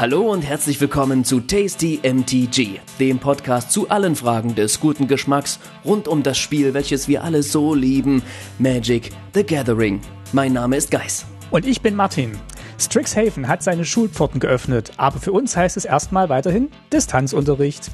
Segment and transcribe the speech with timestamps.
[0.00, 5.60] Hallo und herzlich willkommen zu Tasty MTG, dem Podcast zu allen Fragen des guten Geschmacks
[5.84, 8.22] rund um das Spiel, welches wir alle so lieben,
[8.58, 10.00] Magic the Gathering.
[10.32, 11.26] Mein Name ist Geis.
[11.50, 12.32] Und ich bin Martin.
[12.78, 17.90] Strixhaven hat seine Schulpforten geöffnet, aber für uns heißt es erstmal weiterhin Distanzunterricht.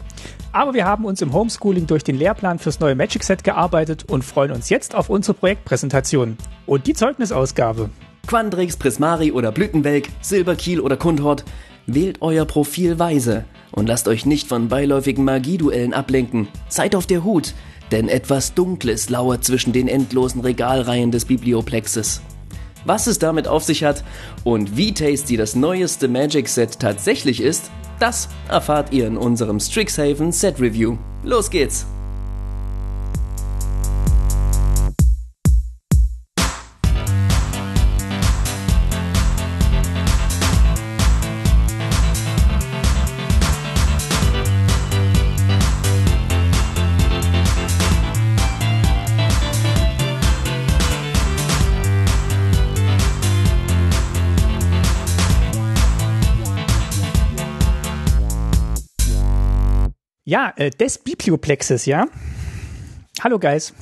[0.52, 4.25] Aber wir haben uns im Homeschooling durch den Lehrplan fürs neue Magic Set gearbeitet und
[4.25, 6.36] freuen uns jetzt auf unsere Projektpräsentation
[6.67, 7.90] und die Zeugnisausgabe.
[8.29, 11.45] Quandrix, Prismari oder Blütenwelk, Silberkiel oder Kundhort,
[11.86, 16.49] wählt euer Profil weise und lasst euch nicht von beiläufigen Magieduellen ablenken.
[16.68, 17.54] Seid auf der Hut,
[17.93, 22.21] denn etwas Dunkles lauert zwischen den endlosen Regalreihen des Biblioplexes.
[22.85, 24.04] Was es damit auf sich hat
[24.45, 30.31] und wie tasty das neueste Magic Set tatsächlich ist, das erfahrt ihr in unserem Strixhaven
[30.31, 30.96] Set Review.
[31.25, 31.87] Los geht's!
[60.29, 62.09] Ja, äh, des Biblioplexes, ja.
[63.21, 63.73] Hallo Guys.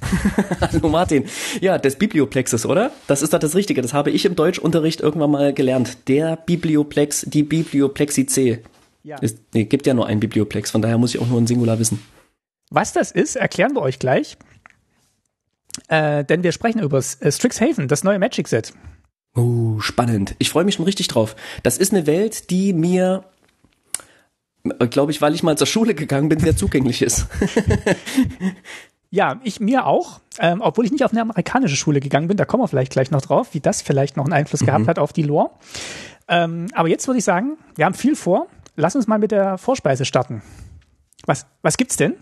[0.60, 1.24] Hallo Martin.
[1.60, 2.92] Ja, des Biblioplexes, oder?
[3.08, 3.82] Das ist doch das Richtige.
[3.82, 6.06] Das habe ich im Deutschunterricht irgendwann mal gelernt.
[6.06, 8.62] Der Biblioplex, die Biblioplexi
[9.02, 9.16] Ja.
[9.20, 11.80] Es nee, gibt ja nur einen Biblioplex, von daher muss ich auch nur ein Singular
[11.80, 12.00] wissen.
[12.70, 14.36] Was das ist, erklären wir euch gleich.
[15.88, 18.72] Äh, denn wir sprechen über äh, Strixhaven, das neue Magic Set.
[19.34, 20.36] Oh, spannend.
[20.38, 21.34] Ich freue mich schon richtig drauf.
[21.64, 23.24] Das ist eine Welt, die mir
[24.90, 27.26] glaube ich, weil ich mal zur Schule gegangen bin, sehr zugänglich ist.
[29.10, 32.44] ja, ich mir auch, ähm, obwohl ich nicht auf eine amerikanische Schule gegangen bin, da
[32.44, 34.66] kommen wir vielleicht gleich noch drauf, wie das vielleicht noch einen Einfluss mhm.
[34.66, 35.50] gehabt hat auf die Lore.
[36.28, 38.46] Ähm, aber jetzt würde ich sagen, wir haben viel vor.
[38.76, 40.42] Lass uns mal mit der Vorspeise starten.
[41.26, 42.14] Was, was gibt's denn?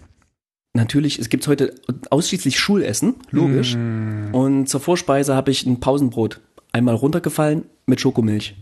[0.74, 1.74] Natürlich, es gibt heute
[2.10, 3.74] ausschließlich Schulessen, logisch.
[3.74, 4.32] Mm.
[4.32, 6.40] Und zur Vorspeise habe ich ein Pausenbrot.
[6.72, 8.56] Einmal runtergefallen mit Schokomilch.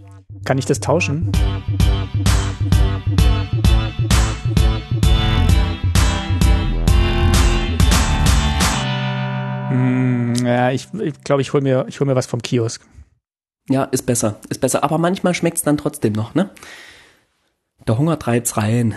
[0.44, 1.32] Kann ich das tauschen?
[10.52, 12.84] Ja, ich glaube, ich, glaub, ich hole mir, hol mir was vom Kiosk.
[13.68, 14.82] Ja, ist besser, ist besser.
[14.82, 16.50] Aber manchmal schmeckt es dann trotzdem noch, ne?
[17.86, 18.94] Der Hunger treibt's rein.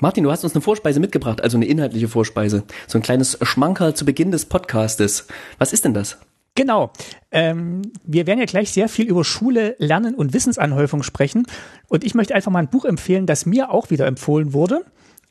[0.00, 2.64] Martin, du hast uns eine Vorspeise mitgebracht, also eine inhaltliche Vorspeise.
[2.88, 5.28] So ein kleines Schmankerl zu Beginn des Podcastes.
[5.58, 6.18] Was ist denn das?
[6.54, 6.92] Genau.
[7.30, 11.46] Ähm, wir werden ja gleich sehr viel über Schule, Lernen und Wissensanhäufung sprechen.
[11.88, 14.84] Und ich möchte einfach mal ein Buch empfehlen, das mir auch wieder empfohlen wurde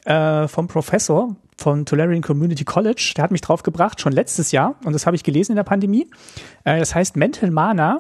[0.06, 3.14] äh, vom Professor von Tolarian Community College.
[3.16, 4.76] Der hat mich drauf gebracht, schon letztes Jahr.
[4.84, 6.08] Und das habe ich gelesen in der Pandemie.
[6.64, 8.00] Äh, das heißt Mental Mana.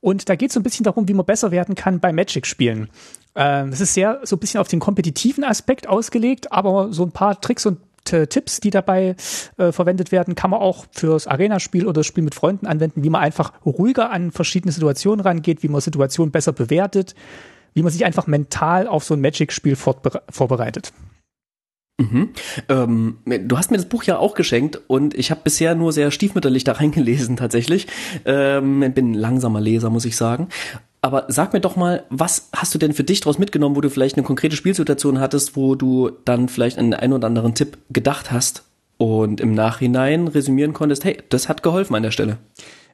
[0.00, 2.88] Und da geht es so ein bisschen darum, wie man besser werden kann bei Magic-Spielen.
[3.34, 7.12] Äh, das ist sehr so ein bisschen auf den kompetitiven Aspekt ausgelegt, aber so ein
[7.12, 7.78] paar Tricks und
[8.12, 9.16] äh, Tipps, die dabei
[9.56, 13.10] äh, verwendet werden, kann man auch fürs Arena-Spiel oder das Spiel mit Freunden anwenden, wie
[13.10, 17.14] man einfach ruhiger an verschiedene Situationen rangeht, wie man Situationen besser bewertet,
[17.74, 20.92] wie man sich einfach mental auf so ein Magic-Spiel vorbereitet.
[21.98, 22.28] Mhm.
[22.68, 26.12] Ähm, du hast mir das Buch ja auch geschenkt und ich habe bisher nur sehr
[26.12, 27.88] stiefmütterlich da reingelesen tatsächlich.
[28.24, 30.48] Ähm, bin ein langsamer Leser, muss ich sagen.
[31.00, 33.90] Aber sag mir doch mal, was hast du denn für dich daraus mitgenommen, wo du
[33.90, 37.78] vielleicht eine konkrete Spielsituation hattest, wo du dann vielleicht an den einen oder anderen Tipp
[37.90, 38.64] gedacht hast
[38.96, 42.38] und im Nachhinein resümieren konntest, hey, das hat geholfen an der Stelle.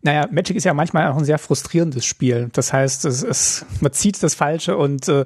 [0.05, 2.51] Naja, Magic ist ja manchmal auch ein sehr frustrierendes Spiel.
[2.53, 5.25] Das heißt, es, es, man zieht das Falsche und äh,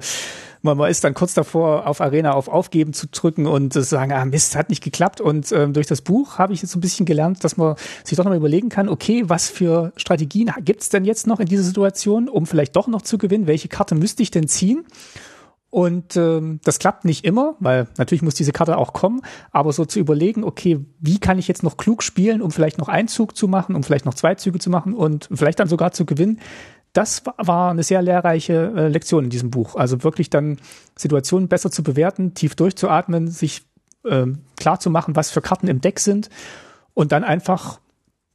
[0.61, 4.13] man, man ist dann kurz davor, auf Arena auf Aufgeben zu drücken und zu sagen,
[4.13, 5.19] ah Mist, hat nicht geklappt.
[5.19, 7.75] Und ähm, durch das Buch habe ich jetzt so ein bisschen gelernt, dass man
[8.05, 11.63] sich doch nochmal überlegen kann, okay, was für Strategien gibt's denn jetzt noch in dieser
[11.63, 13.47] Situation, um vielleicht doch noch zu gewinnen?
[13.47, 14.85] Welche Karte müsste ich denn ziehen?
[15.71, 19.21] Und ähm, das klappt nicht immer, weil natürlich muss diese Karte auch kommen,
[19.51, 22.87] aber so zu überlegen, okay, wie kann ich jetzt noch klug spielen, um vielleicht noch
[22.87, 25.91] einen Zug zu machen, um vielleicht noch zwei Züge zu machen und vielleicht dann sogar
[25.91, 26.39] zu gewinnen,
[26.93, 29.75] das war eine sehr lehrreiche äh, Lektion in diesem Buch.
[29.75, 30.57] Also wirklich dann
[30.97, 33.61] Situationen besser zu bewerten, tief durchzuatmen, sich
[34.05, 34.25] äh,
[34.57, 36.29] klar zu machen, was für Karten im Deck sind
[36.95, 37.79] und dann einfach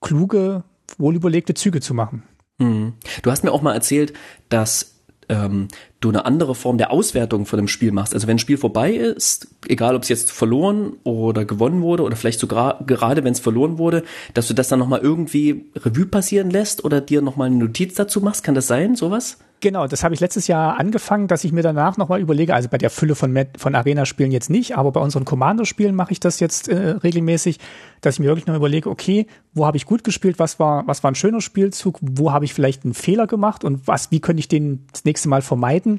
[0.01, 0.63] kluge,
[0.99, 2.23] wohlüberlegte Züge zu machen.
[2.59, 2.95] Mhm.
[3.23, 4.13] Du hast mir auch mal erzählt,
[4.49, 4.95] dass
[5.29, 5.69] ähm,
[6.05, 8.15] du eine andere Form der Auswertung von dem Spiel machst.
[8.15, 12.17] Also wenn ein Spiel vorbei ist, egal ob es jetzt verloren oder gewonnen wurde oder
[12.17, 14.05] vielleicht sogar gerade wenn es verloren wurde,
[14.35, 18.21] dass du das dann nochmal irgendwie Revue passieren lässt oder dir nochmal eine Notiz dazu
[18.21, 18.45] machst.
[18.45, 19.39] Kann das sein, sowas?
[19.65, 22.77] Genau, das habe ich letztes Jahr angefangen, dass ich mir danach nochmal überlege, also bei
[22.77, 26.69] der Fülle von, von Arena-Spielen jetzt nicht, aber bei unseren Commander-Spielen mache ich das jetzt
[26.69, 27.59] äh, regelmäßig,
[28.03, 31.03] dass ich mir wirklich noch überlege, okay, wo habe ich gut gespielt, was war, was
[31.03, 34.41] war ein schöner Spielzug, wo habe ich vielleicht einen Fehler gemacht und was, wie könnte
[34.41, 35.94] ich den das nächste Mal vermeiden?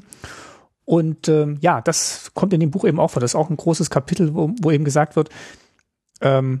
[0.84, 3.20] Und ähm, ja, das kommt in dem Buch eben auch vor.
[3.20, 5.30] Das ist auch ein großes Kapitel, wo, wo eben gesagt wird,
[6.20, 6.60] ähm,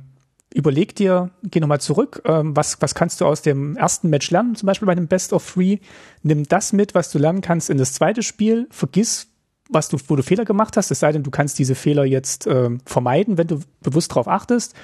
[0.52, 4.56] überleg dir, geh nochmal zurück, ähm, was, was kannst du aus dem ersten Match lernen,
[4.56, 5.78] zum Beispiel bei einem Best of Three,
[6.22, 9.28] nimm das mit, was du lernen kannst in das zweite Spiel, vergiss,
[9.68, 12.46] was du, wo du Fehler gemacht hast, es sei denn, du kannst diese Fehler jetzt
[12.46, 14.74] ähm, vermeiden, wenn du bewusst darauf achtest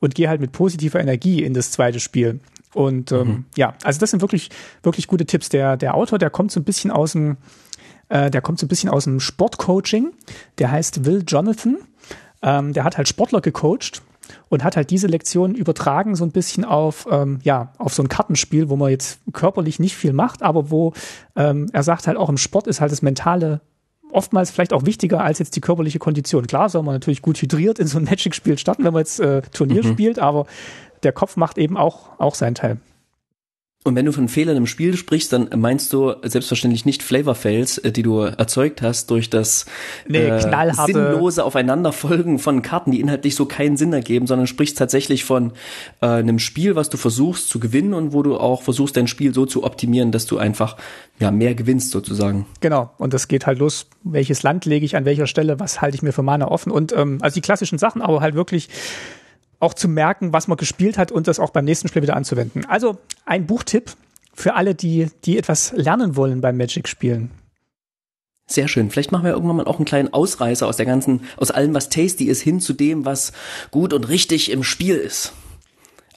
[0.00, 2.40] und geh halt mit positiver Energie in das zweite Spiel.
[2.74, 3.44] Und ähm, mhm.
[3.56, 4.50] ja, also das sind wirklich,
[4.82, 5.48] wirklich gute Tipps.
[5.48, 7.36] Der, der Autor, der kommt so ein bisschen aus dem,
[8.08, 10.12] äh, der kommt so ein bisschen aus dem Sportcoaching,
[10.58, 11.78] der heißt Will Jonathan.
[12.42, 14.02] Ähm, der hat halt Sportler gecoacht
[14.48, 18.08] und hat halt diese Lektion übertragen so ein bisschen auf ähm, ja auf so ein
[18.08, 20.92] Kartenspiel, wo man jetzt körperlich nicht viel macht, aber wo
[21.36, 23.60] ähm, er sagt halt auch im Sport ist halt das mentale
[24.10, 26.46] oftmals vielleicht auch wichtiger als jetzt die körperliche Kondition.
[26.46, 29.42] Klar soll man natürlich gut hydriert in so ein Magic-Spiel starten, wenn man jetzt äh,
[29.52, 29.92] Turnier mhm.
[29.92, 30.46] spielt, aber
[31.02, 32.78] der Kopf macht eben auch auch seinen Teil.
[33.86, 37.76] Und wenn du von Fehlern im Spiel sprichst, dann meinst du selbstverständlich nicht Flavor Fails,
[37.76, 39.66] äh, die du erzeugt hast durch das
[40.08, 45.24] nee, äh, sinnlose Aufeinanderfolgen von Karten, die inhaltlich so keinen Sinn ergeben, sondern sprichst tatsächlich
[45.24, 45.52] von
[46.00, 49.34] äh, einem Spiel, was du versuchst zu gewinnen und wo du auch versuchst, dein Spiel
[49.34, 50.78] so zu optimieren, dass du einfach
[51.20, 52.46] ja mehr gewinnst sozusagen.
[52.60, 52.90] Genau.
[52.96, 53.86] Und das geht halt los.
[54.02, 55.60] Welches Land lege ich an welcher Stelle?
[55.60, 56.72] Was halte ich mir für Mana offen?
[56.72, 58.70] Und ähm, also die klassischen Sachen, aber halt wirklich
[59.64, 62.64] auch zu merken, was man gespielt hat und das auch beim nächsten Spiel wieder anzuwenden.
[62.66, 63.92] Also ein Buchtipp
[64.34, 67.30] für alle, die, die etwas lernen wollen beim Magic-Spielen.
[68.46, 68.90] Sehr schön.
[68.90, 71.88] Vielleicht machen wir irgendwann mal auch einen kleinen Ausreißer aus der ganzen, aus allem, was
[71.88, 73.32] tasty ist, hin zu dem, was
[73.70, 75.32] gut und richtig im Spiel ist.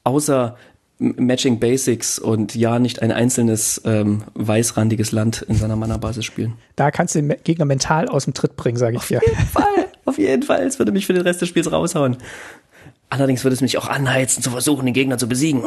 [0.03, 0.57] Außer
[0.99, 6.55] Matching Basics und ja nicht ein einzelnes ähm, weißrandiges Land in seiner Mana-Basis spielen.
[6.75, 9.19] Da kannst du den Gegner mental aus dem Tritt bringen, sage ich Auf dir.
[9.19, 10.65] Auf jeden Fall, auf jeden Fall.
[10.65, 12.17] Es würde mich für den Rest des Spiels raushauen.
[13.09, 15.63] Allerdings würde es mich auch anheizen, zu versuchen, den Gegner zu besiegen.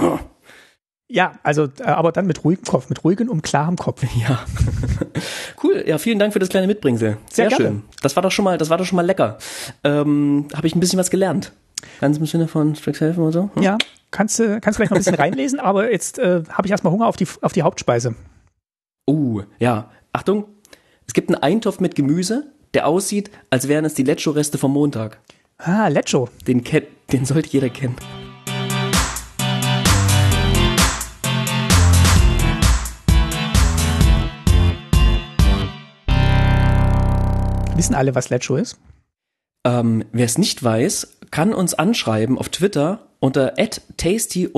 [1.09, 4.05] Ja, also, äh, aber dann mit ruhigem Kopf, mit ruhigem und klarem Kopf.
[4.21, 4.45] Ja.
[5.65, 5.83] cool.
[5.87, 7.17] Ja, vielen Dank für das kleine Mitbringsel.
[7.31, 7.83] Sehr, Sehr schön.
[8.03, 9.39] Das war doch schon mal, das war doch schon mal lecker.
[9.83, 11.53] Ähm, Habe ich ein bisschen was gelernt.
[12.01, 13.51] Ganz im Sinne von Strixhaven und so.
[13.55, 13.63] Hm?
[13.63, 13.79] Ja,
[14.11, 17.07] kannst du kannst vielleicht noch ein bisschen reinlesen, aber jetzt äh, habe ich erstmal Hunger
[17.07, 18.15] auf die auf die Hauptspeise.
[19.09, 19.91] Uh, ja.
[20.13, 20.45] Achtung,
[21.07, 25.19] es gibt einen Eintopf mit Gemüse, der aussieht, als wären es die Lecho-Reste vom Montag.
[25.63, 26.31] Ah, Lecho.
[26.47, 26.65] Den,
[27.13, 27.97] den sollte jeder kennen.
[37.77, 38.79] Wissen alle, was Lecho ist?
[39.65, 43.55] Ähm, Wer es nicht weiß, kann uns anschreiben auf Twitter unter
[43.99, 44.49] tasty-mtg.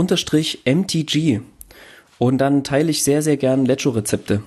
[2.19, 4.44] Und dann teile ich sehr, sehr gern Lecho-Rezepte.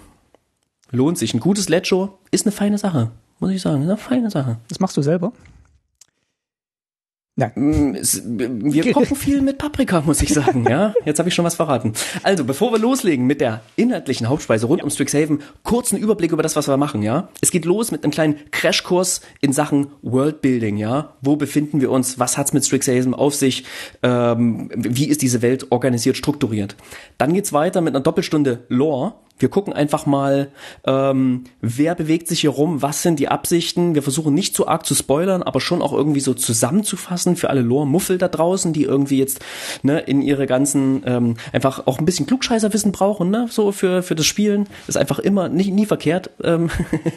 [0.91, 1.33] Lohnt sich.
[1.33, 3.11] Ein gutes Lecho ist eine feine Sache.
[3.41, 3.83] Muss ich sagen.
[3.83, 4.59] Eine feine Sache.
[4.69, 5.33] Das machst du selber?
[7.37, 7.51] Nein.
[7.55, 10.93] Mm, wir kochen viel mit Paprika, muss ich sagen, ja.
[11.03, 11.91] Jetzt habe ich schon was verraten.
[12.23, 14.83] Also, bevor wir loslegen mit der inhaltlichen Hauptspeise rund ja.
[14.85, 17.27] um Strixhaven, kurzen Überblick über das, was wir machen, ja.
[17.41, 21.15] Es geht los mit einem kleinen Crashkurs in Sachen Worldbuilding, ja.
[21.21, 22.19] Wo befinden wir uns?
[22.19, 23.65] Was hat's mit Strixhaven auf sich?
[24.01, 26.77] Ähm, wie ist diese Welt organisiert, strukturiert?
[27.17, 30.49] Dann geht's weiter mit einer Doppelstunde Lore wir gucken einfach mal,
[30.85, 33.93] ähm, wer bewegt sich hier rum, was sind die Absichten.
[33.93, 37.61] Wir versuchen nicht zu arg zu spoilern, aber schon auch irgendwie so zusammenzufassen für alle
[37.61, 39.43] Lore-Muffel da draußen, die irgendwie jetzt
[39.83, 44.15] ne, in ihre ganzen ähm, einfach auch ein bisschen Klugscheißerwissen brauchen, ne, so für für
[44.15, 44.67] das Spielen.
[44.87, 46.29] ist einfach immer nie, nie verkehrt.
[46.43, 46.69] Ähm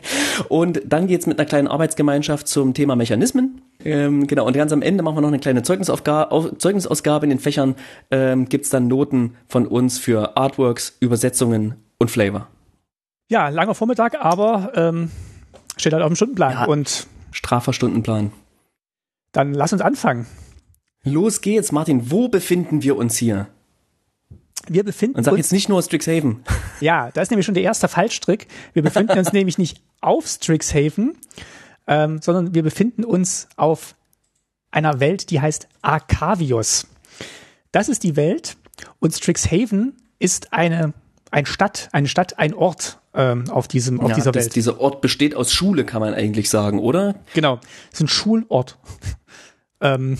[0.48, 3.60] und dann geht's mit einer kleinen Arbeitsgemeinschaft zum Thema Mechanismen.
[3.84, 7.38] Ähm, genau, und ganz am Ende machen wir noch eine kleine Zeugnisaufgabe, Zeugnisausgabe in den
[7.38, 7.76] Fächern.
[8.10, 12.48] Ähm, gibt's dann Noten von uns für Artworks, Übersetzungen und Flavor.
[13.28, 15.10] Ja, langer Vormittag, aber ähm,
[15.76, 16.52] steht halt auf dem Stundenplan.
[16.52, 18.32] Ja, und straffer Stundenplan.
[19.32, 20.26] Dann lass uns anfangen.
[21.04, 22.10] Los geht's, Martin.
[22.10, 23.48] Wo befinden wir uns hier?
[24.66, 25.26] Wir befinden uns.
[25.26, 26.42] Und sag jetzt nicht nur Strixhaven.
[26.80, 28.46] Ja, da ist nämlich schon der erste Fallstrick.
[28.72, 31.16] Wir befinden uns nämlich nicht auf Strixhaven,
[31.88, 33.96] ähm, sondern wir befinden uns auf
[34.70, 36.86] einer Welt, die heißt Arcavius.
[37.72, 38.56] Das ist die Welt
[39.00, 40.92] und Strixhaven ist eine
[41.30, 44.56] ein Stadt, eine Stadt, ein Ort ähm, auf diesem, auf ja, dieser das, Welt.
[44.56, 47.16] Dieser Ort besteht aus Schule, kann man eigentlich sagen, oder?
[47.34, 47.58] Genau,
[47.92, 48.78] es ist ein Schulort.
[49.80, 50.18] ähm,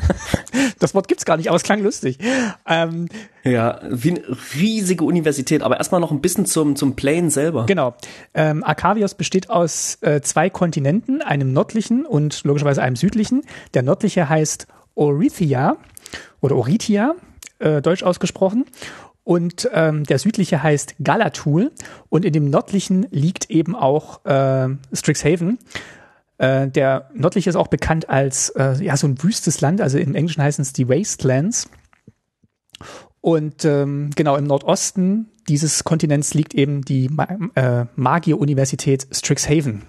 [0.78, 2.18] das Wort gibt's gar nicht, aber es klang lustig.
[2.66, 3.08] Ähm,
[3.44, 7.66] ja, wie eine riesige Universität, aber erstmal noch ein bisschen zum, zum Plane selber.
[7.66, 7.94] Genau.
[8.34, 13.42] Ähm, Arcavios besteht aus äh, zwei Kontinenten, einem nördlichen und logischerweise einem südlichen.
[13.74, 15.76] Der nördliche heißt Orithia
[16.40, 17.14] oder Orithia,
[17.58, 18.66] äh, deutsch ausgesprochen.
[19.30, 21.70] Und ähm, der südliche heißt Galatul
[22.08, 25.60] und in dem nördlichen liegt eben auch äh, Strixhaven.
[26.38, 30.16] Äh, der nördliche ist auch bekannt als äh, ja so ein wüstes Land, also im
[30.16, 31.70] Englischen heißen es die Wastelands.
[33.20, 39.82] Und ähm, genau im Nordosten dieses Kontinents liegt eben die Ma äh, Magier-Universität Strixhaven.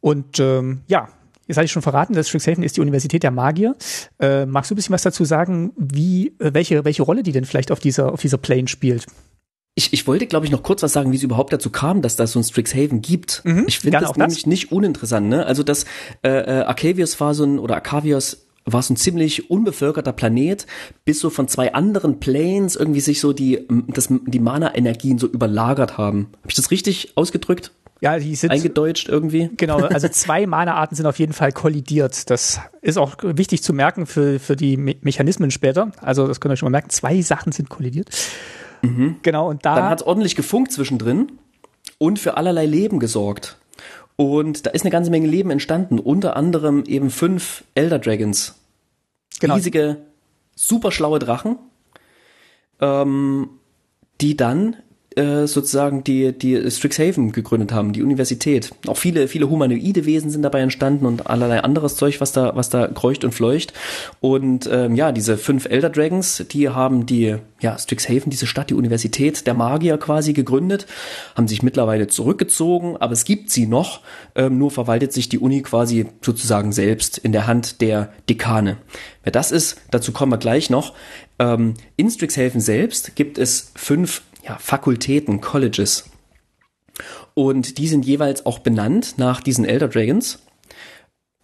[0.00, 1.10] Und ähm, ja,
[1.50, 3.74] Jetzt hatte ich schon verraten, dass Strixhaven ist die Universität der Magier.
[4.20, 7.44] Äh, magst du ein bisschen was dazu sagen, wie, äh, welche, welche Rolle die denn
[7.44, 9.06] vielleicht auf dieser, auf dieser Plane spielt?
[9.74, 12.14] Ich, ich wollte, glaube ich, noch kurz was sagen, wie es überhaupt dazu kam, dass
[12.14, 13.42] das so ein Strixhaven gibt.
[13.44, 15.28] Mhm, ich finde das nämlich nicht uninteressant.
[15.28, 15.44] Ne?
[15.44, 15.86] Also das
[16.22, 20.66] äh, äh, Arcavius war so ein, oder Arcavius war so ein ziemlich unbevölkerter Planet,
[21.04, 25.98] bis so von zwei anderen Planes irgendwie sich so die, das, die Mana-Energien so überlagert
[25.98, 26.28] haben.
[26.42, 27.72] Habe ich das richtig ausgedrückt?
[28.00, 29.50] Ja, die sind eingedeutscht irgendwie.
[29.56, 32.30] Genau, also zwei Mana-Arten sind auf jeden Fall kollidiert.
[32.30, 35.92] Das ist auch wichtig zu merken für, für die Me Mechanismen später.
[36.00, 38.10] Also das könnt ihr schon mal merken, zwei Sachen sind kollidiert.
[38.82, 39.16] Mhm.
[39.22, 39.74] Genau, und da.
[39.74, 41.32] Dann hat ordentlich gefunkt zwischendrin
[41.98, 43.58] und für allerlei Leben gesorgt.
[44.16, 48.54] Und da ist eine ganze Menge Leben entstanden, unter anderem eben fünf Elder Dragons.
[49.40, 49.54] Genau.
[49.54, 49.98] Riesige,
[50.54, 51.58] super schlaue Drachen,
[52.80, 53.48] ähm,
[54.20, 54.76] die dann
[55.16, 58.70] äh, sozusagen die, die Strixhaven gegründet haben, die Universität.
[58.86, 62.70] Auch viele, viele humanoide Wesen sind dabei entstanden und allerlei anderes Zeug, was da, was
[62.70, 63.72] da kreucht und fleucht.
[64.20, 68.74] Und ähm, ja, diese fünf Elder Dragons, die haben die, ja, Strixhaven, diese Stadt, die
[68.74, 70.86] Universität der Magier quasi gegründet,
[71.34, 74.02] haben sich mittlerweile zurückgezogen, aber es gibt sie noch,
[74.36, 78.76] ähm, nur verwaltet sich die Uni quasi sozusagen selbst in der Hand der Dekane.
[79.24, 80.94] Wer das ist, dazu kommen wir gleich noch.
[81.40, 86.10] Ähm, in Strixhaven selbst gibt es fünf ja, Fakultäten, Colleges.
[87.34, 90.40] Und die sind jeweils auch benannt nach diesen Elder Dragons.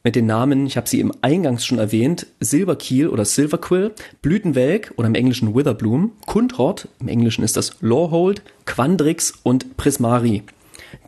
[0.02, 5.08] Mit den Namen, ich habe sie im Eingangs schon erwähnt, Silverkeel oder Silverquill, Blütenwelk oder
[5.08, 10.44] im Englischen Witherbloom, Kundhort, im Englischen ist das Lawhold, Quandrix und Prismari,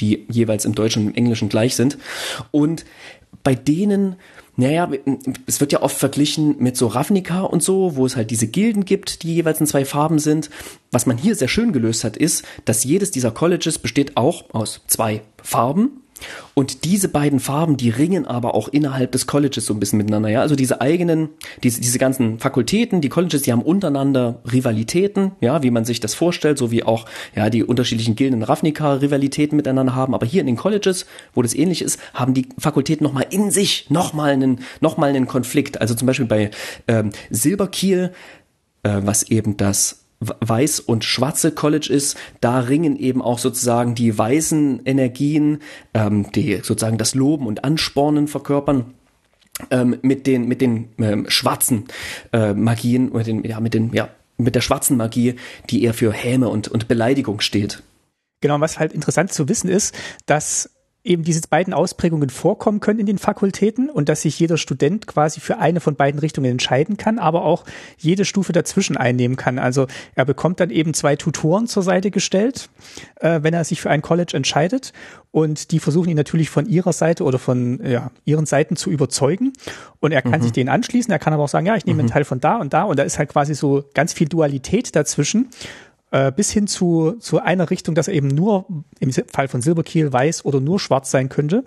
[0.00, 1.96] die jeweils im Deutschen und im Englischen gleich sind.
[2.50, 2.84] Und
[3.44, 4.16] bei denen
[4.58, 4.90] naja,
[5.46, 8.84] es wird ja oft verglichen mit so Ravnica und so, wo es halt diese Gilden
[8.84, 10.50] gibt, die jeweils in zwei Farben sind.
[10.90, 14.80] Was man hier sehr schön gelöst hat, ist, dass jedes dieser Colleges besteht auch aus
[14.88, 16.02] zwei Farben
[16.54, 20.28] und diese beiden Farben, die ringen aber auch innerhalb des Colleges so ein bisschen miteinander.
[20.28, 21.30] Ja, also diese eigenen,
[21.62, 26.14] diese, diese ganzen Fakultäten, die Colleges, die haben untereinander Rivalitäten, ja, wie man sich das
[26.14, 30.14] vorstellt, so wie auch ja die unterschiedlichen Gilden Ravnica Rivalitäten miteinander haben.
[30.14, 33.86] Aber hier in den Colleges, wo das ähnlich ist, haben die Fakultäten nochmal in sich
[33.90, 35.80] nochmal einen, nochmal einen Konflikt.
[35.80, 36.50] Also zum Beispiel bei
[36.88, 38.12] ähm, Silberkiel,
[38.82, 44.16] äh, was eben das weiß und schwarze College ist, da ringen eben auch sozusagen die
[44.16, 45.60] weißen Energien,
[45.94, 48.94] ähm, die sozusagen das Loben und Anspornen verkörpern.
[49.70, 51.86] Ähm, mit den mit den ähm, schwarzen
[52.32, 55.34] äh, Magien mit den ja mit den ja mit der schwarzen Magie,
[55.68, 57.82] die eher für Häme und und Beleidigung steht.
[58.40, 59.96] Genau, was halt interessant zu wissen ist,
[60.26, 60.70] dass
[61.08, 65.40] eben diese beiden Ausprägungen vorkommen können in den Fakultäten und dass sich jeder Student quasi
[65.40, 67.64] für eine von beiden Richtungen entscheiden kann, aber auch
[67.96, 69.58] jede Stufe dazwischen einnehmen kann.
[69.58, 72.68] Also er bekommt dann eben zwei Tutoren zur Seite gestellt,
[73.16, 74.92] äh, wenn er sich für ein College entscheidet
[75.30, 79.52] und die versuchen ihn natürlich von ihrer Seite oder von ja, ihren Seiten zu überzeugen
[80.00, 80.42] und er kann mhm.
[80.42, 82.00] sich denen anschließen, er kann aber auch sagen, ja, ich nehme mhm.
[82.00, 84.94] einen Teil von da und da und da ist halt quasi so ganz viel Dualität
[84.94, 85.48] dazwischen
[86.10, 88.66] äh, bis hin zu, zu einer Richtung, dass er eben nur
[89.00, 91.64] im Fall von Silberkiel weiß oder nur schwarz sein könnte.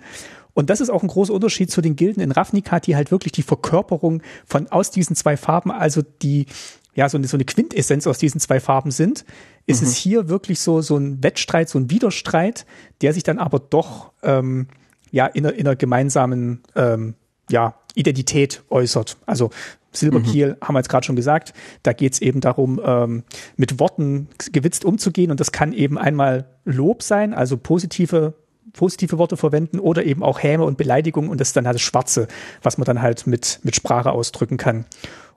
[0.54, 3.32] Und das ist auch ein großer Unterschied zu den Gilden in Ravnica, die halt wirklich
[3.32, 6.46] die Verkörperung von aus diesen zwei Farben, also die
[6.94, 9.24] ja so eine, so eine Quintessenz aus diesen zwei Farben sind,
[9.66, 9.88] ist mhm.
[9.88, 12.66] es hier wirklich so so ein Wettstreit, so ein Widerstreit,
[13.00, 14.66] der sich dann aber doch ähm,
[15.10, 17.14] ja in einer, in einer gemeinsamen ähm,
[17.50, 19.16] ja Identität äußert.
[19.26, 19.50] Also
[19.92, 20.66] Silberkiel mhm.
[20.66, 23.24] haben wir jetzt gerade schon gesagt, da geht es eben darum, ähm,
[23.56, 28.34] mit Worten gewitzt umzugehen und das kann eben einmal Lob sein, also positive
[28.72, 31.82] positive Worte verwenden oder eben auch Häme und Beleidigung und das ist dann halt das
[31.82, 32.26] Schwarze,
[32.62, 34.86] was man dann halt mit, mit Sprache ausdrücken kann.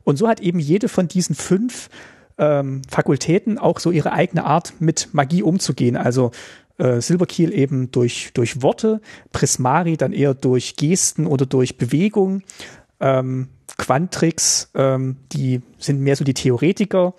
[0.06, 1.90] Und so hat eben jede von diesen fünf
[2.38, 5.98] ähm, Fakultäten auch so ihre eigene Art, mit Magie umzugehen.
[5.98, 6.32] Also
[6.77, 9.01] äh, Silberkiel eben durch, durch Worte,
[9.32, 12.44] Prismari dann eher durch Gesten oder durch Bewegung,
[13.00, 17.13] ähm, Quantrix, ähm, die sind mehr so die Theoretiker.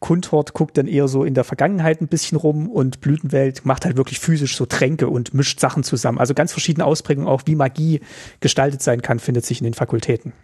[0.00, 3.96] Kundhort guckt dann eher so in der Vergangenheit ein bisschen rum und Blütenwelt macht halt
[3.96, 6.18] wirklich physisch so Tränke und mischt Sachen zusammen.
[6.18, 8.00] Also ganz verschiedene Ausprägungen, auch wie Magie
[8.40, 10.34] gestaltet sein kann, findet sich in den Fakultäten.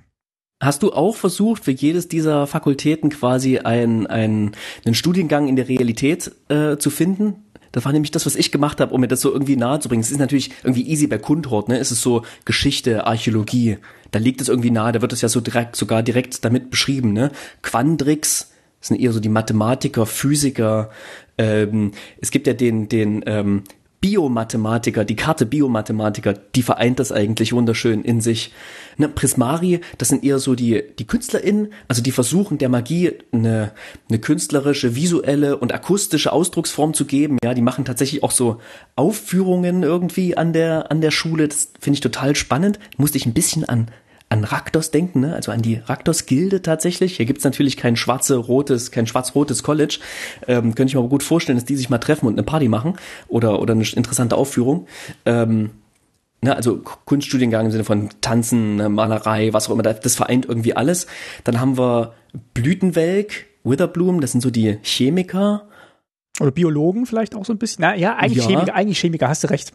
[0.63, 4.53] Hast du auch versucht, für jedes dieser Fakultäten quasi ein, ein,
[4.85, 7.50] einen Studiengang in der Realität äh, zu finden?
[7.73, 9.89] Das war nämlich das, was ich gemacht habe, um mir das so irgendwie nahe zu
[9.89, 10.03] bringen.
[10.03, 11.79] Es ist natürlich irgendwie easy bei Kundhort, ne?
[11.79, 13.79] Es ist so Geschichte, Archäologie.
[14.11, 17.13] Da liegt es irgendwie nahe, da wird es ja so direkt, sogar direkt damit beschrieben,
[17.13, 17.31] ne?
[17.63, 18.51] Quandrix
[18.81, 20.91] sind eher so die Mathematiker, Physiker.
[21.39, 23.63] Ähm, es gibt ja den, den ähm,
[24.01, 28.53] Biomathematiker, die Karte Biomathematiker, die vereint das eigentlich wunderschön in sich.
[28.97, 33.73] Ne, Prismari, das sind eher so die, die KünstlerInnen, also die versuchen der Magie eine,
[34.09, 37.37] eine künstlerische, visuelle und akustische Ausdrucksform zu geben.
[37.45, 38.59] Ja, die machen tatsächlich auch so
[38.97, 41.47] Aufführungen irgendwie an der, an der Schule.
[41.47, 42.79] Das finde ich total spannend.
[42.97, 43.91] Musste ich ein bisschen an
[44.31, 45.35] an Raktos denken, ne?
[45.35, 47.17] also an die Raktos-Gilde tatsächlich.
[47.17, 49.99] Hier gibt's natürlich kein schwarze-rotes, kein schwarz-rotes College.
[50.47, 52.69] Ähm, könnte ich mir aber gut vorstellen, dass die sich mal treffen und eine Party
[52.69, 52.95] machen
[53.27, 54.87] oder, oder eine interessante Aufführung.
[55.27, 55.71] Ähm,
[56.43, 56.55] ne?
[56.55, 58.89] Also Kunststudiengang im Sinne von Tanzen, ne?
[58.89, 61.09] Malerei, was auch immer, das vereint irgendwie alles.
[61.43, 62.15] Dann haben wir
[62.55, 65.67] Blütenwelk, Witherbloom, das sind so die Chemiker.
[66.39, 67.83] Oder Biologen vielleicht auch so ein bisschen.
[67.83, 68.49] Na ja, eigentlich ja.
[68.49, 69.73] Chemiker, eigentlich Chemiker, hast du recht.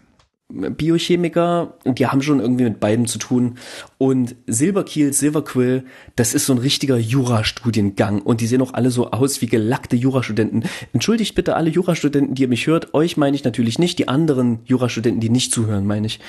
[0.50, 3.58] Biochemiker und die haben schon irgendwie mit beiden zu tun.
[3.98, 5.86] Und Silberkiel, Silverquill,
[6.16, 9.96] das ist so ein richtiger Jurastudiengang und die sehen auch alle so aus wie gelackte
[9.96, 10.66] Jurastudenten.
[10.94, 12.94] Entschuldigt bitte alle Jurastudenten, die ihr mich hört.
[12.94, 16.20] Euch meine ich natürlich nicht, die anderen Jurastudenten, die nicht zuhören, meine ich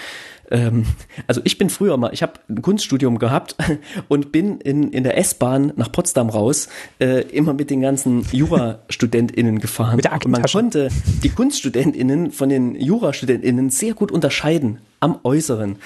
[0.50, 0.86] ähm,
[1.26, 3.56] also ich bin früher mal, ich habe ein Kunststudium gehabt
[4.08, 9.58] und bin in, in der S-Bahn nach Potsdam raus, äh, immer mit den ganzen Jurastudentinnen
[9.58, 9.96] gefahren.
[9.96, 10.88] Mit der und man konnte
[11.22, 15.76] die Kunststudentinnen von den Jurastudentinnen sehr gut unterscheiden am Äußeren.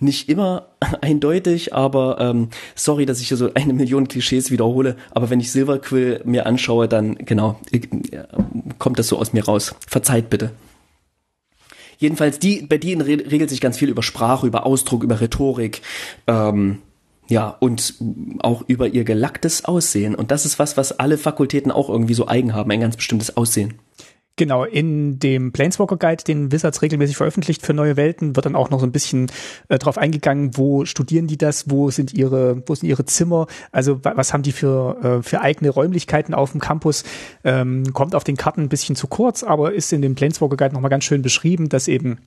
[0.00, 0.66] Nicht immer
[1.00, 5.50] eindeutig, aber ähm, sorry, dass ich hier so eine Million Klischees wiederhole, aber wenn ich
[5.50, 7.80] Silverquill mir anschaue, dann genau, äh,
[8.78, 9.74] kommt das so aus mir raus.
[9.86, 10.52] Verzeiht bitte.
[11.98, 15.82] Jedenfalls, die, bei denen regelt sich ganz viel über Sprache, über Ausdruck, über Rhetorik.
[16.26, 16.78] Ähm,
[17.28, 17.94] ja, und
[18.38, 20.14] auch über ihr gelacktes Aussehen.
[20.14, 23.36] Und das ist was, was alle Fakultäten auch irgendwie so eigen haben, ein ganz bestimmtes
[23.36, 23.74] Aussehen.
[24.38, 28.70] Genau, in dem Planeswalker Guide, den Wizards regelmäßig veröffentlicht für neue Welten, wird dann auch
[28.70, 29.32] noch so ein bisschen
[29.68, 33.98] äh, drauf eingegangen, wo studieren die das, wo sind ihre, wo sind ihre Zimmer, also
[34.04, 37.02] was haben die für, äh, für eigene Räumlichkeiten auf dem Campus.
[37.42, 40.72] Ähm, kommt auf den Karten ein bisschen zu kurz, aber ist in dem Planeswalker Guide
[40.72, 42.18] nochmal ganz schön beschrieben, dass eben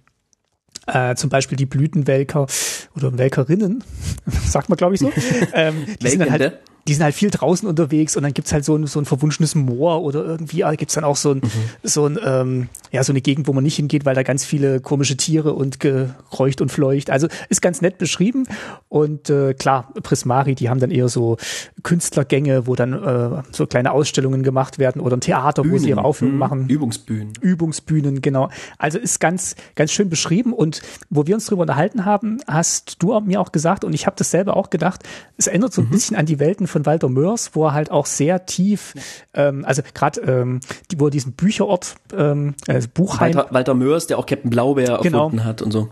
[0.88, 2.46] äh, zum Beispiel die Blütenwelker
[2.94, 3.86] oder Welkerinnen,
[4.46, 5.14] sagt man glaube ich so,
[5.54, 8.66] ähm, die sind dann halt die sind halt viel draußen unterwegs und dann gibt's halt
[8.66, 11.50] so ein, so ein verwunschenes Moor oder irgendwie äh, gibt's dann auch so ein, mhm.
[11.84, 14.82] so ein ähm, ja, so eine Gegend, wo man nicht hingeht, weil da ganz viele
[14.82, 17.10] komische Tiere und geräucht und fleucht.
[17.10, 18.44] Also ist ganz nett beschrieben.
[18.90, 21.38] Und äh, klar, Prismari, die haben dann eher so
[21.84, 25.74] Künstlergänge, wo dann äh, so kleine Ausstellungen gemacht werden oder ein Theater, Bühnen.
[25.74, 26.40] wo sie ihre Aufführungen mhm.
[26.40, 26.68] machen.
[26.68, 27.34] Übungsbühnen.
[27.40, 28.50] Übungsbühnen, genau.
[28.78, 30.52] Also ist ganz, ganz schön beschrieben.
[30.52, 34.18] Und wo wir uns drüber unterhalten haben, hast du mir auch gesagt, und ich habe
[34.18, 35.04] das selber auch gedacht,
[35.38, 35.92] es erinnert so ein mhm.
[35.92, 38.94] bisschen an die Welten von Walter Mörs, wo er halt auch sehr tief,
[39.34, 43.36] ähm, also gerade ähm, die, wo er diesen Bücherort ähm, äh, also Buchheim.
[43.36, 45.26] Walter, Walter Mörs, der auch Captain Blaubeer genau.
[45.26, 45.90] erfunden hat und so.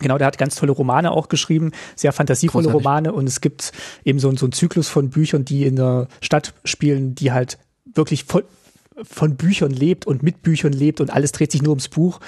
[0.00, 2.86] Genau, der hat ganz tolle Romane auch geschrieben, sehr fantasievolle Großartig.
[2.86, 3.72] Romane und es gibt
[4.04, 8.24] eben so, so einen Zyklus von Büchern, die in der Stadt spielen, die halt wirklich
[8.24, 8.44] voll,
[9.02, 12.20] von Büchern lebt und mit Büchern lebt und alles dreht sich nur ums Buch.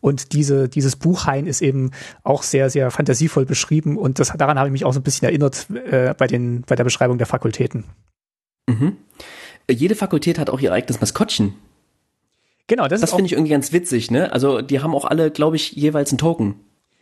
[0.00, 1.90] Und diese, dieses Buchhain ist eben
[2.22, 5.26] auch sehr, sehr fantasievoll beschrieben und das, daran habe ich mich auch so ein bisschen
[5.26, 7.84] erinnert äh, bei, den, bei der Beschreibung der Fakultäten.
[8.66, 8.96] Mhm.
[9.70, 11.54] Jede Fakultät hat auch ihr eigenes Maskottchen.
[12.66, 14.32] Genau, das, das finde ich irgendwie ganz witzig, ne?
[14.32, 16.56] Also die haben auch alle, glaube ich, jeweils einen Token.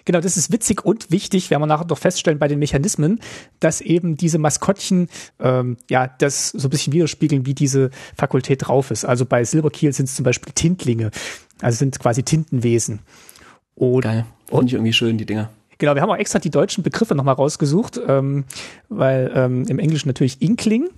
[0.04, 3.20] Genau, das ist witzig und wichtig, werden wir nachher doch feststellen bei den Mechanismen,
[3.60, 5.08] dass eben diese Maskottchen
[5.40, 9.04] ähm, ja das so ein bisschen widerspiegeln, wie diese Fakultät drauf ist.
[9.04, 11.10] Also bei Silberkiel sind es zum Beispiel Tintlinge,
[11.60, 13.00] also sind quasi Tintenwesen.
[13.74, 15.50] Und, Geil, finde ich irgendwie schön, die Dinger.
[15.78, 18.44] Genau, wir haben auch extra die deutschen Begriffe nochmal rausgesucht, ähm,
[18.88, 20.88] weil ähm, im Englischen natürlich Inkling,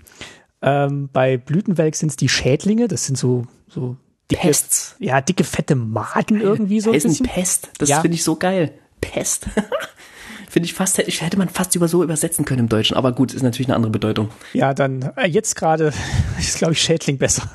[0.60, 3.96] ähm, bei Blütenwelk sind es die Schädlinge, das sind so, so
[4.30, 4.96] dicke, Pests.
[4.98, 6.92] Ja, dicke, fette Maden irgendwie so.
[6.92, 8.00] Ein Pest, das ja.
[8.00, 8.72] finde ich so geil.
[9.04, 9.46] Pest.
[10.54, 12.96] finde ich fast, hätte man fast über so übersetzen können im Deutschen.
[12.96, 14.30] Aber gut, ist natürlich eine andere Bedeutung.
[14.52, 15.92] Ja, dann äh, jetzt gerade
[16.38, 17.50] ist, glaube ich, Schädling besser.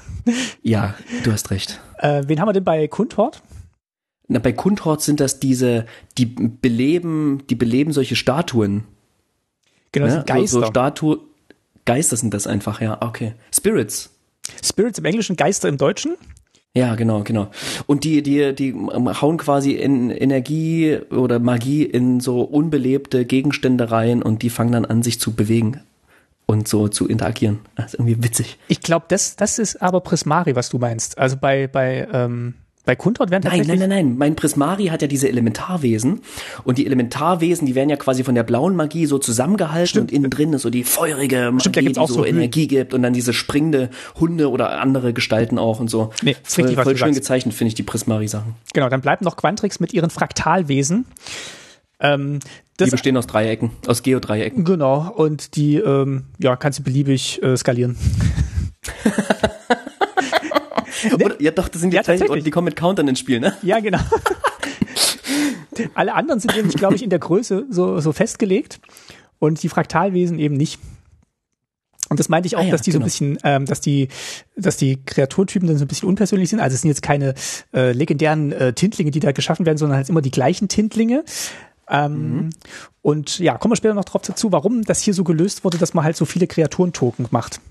[0.61, 1.79] Ja, du hast recht.
[1.97, 3.41] Äh, wen haben wir denn bei Kundhort?
[4.27, 5.85] Na, bei Kundhort sind das diese,
[6.17, 8.83] die beleben, die beleben solche Statuen.
[9.93, 10.47] Genau, ja, Geister.
[10.47, 11.19] So, so Statue,
[11.85, 13.33] Geister sind das einfach, ja, okay.
[13.55, 14.11] Spirits.
[14.61, 16.15] Spirits im Englischen, Geister im Deutschen.
[16.75, 17.49] Ja, genau, genau.
[17.87, 24.21] Und die, die, die hauen quasi in Energie oder Magie in so unbelebte Gegenstände rein
[24.21, 25.81] und die fangen dann an, sich zu bewegen
[26.45, 27.59] und so zu interagieren.
[27.75, 28.57] Das ist irgendwie witzig.
[28.67, 31.17] Ich glaube, das, das ist aber Prismari, was du meinst.
[31.17, 32.53] Also bei, bei ähm,
[32.89, 33.67] bei Kundort werden tatsächlich...
[33.67, 34.17] Nein, nein, nein, nein.
[34.17, 36.21] Mein Prismari hat ja diese Elementarwesen
[36.63, 40.09] und die Elementarwesen, die werden ja quasi von der blauen Magie so zusammengehalten Stimmt.
[40.09, 43.03] und innen drin ist so die feurige Magie, Stimmt, die so, so Energie gibt und
[43.03, 46.09] dann diese springende Hunde oder andere Gestalten auch und so.
[46.23, 48.55] Nee, voll, richtig, voll schön gezeichnet, finde ich, die Prismari-Sachen.
[48.73, 51.05] Genau, dann bleibt noch Quantrix mit ihren Fraktalwesen.
[51.99, 52.39] Ähm,
[52.79, 54.63] die bestehen aus Dreiecken, aus Geodreiecken.
[54.65, 57.97] Genau, und die ähm, ja, kannst du beliebig äh, skalieren.
[61.13, 62.39] Oder, ja, doch, das sind die Ja, Zeichen tatsächlich.
[62.41, 63.53] und die kommen mit Countern ins Spiel, ne?
[63.61, 63.99] Ja, genau.
[65.93, 68.79] Alle anderen sind nämlich, glaube ich, in der Größe so, so festgelegt
[69.39, 70.79] und die Fraktalwesen eben nicht.
[72.09, 73.05] Und das meinte ich auch, Ah ja, dass die so ein genau.
[73.05, 74.07] bisschen, ähm, dass die,
[74.57, 76.59] dass die Kreaturtypen dann so ein bisschen unpersönlich sind.
[76.59, 77.35] Also es sind jetzt keine
[77.73, 81.23] äh, legendären äh, Tintlinge, die da geschaffen werden, sondern halt immer die gleichen Tintlinge.
[81.87, 82.49] Ähm, Mhm.
[83.01, 85.93] Und ja, kommen wir später noch drauf dazu, warum das hier so gelöst wurde, dass
[85.93, 87.61] man halt so viele Kreaturentoken macht.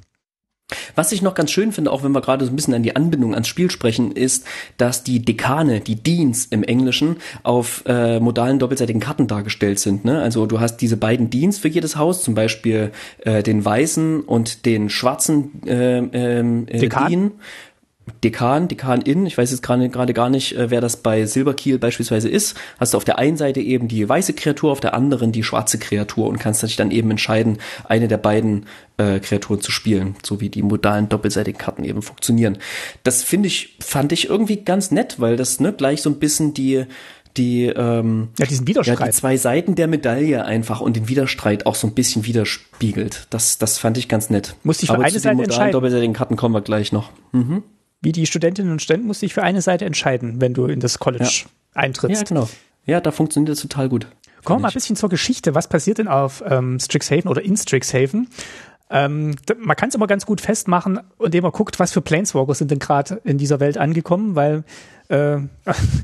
[0.94, 2.94] Was ich noch ganz schön finde, auch wenn wir gerade so ein bisschen an die
[2.94, 8.58] Anbindung ans Spiel sprechen, ist, dass die Dekane, die Deans im Englischen, auf äh, modalen
[8.58, 10.04] doppelseitigen Karten dargestellt sind.
[10.04, 10.20] Ne?
[10.20, 14.66] Also du hast diese beiden Deans für jedes Haus, zum Beispiel äh, den weißen und
[14.66, 17.08] den schwarzen äh, ähm, äh, Dekan?
[17.08, 17.32] Dean.
[18.24, 22.28] Dekan, Dekanin, ich weiß jetzt gerade gerade gar nicht, äh, wer das bei Silberkiel beispielsweise
[22.28, 25.42] ist, hast du auf der einen Seite eben die weiße Kreatur, auf der anderen die
[25.42, 28.66] schwarze Kreatur und kannst dich dann eben entscheiden, eine der beiden
[28.96, 32.58] äh, Kreaturen zu spielen, so wie die modalen doppelseitigen Karten eben funktionieren.
[33.04, 36.54] Das finde ich, fand ich irgendwie ganz nett, weil das ne, gleich so ein bisschen
[36.54, 36.84] die
[37.36, 39.08] die ähm, Ja, diesen ja, Widerstreit.
[39.12, 43.28] die zwei Seiten der Medaille einfach und den Widerstreit auch so ein bisschen widerspiegelt.
[43.30, 44.56] Das, das fand ich ganz nett.
[44.64, 45.72] Musste ich für Aber eine zu den Seite modalen entscheiden.
[45.72, 47.10] doppelseitigen Karten kommen wir gleich noch.
[48.00, 50.80] Wie die Studentinnen und Studenten musst du dich für eine Seite entscheiden, wenn du in
[50.80, 52.22] das College eintrittst.
[52.22, 52.48] Ja, genau.
[52.86, 54.06] Ja, da funktioniert das total gut.
[54.44, 55.54] Kommen wir mal ein bisschen zur Geschichte.
[55.54, 58.28] Was passiert denn auf ähm, Strixhaven oder in Strixhaven?
[58.90, 62.70] Ähm, man kann es immer ganz gut festmachen, indem man guckt, was für Planeswalker sind
[62.70, 64.64] denn gerade in dieser Welt angekommen, weil
[65.08, 65.48] äh, in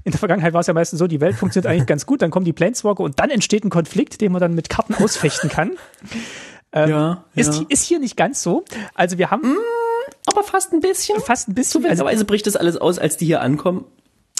[0.04, 2.44] der Vergangenheit war es ja meistens so, die Welt funktioniert eigentlich ganz gut, dann kommen
[2.44, 5.72] die Planeswalker und dann entsteht ein Konflikt, den man dann mit Karten ausfechten kann.
[6.76, 7.66] Ähm, Ja, Ist, ja.
[7.68, 8.64] ist hier nicht ganz so.
[8.94, 9.56] Also wir haben
[10.26, 11.20] Aber fast ein bisschen.
[11.20, 13.84] fast ein bisschen, also Zufälligerweise bricht das alles aus, als die hier ankommen.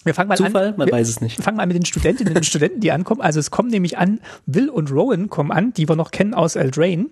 [0.05, 0.69] wir fangen mal Zufall?
[0.69, 0.75] an.
[0.79, 1.39] Man weiß es nicht.
[1.39, 3.21] Wir fangen mal mit den Studentinnen und Studenten, die ankommen.
[3.21, 6.57] Also es kommen nämlich an, Will und Rowan kommen an, die wir noch kennen aus
[6.57, 7.07] Eldraine,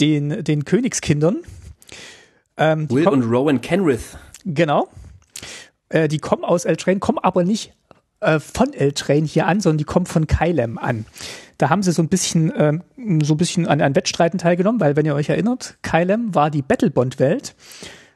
[0.00, 1.38] den, den Königskindern.
[2.56, 4.16] Ähm, Will kommen, und Rowan Kenrith.
[4.44, 4.88] genau.
[5.90, 7.72] Äh, die kommen aus Eldraine, kommen aber nicht
[8.20, 11.06] äh, von Eldraine hier an, sondern die kommen von Kylem an.
[11.58, 12.82] Da haben sie so ein bisschen, ähm,
[13.22, 16.62] so ein bisschen an, an Wettstreiten teilgenommen, weil wenn ihr euch erinnert, Kylem war die
[16.62, 17.54] Battlebond-Welt.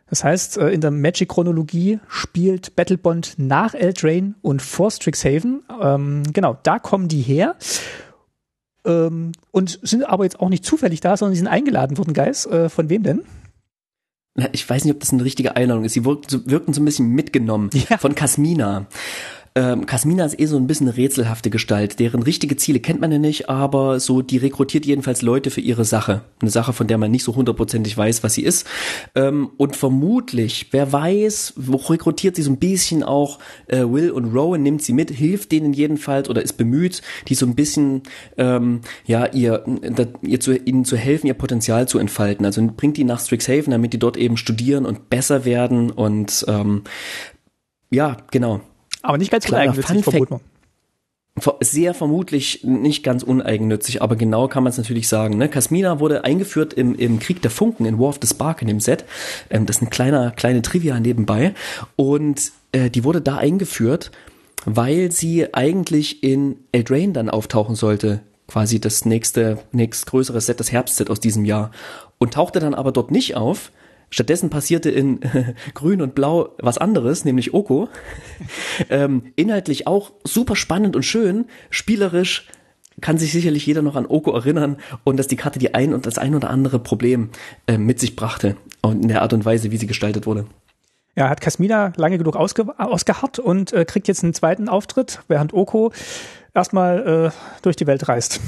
[0.08, 5.62] Das heißt, äh, in der Magic-Chronologie spielt Battlebond nach Eldraine und vor Strixhaven.
[5.80, 7.56] Ähm, genau, da kommen die her.
[8.84, 12.46] Ähm, und sind aber jetzt auch nicht zufällig da, sondern die sind eingeladen worden, Guys.
[12.46, 13.22] Äh, von wem denn?
[14.52, 15.92] Ich weiß nicht, ob das eine richtige Einladung ist.
[15.92, 17.98] Sie wirken so, wirken so ein bisschen mitgenommen Ja.
[17.98, 18.86] von Kasmina.
[19.54, 21.98] Ähm, Kasmina ist eh so ein bisschen eine rätselhafte Gestalt.
[21.98, 25.84] Deren richtige Ziele kennt man ja nicht, aber so, die rekrutiert jedenfalls Leute für ihre
[25.84, 26.22] Sache.
[26.40, 28.66] Eine Sache, von der man nicht so hundertprozentig weiß, was sie ist.
[29.14, 34.32] Ähm, und vermutlich, wer weiß, wo rekrutiert sie so ein bisschen auch äh, Will und
[34.34, 38.04] Rowan, nimmt sie mit, hilft denen jedenfalls oder ist bemüht, die so ein bisschen,
[38.38, 42.46] ähm, ja, ihr, da, ihr zu, ihnen zu helfen, ihr Potenzial zu entfalten.
[42.46, 46.84] Also bringt die nach Strixhaven, damit die dort eben studieren und besser werden und ähm,
[47.90, 48.62] ja, genau.
[49.02, 50.40] Aber nicht ganz Kleiner uneigennützig, vermuten
[51.60, 55.38] Sehr vermutlich nicht ganz uneigennützig, aber genau kann man es natürlich sagen.
[55.38, 55.48] Ne?
[55.48, 58.80] Kasmina wurde eingeführt im, im Krieg der Funken in War of the Spark in dem
[58.80, 59.04] Set.
[59.50, 61.54] Ähm, das ist ein kleiner, kleine Trivia nebenbei.
[61.96, 64.12] Und äh, die wurde da eingeführt,
[64.64, 68.20] weil sie eigentlich in Eldraine dann auftauchen sollte.
[68.46, 71.70] Quasi das nächste, nächstgrößere Set, das Herbstset aus diesem Jahr.
[72.18, 73.72] Und tauchte dann aber dort nicht auf.
[74.12, 75.20] Stattdessen passierte in
[75.74, 77.88] Grün und Blau was anderes, nämlich Oko.
[78.90, 82.46] ähm, inhaltlich auch super spannend und schön, spielerisch
[83.00, 86.04] kann sich sicherlich jeder noch an Oko erinnern und dass die Karte die ein und
[86.04, 87.30] das ein oder andere Problem
[87.66, 90.44] äh, mit sich brachte und in der Art und Weise, wie sie gestaltet wurde.
[91.16, 95.54] Ja, hat Kasmina lange genug ausge ausgeharrt und äh, kriegt jetzt einen zweiten Auftritt, während
[95.54, 95.90] Oko
[96.52, 98.40] erstmal äh, durch die Welt reist.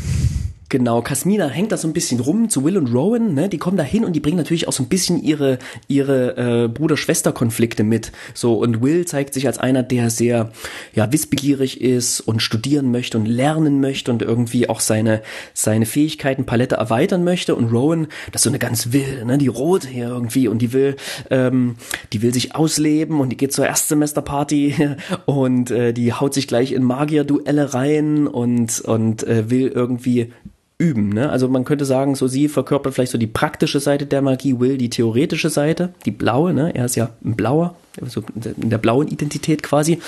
[0.75, 3.49] Genau, Kasmina hängt da so ein bisschen rum zu Will und Rowan, ne?
[3.49, 6.67] Die kommen da hin und die bringen natürlich auch so ein bisschen ihre ihre äh,
[6.67, 8.11] Bruder-Schwester-Konflikte mit.
[8.35, 10.51] So und Will zeigt sich als einer, der sehr
[10.93, 16.75] ja wissbegierig ist und studieren möchte und lernen möchte und irgendwie auch seine seine Fähigkeitenpalette
[16.75, 17.55] erweitern möchte.
[17.55, 19.39] Und Rowan, das ist so eine ganz wilde, ne?
[19.39, 20.97] Die rote hier irgendwie und die will
[21.31, 21.77] ähm,
[22.13, 26.73] die will sich ausleben und die geht zur Erstsemesterparty und äh, die haut sich gleich
[26.73, 30.33] in Magier-Duelle rein und und äh, will irgendwie
[30.79, 31.11] üben.
[31.11, 31.31] Ne?
[31.31, 34.77] Also man könnte sagen, so sie verkörpert vielleicht so die praktische Seite der Magie, Will
[34.77, 36.53] die theoretische Seite, die blaue.
[36.53, 36.75] Ne?
[36.75, 38.23] Er ist ja ein blauer, also
[38.61, 40.01] in der blauen Identität quasi.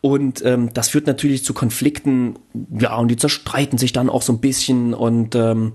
[0.00, 2.34] Und ähm, das führt natürlich zu Konflikten.
[2.76, 5.72] Ja, und die zerstreiten sich dann auch so ein bisschen und ähm,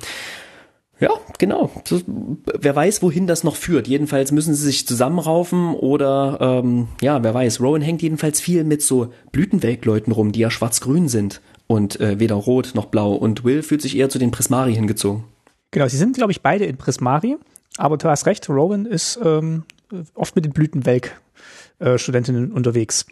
[0.98, 1.71] ja, genau.
[2.06, 3.88] Wer weiß, wohin das noch führt.
[3.88, 7.60] Jedenfalls müssen sie sich zusammenraufen oder ähm, ja, wer weiß.
[7.60, 12.36] Rowan hängt jedenfalls viel mit so Blütenweltleuten rum, die ja schwarz-grün sind und äh, weder
[12.36, 13.13] rot noch blau.
[13.13, 15.23] Und Will fühlt sich eher zu den Prismari hingezogen.
[15.71, 17.38] Genau, sie sind, glaube ich, beide in Prismari.
[17.78, 19.63] Aber du hast recht, Rowan ist ähm,
[20.13, 23.06] oft mit den Blütenwelk-Studentinnen unterwegs.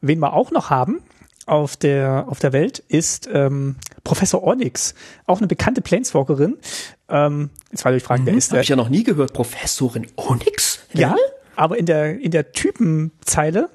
[0.00, 1.00] Wen wir auch noch haben
[1.46, 4.94] auf der, auf der Welt ist ähm, Professor Onyx,
[5.26, 6.58] auch eine bekannte Planeswalkerin.
[7.08, 8.58] Ähm, jetzt war die Frage, mhm, wer ist der?
[8.58, 9.32] Habe ich ja noch nie gehört.
[9.32, 10.80] Professorin Onyx?
[10.92, 11.16] Ja,
[11.56, 13.68] aber in der, in der Typenzeile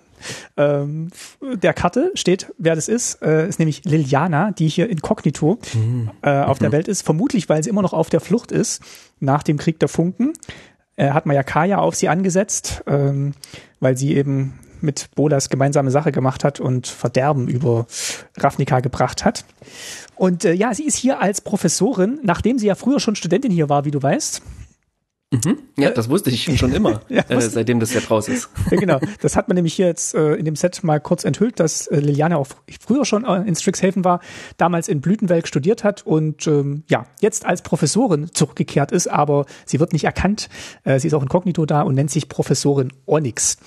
[0.58, 1.10] ähm,
[1.42, 6.12] der Karte steht, wer das ist, äh, ist nämlich Liliana, die hier inkognito mhm.
[6.22, 6.64] äh, auf mhm.
[6.64, 8.82] der Welt ist, vermutlich, weil sie immer noch auf der Flucht ist
[9.20, 10.34] nach dem Krieg der Funken.
[10.98, 13.34] Äh, hat Mayakaya auf sie angesetzt, ähm,
[13.80, 17.88] weil sie eben mit Bolas gemeinsame Sache gemacht hat und Verderben über
[18.38, 19.46] Ravnica gebracht hat.
[20.16, 23.68] Und äh, ja, sie ist hier als Professorin, nachdem sie ja früher schon Studentin hier
[23.68, 24.42] war, wie du weißt.
[25.44, 25.58] Mhm.
[25.78, 28.50] Ja, das wusste ich schon immer, ja, äh, seitdem das Set raus ist.
[28.72, 29.00] Ja, genau.
[29.22, 32.00] Das hat man nämlich hier jetzt äh, in dem Set mal kurz enthüllt, dass äh,
[32.00, 32.48] Liliana auch
[32.80, 34.22] früher schon äh, in Strixhaven war,
[34.58, 39.80] damals in Blütenwelk studiert hat und ähm, ja, jetzt als Professorin zurückgekehrt ist, aber sie
[39.80, 40.50] wird nicht erkannt.
[40.84, 43.58] Äh, sie ist auch inkognito da und nennt sich Professorin Onyx.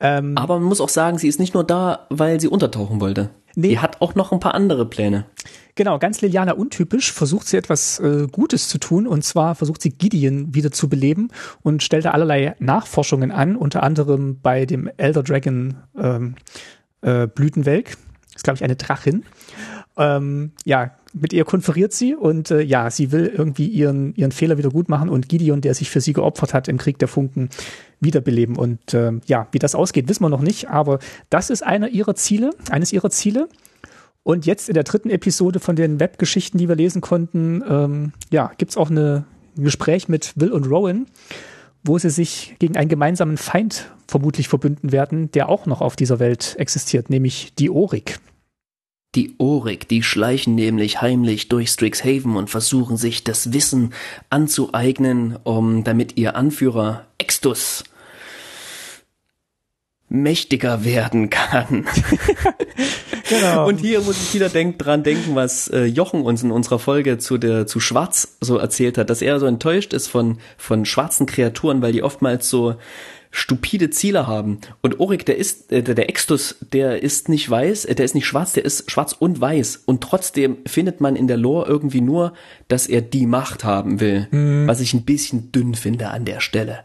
[0.00, 3.30] Ähm, aber man muss auch sagen, sie ist nicht nur da, weil sie untertauchen wollte.
[3.54, 3.70] Nee.
[3.70, 5.26] Die hat auch noch ein paar andere Pläne.
[5.74, 9.90] Genau, ganz Liliana untypisch versucht sie etwas äh, Gutes zu tun und zwar versucht sie
[9.90, 11.28] Gideon wieder zu beleben
[11.62, 16.34] und stellte allerlei Nachforschungen an, unter anderem bei dem Elder Dragon ähm,
[17.02, 17.96] äh, Blütenwelk.
[18.26, 19.24] Das ist, glaube ich, eine Drachin.
[19.96, 24.58] Ähm, ja, mit ihr konferiert sie und äh, ja, sie will irgendwie ihren, ihren Fehler
[24.58, 27.50] wieder gut machen und Gideon, der sich für sie geopfert hat im Krieg der Funken,
[28.00, 28.56] wiederbeleben.
[28.56, 32.14] Und äh, ja, wie das ausgeht, wissen wir noch nicht, aber das ist einer ihrer
[32.14, 33.48] Ziele, eines ihrer Ziele.
[34.22, 38.52] Und jetzt in der dritten Episode von den Webgeschichten, die wir lesen konnten, ähm, ja,
[38.58, 39.24] gibt's auch eine,
[39.56, 41.06] ein Gespräch mit Will und Rowan,
[41.82, 46.18] wo sie sich gegen einen gemeinsamen Feind vermutlich verbünden werden, der auch noch auf dieser
[46.18, 48.20] Welt existiert, nämlich die Orik.
[49.16, 53.92] Die Orik, die schleichen nämlich heimlich durch Strixhaven und versuchen sich das Wissen
[54.30, 57.82] anzueignen, um damit ihr Anführer Extus
[60.08, 61.86] mächtiger werden kann.
[63.28, 63.66] genau.
[63.66, 67.18] Und hier muss ich wieder denk, dran denken, was äh, Jochen uns in unserer Folge
[67.18, 71.26] zu der zu Schwarz so erzählt hat, dass er so enttäuscht ist von von schwarzen
[71.26, 72.74] Kreaturen, weil die oftmals so
[73.30, 74.58] stupide Ziele haben.
[74.82, 78.26] Und Orik, der ist, äh, der, Extus, der ist nicht weiß, äh, der ist nicht
[78.26, 79.82] schwarz, der ist schwarz und weiß.
[79.86, 82.32] Und trotzdem findet man in der Lore irgendwie nur,
[82.68, 84.26] dass er die Macht haben will.
[84.30, 84.66] Mhm.
[84.66, 86.80] Was ich ein bisschen dünn finde an der Stelle.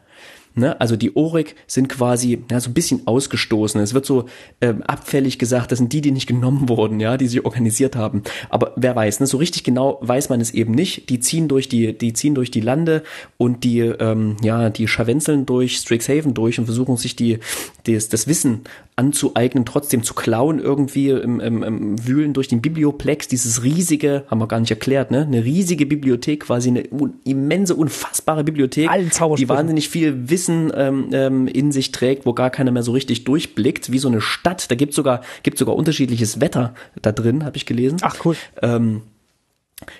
[0.55, 0.79] Ne?
[0.79, 3.79] Also die Orik sind quasi ja, so ein bisschen ausgestoßen.
[3.81, 4.25] Es wird so
[4.61, 8.23] ähm, abfällig gesagt, das sind die, die nicht genommen wurden, ja, die sich organisiert haben.
[8.49, 9.27] Aber wer weiß, ne?
[9.27, 11.09] so richtig genau weiß man es eben nicht.
[11.09, 13.03] Die ziehen durch die, die ziehen durch die Lande
[13.37, 17.39] und die, ähm, ja, die scharwenzeln durch Strixhaven durch und versuchen sich die,
[17.85, 18.61] das, das Wissen
[18.95, 24.39] anzueignen, trotzdem zu klauen irgendwie im, im, im Wühlen durch den Biblioplex, dieses riesige, haben
[24.39, 25.23] wir gar nicht erklärt, ne?
[25.23, 26.83] Eine riesige Bibliothek, quasi eine
[27.25, 28.89] immense, unfassbare Bibliothek,
[29.37, 33.23] die wahnsinnig viel Wissen ähm, ähm, in sich trägt, wo gar keiner mehr so richtig
[33.23, 34.69] durchblickt, wie so eine Stadt.
[34.69, 37.99] Da gibt sogar gibt sogar unterschiedliches Wetter da drin, habe ich gelesen.
[38.01, 38.35] Ach cool.
[38.61, 39.01] Ähm,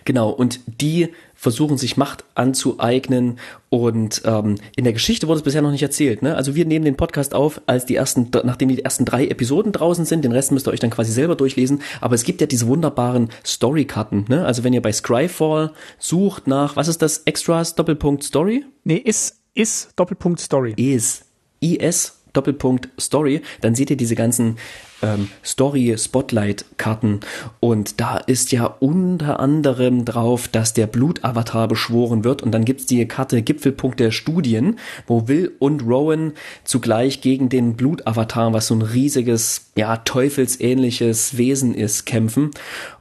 [0.05, 5.61] Genau, und die versuchen sich Macht anzueignen und ähm, in der Geschichte wurde es bisher
[5.61, 6.21] noch nicht erzählt.
[6.21, 6.33] Ne?
[6.35, 10.05] Also wir nehmen den Podcast auf, als die ersten, nachdem die ersten drei Episoden draußen
[10.05, 12.67] sind, den Rest müsst ihr euch dann quasi selber durchlesen, aber es gibt ja diese
[12.67, 14.25] wunderbaren Storykarten.
[14.29, 14.45] Ne?
[14.45, 18.63] Also wenn ihr bei Scryfall sucht nach, was ist das, Extras, Doppelpunkt Story?
[18.85, 20.73] Nee, ist, ist Doppelpunkt Story.
[20.77, 21.25] Is,
[21.61, 24.57] IS, Doppelpunkt Story, dann seht ihr diese ganzen
[25.01, 27.21] ähm, Story-Spotlight-Karten.
[27.59, 32.43] Und da ist ja unter anderem drauf, dass der Blutavatar beschworen wird.
[32.43, 37.75] Und dann gibt's die Karte Gipfelpunkt der Studien, wo Will und Rowan zugleich gegen den
[37.75, 42.51] Blutavatar, was so ein riesiges, ja, teufelsähnliches Wesen ist, kämpfen.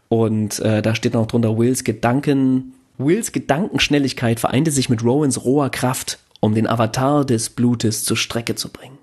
[0.09, 2.75] Und äh, da steht noch drunter Wills Gedanken.
[2.99, 8.55] Wills Gedankenschnelligkeit vereinte sich mit Rowans roher Kraft, um den Avatar des Blutes zur Strecke
[8.55, 8.99] zu bringen.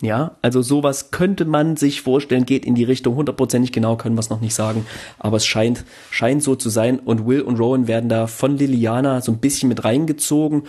[0.00, 4.20] Ja, also sowas könnte man sich vorstellen, geht in die Richtung, hundertprozentig genau können wir
[4.20, 4.86] es noch nicht sagen,
[5.18, 9.22] aber es scheint, scheint so zu sein und Will und Rowan werden da von Liliana
[9.22, 10.68] so ein bisschen mit reingezogen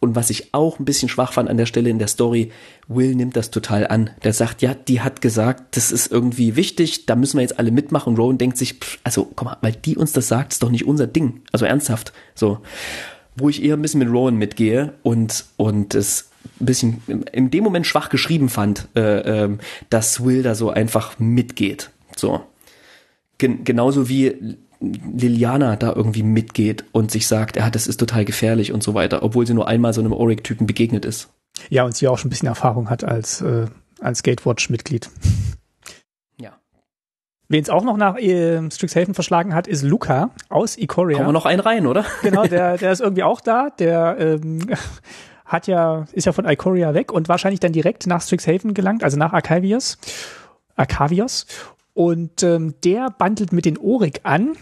[0.00, 2.50] und was ich auch ein bisschen schwach fand an der Stelle in der Story,
[2.88, 4.10] Will nimmt das total an.
[4.24, 7.70] Der sagt, ja, die hat gesagt, das ist irgendwie wichtig, da müssen wir jetzt alle
[7.70, 8.16] mitmachen.
[8.16, 10.86] Rowan denkt sich, pff, also komm mal, weil die uns das sagt, ist doch nicht
[10.86, 11.42] unser Ding.
[11.52, 12.12] Also ernsthaft.
[12.34, 12.58] So.
[13.40, 17.64] Wo ich eher ein bisschen mit Rowan mitgehe und, und es ein bisschen in dem
[17.64, 21.90] Moment schwach geschrieben fand, äh, äh, dass Will da so einfach mitgeht.
[22.16, 22.40] So.
[23.38, 28.72] Gen genauso wie Liliana da irgendwie mitgeht und sich sagt, ja, das ist total gefährlich
[28.72, 31.28] und so weiter, obwohl sie nur einmal so einem Auric-Typen begegnet ist.
[31.68, 33.66] Ja, und sie auch schon ein bisschen Erfahrung hat als, äh,
[34.00, 35.10] als Gatewatch-Mitglied.
[37.50, 41.16] Wen es auch noch nach äh, Strixhaven verschlagen hat, ist Luca aus Ikoria.
[41.16, 42.04] Kommen wir noch einen rein, oder?
[42.22, 43.70] Genau, der, der ist irgendwie auch da.
[43.70, 44.68] Der ähm,
[45.44, 49.18] hat ja, ist ja von Ikoria weg und wahrscheinlich dann direkt nach Strixhaven gelangt, also
[49.18, 49.98] nach Arcavius.
[50.76, 51.44] Arcavius.
[51.92, 54.52] Und ähm, der bandelt mit den Orik an.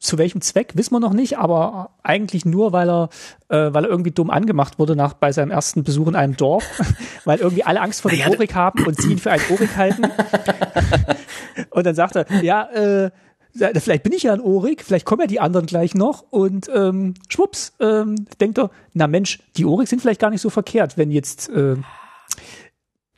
[0.00, 3.08] Zu welchem Zweck, wissen wir noch nicht, aber eigentlich nur, weil er,
[3.48, 6.64] äh, weil er irgendwie dumm angemacht wurde nach, bei seinem ersten Besuch in einem Dorf,
[7.24, 9.76] weil irgendwie alle Angst vor dem naja, Orik haben und sie ihn für einen Orik
[9.76, 10.02] halten.
[11.70, 13.10] und dann sagt er, ja, äh,
[13.52, 17.14] vielleicht bin ich ja ein Orik, vielleicht kommen ja die anderen gleich noch und ähm,
[17.28, 21.10] schwupps, ähm, denkt er, na Mensch, die Orik sind vielleicht gar nicht so verkehrt, wenn
[21.10, 21.76] jetzt äh,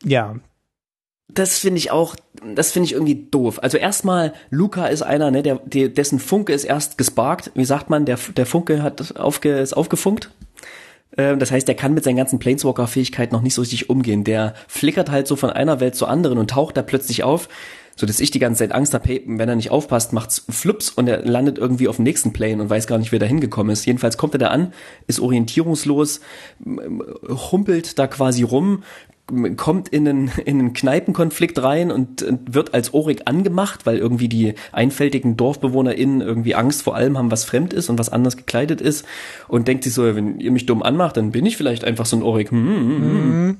[0.03, 0.35] ja.
[1.33, 2.15] Das finde ich auch,
[2.55, 3.59] das finde ich irgendwie doof.
[3.61, 7.51] Also erstmal, Luca ist einer, ne, der, der, dessen Funke ist erst gesparkt.
[7.55, 10.31] Wie sagt man, der, der Funke hat aufge, ist aufgefunkt.
[11.17, 14.23] Ähm, das heißt, der kann mit seinen ganzen Planeswalker-Fähigkeiten noch nicht so richtig umgehen.
[14.23, 17.47] Der flickert halt so von einer Welt zur anderen und taucht da plötzlich auf
[17.95, 21.07] so dass ich die ganze Zeit Angst habe, wenn er nicht aufpasst, macht's flups und
[21.07, 23.71] er landet irgendwie auf dem nächsten Plane und weiß gar nicht, wie er da hingekommen
[23.71, 23.85] ist.
[23.85, 24.73] Jedenfalls kommt er da an,
[25.07, 26.21] ist orientierungslos,
[27.51, 28.83] humpelt da quasi rum,
[29.57, 34.27] kommt in einen, in einen Kneipenkonflikt rein und, und wird als Orik angemacht, weil irgendwie
[34.27, 38.81] die einfältigen DorfbewohnerInnen irgendwie Angst vor allem haben, was fremd ist und was anders gekleidet
[38.81, 39.05] ist
[39.47, 42.17] und denkt sich so, wenn ihr mich dumm anmacht, dann bin ich vielleicht einfach so
[42.17, 42.51] ein Orik.
[42.51, 43.01] Hm, hm, hm.
[43.01, 43.45] hm.
[43.45, 43.57] Mhm.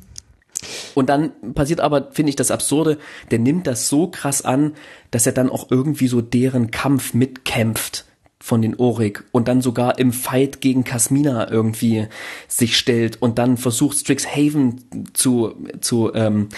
[0.94, 2.98] Und dann passiert aber, finde ich, das Absurde,
[3.32, 4.74] der nimmt das so krass an,
[5.10, 8.06] dass er dann auch irgendwie so deren Kampf mitkämpft
[8.42, 12.08] von den Orik und dann sogar im Fight gegen Kasmina irgendwie
[12.48, 16.50] sich stellt und dann versucht Strixhaven zu, zu ähm,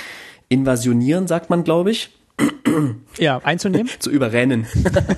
[0.50, 2.10] invasionieren, sagt man, glaube ich.
[3.20, 3.90] Ja, einzunehmen.
[4.00, 4.66] zu überrennen.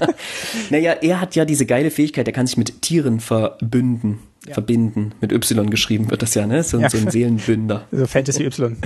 [0.69, 4.53] naja, er hat ja diese geile Fähigkeit, er kann sich mit Tieren verbünden ja.
[4.53, 5.13] verbinden.
[5.21, 6.63] Mit Y geschrieben wird das ja, ne?
[6.63, 6.89] So, ja.
[6.89, 7.87] so ein Seelenbünder.
[7.91, 8.77] So Fantasy Y.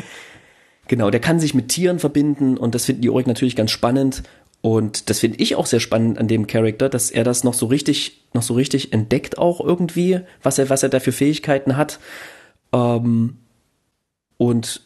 [0.87, 4.23] Genau, der kann sich mit Tieren verbinden und das finden die Orik natürlich ganz spannend.
[4.61, 7.67] Und das finde ich auch sehr spannend an dem Charakter, dass er das noch so
[7.67, 11.99] richtig, noch so richtig entdeckt auch irgendwie, was er, was er da für Fähigkeiten hat.
[12.73, 13.37] Ähm,
[14.37, 14.81] und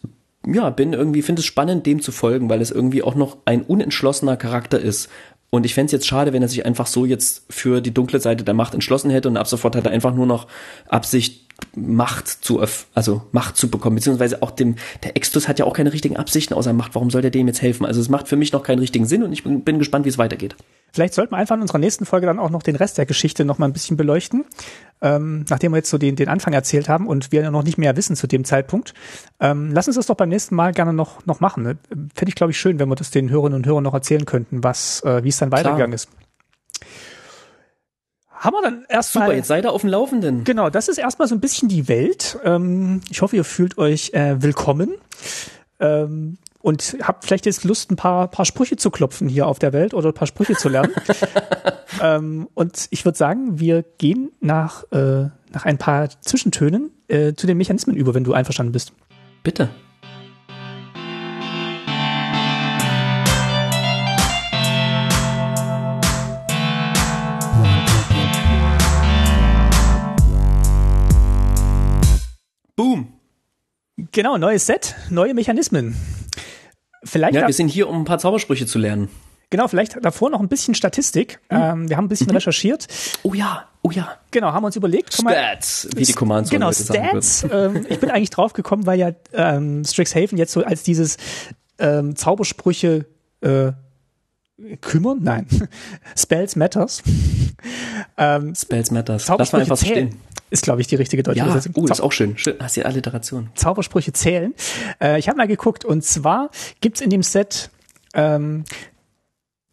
[0.45, 3.63] ja, bin irgendwie, finde es spannend, dem zu folgen, weil es irgendwie auch noch ein
[3.63, 5.09] unentschlossener Charakter ist.
[5.49, 8.19] Und ich fände es jetzt schade, wenn er sich einfach so jetzt für die dunkle
[8.19, 10.47] Seite der Macht entschlossen hätte und ab sofort hat er einfach nur noch
[10.87, 11.42] Absicht,
[11.75, 15.93] Macht zu also Macht zu bekommen, beziehungsweise auch dem, der Extus hat ja auch keine
[15.93, 16.95] richtigen Absichten außer Macht.
[16.95, 17.85] Warum soll der dem jetzt helfen?
[17.85, 20.09] Also es macht für mich noch keinen richtigen Sinn und ich bin, bin gespannt, wie
[20.09, 20.55] es weitergeht.
[20.91, 23.45] Vielleicht sollten wir einfach in unserer nächsten Folge dann auch noch den Rest der Geschichte
[23.45, 24.45] noch mal ein bisschen beleuchten,
[25.01, 27.97] ähm, nachdem wir jetzt so den, den Anfang erzählt haben und wir noch nicht mehr
[27.97, 28.93] wissen zu dem Zeitpunkt.
[29.39, 31.63] Ähm, lass uns das doch beim nächsten Mal gerne noch, noch machen.
[31.63, 31.77] Ne?
[32.13, 34.63] Fände ich, glaube ich, schön, wenn wir das den Hörerinnen und Hörern noch erzählen könnten,
[34.63, 36.09] was, äh, wie es dann weitergegangen ist
[38.43, 39.25] haben wir dann erstmal.
[39.25, 40.43] Super, jetzt seid ihr auf dem Laufenden.
[40.43, 42.37] Genau, das ist erstmal so ein bisschen die Welt.
[42.43, 44.95] Ähm, ich hoffe, ihr fühlt euch äh, willkommen.
[45.79, 49.73] Ähm, und habt vielleicht jetzt Lust, ein paar, paar Sprüche zu klopfen hier auf der
[49.73, 50.93] Welt oder ein paar Sprüche zu lernen.
[52.01, 57.47] ähm, und ich würde sagen, wir gehen nach, äh, nach ein paar Zwischentönen äh, zu
[57.47, 58.93] den Mechanismen über, wenn du einverstanden bist.
[59.43, 59.69] Bitte.
[73.97, 75.95] Genau, neues Set, neue Mechanismen.
[77.03, 79.09] Vielleicht ja, wir sind hier, um ein paar Zaubersprüche zu lernen.
[79.49, 81.39] Genau, vielleicht davor noch ein bisschen Statistik.
[81.51, 81.57] Mhm.
[81.57, 82.35] Ähm, wir haben ein bisschen mhm.
[82.35, 82.87] recherchiert.
[83.21, 84.17] Oh ja, oh ja.
[84.31, 85.13] Genau, haben uns überlegt.
[85.13, 87.45] Stats, wie die Commands Genau, Stats.
[87.51, 91.17] Ähm, ich bin eigentlich drauf gekommen, weil ja ähm, Strixhaven jetzt so als dieses
[91.77, 93.05] ähm, Zaubersprüche
[93.41, 93.73] äh,
[94.81, 95.19] kümmern?
[95.21, 95.45] Nein.
[96.17, 97.03] Spells Matters.
[98.17, 99.27] ähm, Spells Matters.
[99.27, 100.19] Lass mal einfach stehen.
[100.53, 101.73] Ist, glaube ich, die richtige deutsche ja, Übersetzung.
[101.75, 102.37] Uh, ist auch schön.
[102.37, 102.57] schön.
[102.59, 103.49] Hast du Alliteration.
[103.55, 104.53] Zaubersprüche zählen.
[105.01, 107.71] Äh, ich habe mal geguckt und zwar gibt's in dem Set
[108.13, 108.63] ähm,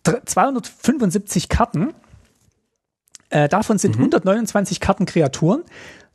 [0.04, 1.92] 275 Karten.
[3.28, 4.04] Äh, davon sind mhm.
[4.04, 5.64] 129 Karten Kreaturen.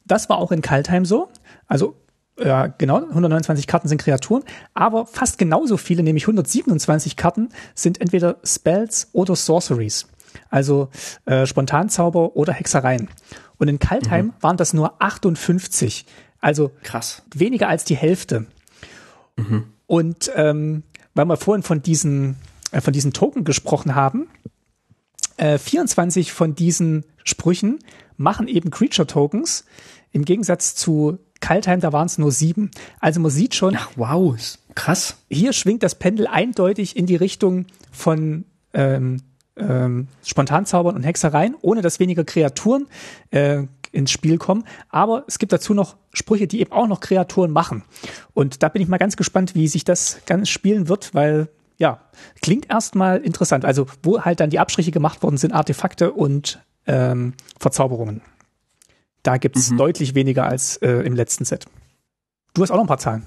[0.03, 1.29] Das war auch in Kaltheim so.
[1.67, 1.95] Also
[2.43, 8.37] ja, genau, 129 Karten sind Kreaturen, aber fast genauso viele, nämlich 127 Karten, sind entweder
[8.43, 10.07] Spells oder Sorceries.
[10.49, 10.89] Also
[11.25, 13.09] äh, Spontanzauber oder Hexereien.
[13.57, 14.33] Und in Kaltheim mhm.
[14.41, 16.05] waren das nur 58.
[16.41, 17.23] Also krass.
[17.33, 18.45] Weniger als die Hälfte.
[19.37, 19.65] Mhm.
[19.87, 22.35] Und ähm, weil wir vorhin von diesen,
[22.71, 24.27] äh, von diesen Token gesprochen haben,
[25.37, 27.79] äh, 24 von diesen Sprüchen
[28.17, 29.65] machen eben Creature Tokens.
[30.11, 32.71] Im Gegensatz zu Kaltheim, da waren es nur sieben.
[32.99, 33.75] Also man sieht schon.
[33.75, 34.35] Ach, wow,
[34.73, 35.17] krass.
[35.29, 39.21] Hier schwingt das Pendel eindeutig in die Richtung von ähm,
[39.57, 42.87] ähm, Spontanzaubern und Hexereien, ohne dass weniger Kreaturen
[43.31, 44.65] äh, ins Spiel kommen.
[44.89, 47.83] Aber es gibt dazu noch Sprüche, die eben auch noch Kreaturen machen.
[48.33, 51.99] Und da bin ich mal ganz gespannt, wie sich das ganz spielen wird, weil ja,
[52.41, 53.65] klingt erstmal interessant.
[53.65, 58.21] Also wo halt dann die Abstriche gemacht worden sind, Artefakte und ähm, Verzauberungen.
[59.23, 59.77] Da gibt's mhm.
[59.77, 61.65] deutlich weniger als äh, im letzten Set.
[62.53, 63.25] Du hast auch noch ein paar Zahlen.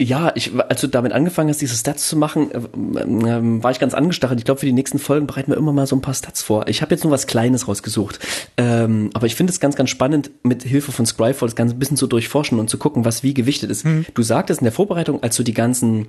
[0.00, 3.78] Ja, ich, als du damit angefangen hast, diese Stats zu machen, äh, äh, war ich
[3.78, 4.40] ganz angestachelt.
[4.40, 6.68] Ich glaube, für die nächsten Folgen bereiten wir immer mal so ein paar Stats vor.
[6.68, 8.18] Ich habe jetzt nur was Kleines rausgesucht.
[8.56, 11.78] Ähm, aber ich finde es ganz, ganz spannend, mit Hilfe von Scryfall das Ganze ein
[11.78, 13.84] bisschen zu durchforschen und zu gucken, was wie gewichtet ist.
[13.84, 14.06] Mhm.
[14.14, 16.06] Du sagtest in der Vorbereitung, als du die ganzen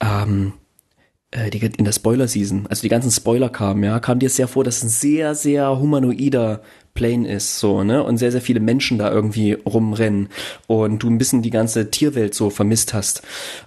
[0.00, 0.52] ähm,
[1.30, 4.64] äh, die, in der Spoiler-Season, also die ganzen Spoiler kamen, ja, kam dir sehr vor,
[4.64, 6.60] dass ein sehr, sehr humanoider
[6.94, 10.28] Plane ist, so, ne, und sehr, sehr viele Menschen da irgendwie rumrennen
[10.68, 13.22] und du ein bisschen die ganze Tierwelt so vermisst hast.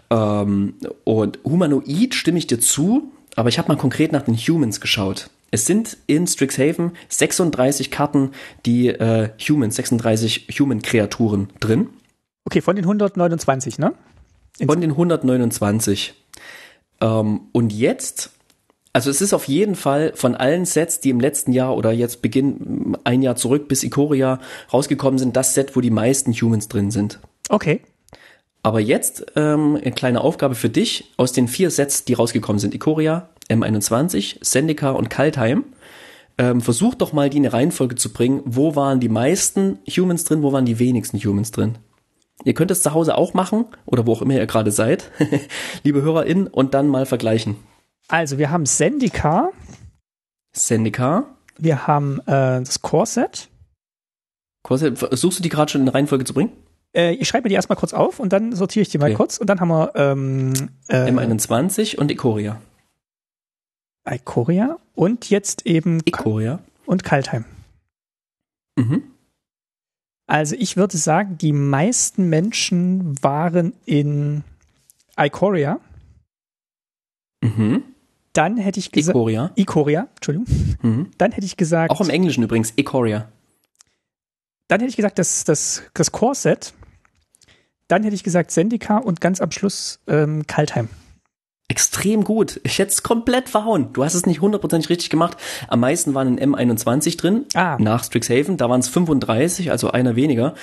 [0.09, 4.81] Ähm, und humanoid stimme ich dir zu, aber ich habe mal konkret nach den Humans
[4.81, 5.29] geschaut.
[5.51, 8.31] Es sind in Strixhaven 36 Karten,
[8.65, 11.89] die äh, Humans, 36 Human-Kreaturen drin.
[12.45, 13.93] Okay, von den 129, ne?
[14.57, 16.13] In von den 129.
[17.01, 18.31] Ähm, und jetzt,
[18.97, 22.23] also es ist auf jeden Fall von allen Sets, die im letzten Jahr oder jetzt
[22.23, 24.39] Beginn ein Jahr zurück bis Ikoria
[24.73, 27.19] rausgekommen sind, das Set, wo die meisten Humans drin sind.
[27.49, 27.81] Okay.
[28.63, 32.73] Aber jetzt ähm, eine kleine Aufgabe für dich aus den vier Sets, die rausgekommen sind:
[32.73, 35.65] Ikoria, M21, Sendika und Kaltheim.
[36.39, 38.41] Ähm, versuch doch mal die in eine Reihenfolge zu bringen.
[38.45, 40.41] Wo waren die meisten Humans drin?
[40.41, 41.77] Wo waren die wenigsten Humans drin?
[42.45, 45.11] Ihr könnt es zu Hause auch machen oder wo auch immer ihr gerade seid,
[45.83, 47.57] liebe HörerInnen, und dann mal vergleichen.
[48.07, 49.51] Also, wir haben Sendika.
[50.53, 51.25] Sendika.
[51.57, 53.49] Wir haben äh, das Core-Set.
[54.63, 54.97] Core-Set.
[54.97, 56.51] Versuchst du die gerade schon in Reihenfolge zu bringen?
[56.93, 59.15] Äh, ich schreibe mir die erstmal kurz auf und dann sortiere ich die mal okay.
[59.15, 59.37] kurz.
[59.37, 60.53] Und dann haben wir ähm,
[60.87, 62.61] äh, M21 und Ikoria.
[64.09, 66.59] Ikoria und jetzt eben Ikoria.
[66.85, 67.45] Und Kaltheim.
[68.77, 69.03] Mhm.
[70.27, 74.43] Also ich würde sagen, die meisten Menschen waren in
[75.17, 75.79] Ikoria.
[77.41, 77.83] Mhm.
[78.37, 79.15] Dann hätte ich gesagt.
[79.15, 79.51] Ikoria.
[79.55, 80.47] Ikoria, Entschuldigung.
[80.83, 81.11] Mhm.
[81.17, 81.89] Dann hätte ich gesagt.
[81.89, 83.29] Auch im Englischen übrigens, Ikoria.
[84.67, 86.73] Dann hätte ich gesagt, das, das, das Core-Set.
[87.87, 90.89] Dann hätte ich gesagt Sendika und ganz am Schluss ähm, Kaltheim
[91.69, 92.61] extrem gut.
[92.63, 93.89] Ich hätte es komplett verhauen.
[93.91, 95.37] Du hast es nicht hundertprozentig richtig gemacht.
[95.67, 97.77] Am meisten waren in M21 drin, ah.
[97.77, 98.55] nach Strixhaven.
[98.55, 100.55] Da waren es 35, also einer weniger.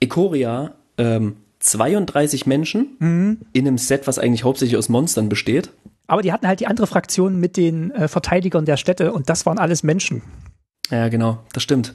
[0.00, 3.38] Ikoria, ähm, 32 Menschen mhm.
[3.54, 5.70] in einem Set, was eigentlich hauptsächlich aus Monstern besteht.
[6.06, 9.46] Aber die hatten halt die andere Fraktion mit den äh, Verteidigern der Städte und das
[9.46, 10.22] waren alles Menschen.
[10.90, 11.94] Ja, genau, das stimmt.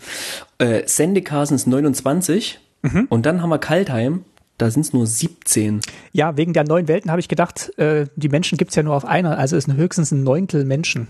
[0.58, 3.06] Äh, Sendika sind 29 mhm.
[3.10, 4.26] und dann haben wir Kaltheim,
[4.58, 5.82] da sind es nur 17.
[6.12, 8.96] Ja, wegen der neuen Welten habe ich gedacht, äh, die Menschen gibt es ja nur
[8.96, 11.08] auf einer, also ist höchstens ein Neuntel Menschen.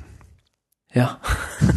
[0.94, 1.20] Ja.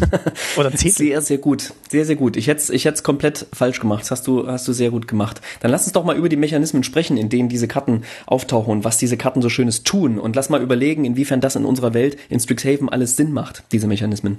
[0.56, 1.06] Oder Zehntel.
[1.06, 1.74] Sehr, sehr gut.
[1.90, 2.36] Sehr, sehr gut.
[2.36, 4.02] Ich hätte es ich hätt's komplett falsch gemacht.
[4.02, 5.42] Das hast du, hast du sehr gut gemacht.
[5.60, 8.84] Dann lass uns doch mal über die Mechanismen sprechen, in denen diese Karten auftauchen und
[8.84, 10.18] was diese Karten so Schönes tun.
[10.18, 13.86] Und lass mal überlegen, inwiefern das in unserer Welt in Strixhaven alles Sinn macht, diese
[13.86, 14.38] Mechanismen.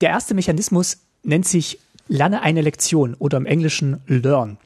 [0.00, 4.56] Der erste Mechanismus nennt sich Lerne eine Lektion oder im Englischen Learn.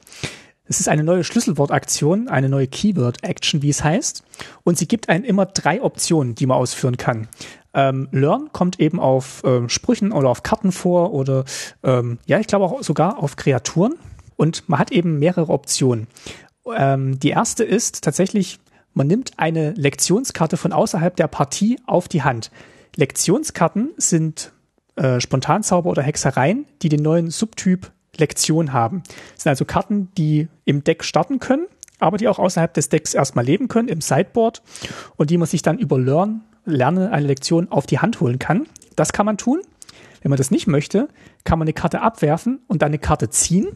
[0.65, 4.23] Es ist eine neue Schlüsselwortaktion, eine neue Keyword-Action, wie es heißt.
[4.63, 7.27] Und sie gibt einem immer drei Optionen, die man ausführen kann.
[7.73, 11.45] Ähm, Learn kommt eben auf ähm, Sprüchen oder auf Karten vor oder
[11.83, 13.95] ähm, ja, ich glaube auch sogar auf Kreaturen.
[14.35, 16.07] Und man hat eben mehrere Optionen.
[16.75, 18.59] Ähm, die erste ist tatsächlich,
[18.93, 22.51] man nimmt eine Lektionskarte von außerhalb der Partie auf die Hand.
[22.95, 24.51] Lektionskarten sind
[24.95, 29.01] äh, Spontanzauber oder Hexereien, die den neuen Subtyp Lektion haben.
[29.33, 31.65] Das sind also Karten, die im Deck starten können,
[31.99, 34.61] aber die auch außerhalb des Decks erstmal leben können, im Sideboard
[35.15, 38.67] und die man sich dann über Learn, Lerne eine Lektion auf die Hand holen kann.
[38.95, 39.61] Das kann man tun.
[40.21, 41.09] Wenn man das nicht möchte,
[41.43, 43.67] kann man eine Karte abwerfen und dann eine Karte ziehen.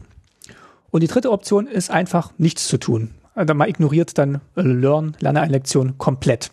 [0.90, 3.10] Und die dritte Option ist einfach nichts zu tun.
[3.34, 6.50] Also man ignoriert dann Learn, Lerne eine Lektion komplett.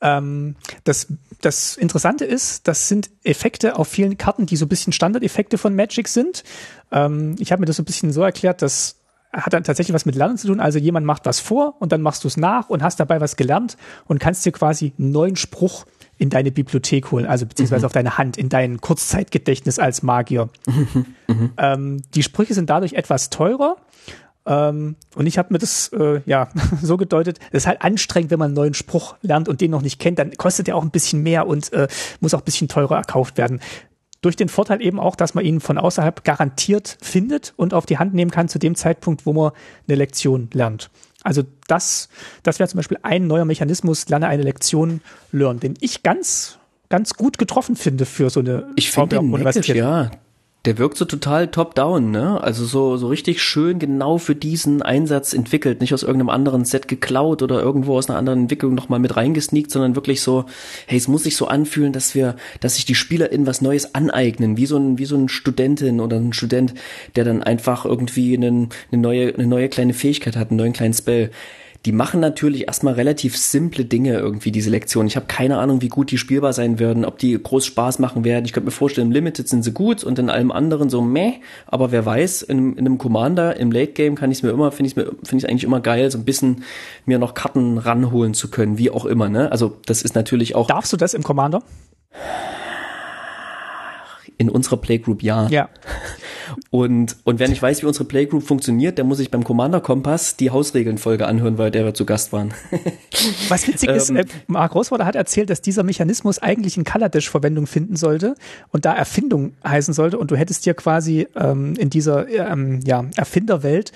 [0.00, 1.06] Ähm, das,
[1.40, 5.74] das Interessante ist, das sind Effekte auf vielen Karten, die so ein bisschen Standardeffekte von
[5.74, 6.42] Magic sind.
[6.90, 9.01] Ähm, ich habe mir das so ein bisschen so erklärt, dass
[9.32, 10.60] hat dann tatsächlich was mit Lernen zu tun.
[10.60, 13.36] Also jemand macht was vor und dann machst du es nach und hast dabei was
[13.36, 13.76] gelernt
[14.06, 15.86] und kannst dir quasi einen neuen Spruch
[16.18, 17.86] in deine Bibliothek holen, also beziehungsweise mhm.
[17.86, 20.50] auf deine Hand, in dein Kurzzeitgedächtnis als Magier.
[20.66, 21.06] Mhm.
[21.26, 21.50] Mhm.
[21.56, 23.76] Ähm, die Sprüche sind dadurch etwas teurer
[24.44, 26.48] ähm, und ich habe mir das äh, ja
[26.82, 29.82] so gedeutet, es ist halt anstrengend, wenn man einen neuen Spruch lernt und den noch
[29.82, 31.88] nicht kennt, dann kostet der auch ein bisschen mehr und äh,
[32.20, 33.60] muss auch ein bisschen teurer erkauft werden.
[34.22, 37.98] Durch den Vorteil eben auch, dass man ihn von außerhalb garantiert findet und auf die
[37.98, 39.52] Hand nehmen kann zu dem Zeitpunkt, wo man
[39.86, 40.90] eine Lektion lernt.
[41.22, 42.08] Also das,
[42.42, 45.00] das wäre zum Beispiel ein neuer Mechanismus, lerne eine Lektion
[45.30, 46.58] lernen, den ich ganz,
[46.88, 49.76] ganz gut getroffen finde für so eine ich finde Universität.
[49.76, 50.10] Ja,
[50.64, 52.40] Der wirkt so total top-down, ne?
[52.40, 55.80] Also so, so richtig schön genau für diesen Einsatz entwickelt.
[55.80, 59.72] Nicht aus irgendeinem anderen Set geklaut oder irgendwo aus einer anderen Entwicklung nochmal mit reingesneakt,
[59.72, 60.44] sondern wirklich so,
[60.86, 64.56] hey, es muss sich so anfühlen, dass wir, dass sich die SpielerInnen was Neues aneignen,
[64.56, 66.74] wie so ein, wie so ein Studentin oder ein Student,
[67.16, 70.94] der dann einfach irgendwie einen, eine neue, eine neue kleine Fähigkeit hat, einen neuen kleinen
[70.94, 71.32] Spell
[71.84, 75.06] die machen natürlich erstmal relativ simple Dinge irgendwie, diese Lektion.
[75.06, 78.24] Ich habe keine Ahnung, wie gut die spielbar sein werden, ob die groß Spaß machen
[78.24, 78.44] werden.
[78.44, 81.34] Ich könnte mir vorstellen, im Limited sind sie gut und in allem anderen so meh,
[81.66, 84.70] aber wer weiß, in, in einem Commander, im Late Game kann ich es mir immer,
[84.70, 86.62] finde ich mir, finde ich eigentlich immer geil, so ein bisschen
[87.04, 89.50] mir noch Karten ranholen zu können, wie auch immer, ne?
[89.50, 90.68] Also, das ist natürlich auch.
[90.68, 91.62] Darfst du das im Commander?
[94.42, 95.46] In unserer Playgroup ja.
[95.48, 95.68] Ja.
[96.70, 100.36] Und, und wenn ich weiß, wie unsere Playgroup funktioniert, dann muss ich beim Commander Kompass
[100.36, 102.52] die Hausregeln-Folge anhören, weil der wir zu Gast waren.
[103.48, 107.30] Was witzig ist, ähm, äh, Mark Roswater hat erzählt, dass dieser Mechanismus eigentlich in Kaladesh
[107.30, 108.34] Verwendung finden sollte
[108.70, 113.04] und da Erfindung heißen sollte und du hättest dir quasi ähm, in dieser ähm, ja,
[113.16, 113.92] Erfinderwelt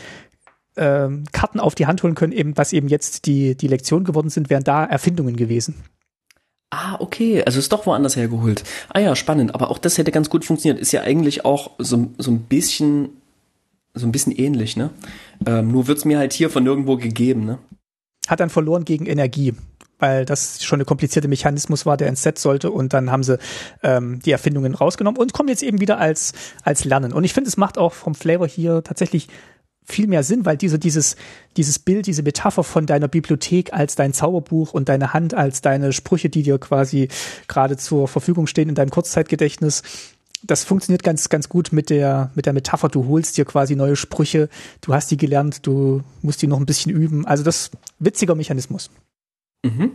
[0.77, 4.31] ähm, Karten auf die Hand holen können, eben was eben jetzt die, die Lektion geworden
[4.31, 5.75] sind, wären da Erfindungen gewesen.
[6.71, 8.65] Ah, okay, also ist doch woanders hergeholt.
[8.89, 10.81] Ah ja, spannend, aber auch das hätte ganz gut funktioniert.
[10.81, 13.11] Ist ja eigentlich auch so, so ein bisschen,
[13.95, 14.91] so ein bisschen ähnlich, ne?
[15.47, 17.59] Ähm, nur wird's mir halt hier von nirgendwo gegeben, ne?
[18.27, 19.55] Hat dann verloren gegen Energie,
[20.01, 23.39] weil das schon ein komplizierter Mechanismus war, der ins Set sollte und dann haben sie
[23.85, 26.33] ähm, die Erfindungen rausgenommen und kommen jetzt eben wieder als,
[26.65, 27.13] als Lernen.
[27.13, 29.29] Und ich finde, es macht auch vom Flavor hier tatsächlich
[29.87, 31.17] viel mehr Sinn, weil diese, dieses,
[31.57, 35.93] dieses Bild, diese Metapher von deiner Bibliothek als dein Zauberbuch und deine Hand als deine
[35.93, 37.09] Sprüche, die dir quasi
[37.49, 39.83] gerade zur Verfügung stehen in deinem Kurzzeitgedächtnis,
[40.43, 42.89] das funktioniert ganz, ganz gut mit der, mit der Metapher.
[42.89, 44.49] Du holst dir quasi neue Sprüche,
[44.81, 47.27] du hast die gelernt, du musst die noch ein bisschen üben.
[47.27, 48.91] Also das witziger Mechanismus.
[49.65, 49.93] Mhm.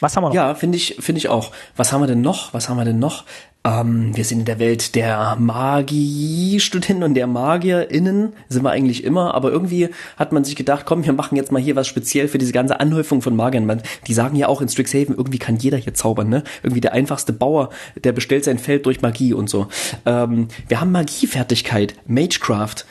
[0.00, 0.34] Was haben wir noch?
[0.34, 1.50] Ja, finde ich, finde ich auch.
[1.76, 2.54] Was haben wir denn noch?
[2.54, 3.24] Was haben wir denn noch?
[3.68, 9.34] Ähm, wir sind in der Welt der Magiestudenten und der MagierInnen, sind wir eigentlich immer,
[9.34, 12.38] aber irgendwie hat man sich gedacht, komm, wir machen jetzt mal hier was speziell für
[12.38, 13.66] diese ganze Anhäufung von Magiern.
[13.66, 16.44] Man, die sagen ja auch in Strixhaven, irgendwie kann jeder hier zaubern, ne?
[16.62, 17.70] Irgendwie der einfachste Bauer,
[18.02, 19.66] der bestellt sein Feld durch Magie und so.
[20.06, 22.86] Ähm, wir haben Magiefertigkeit, Magecraft,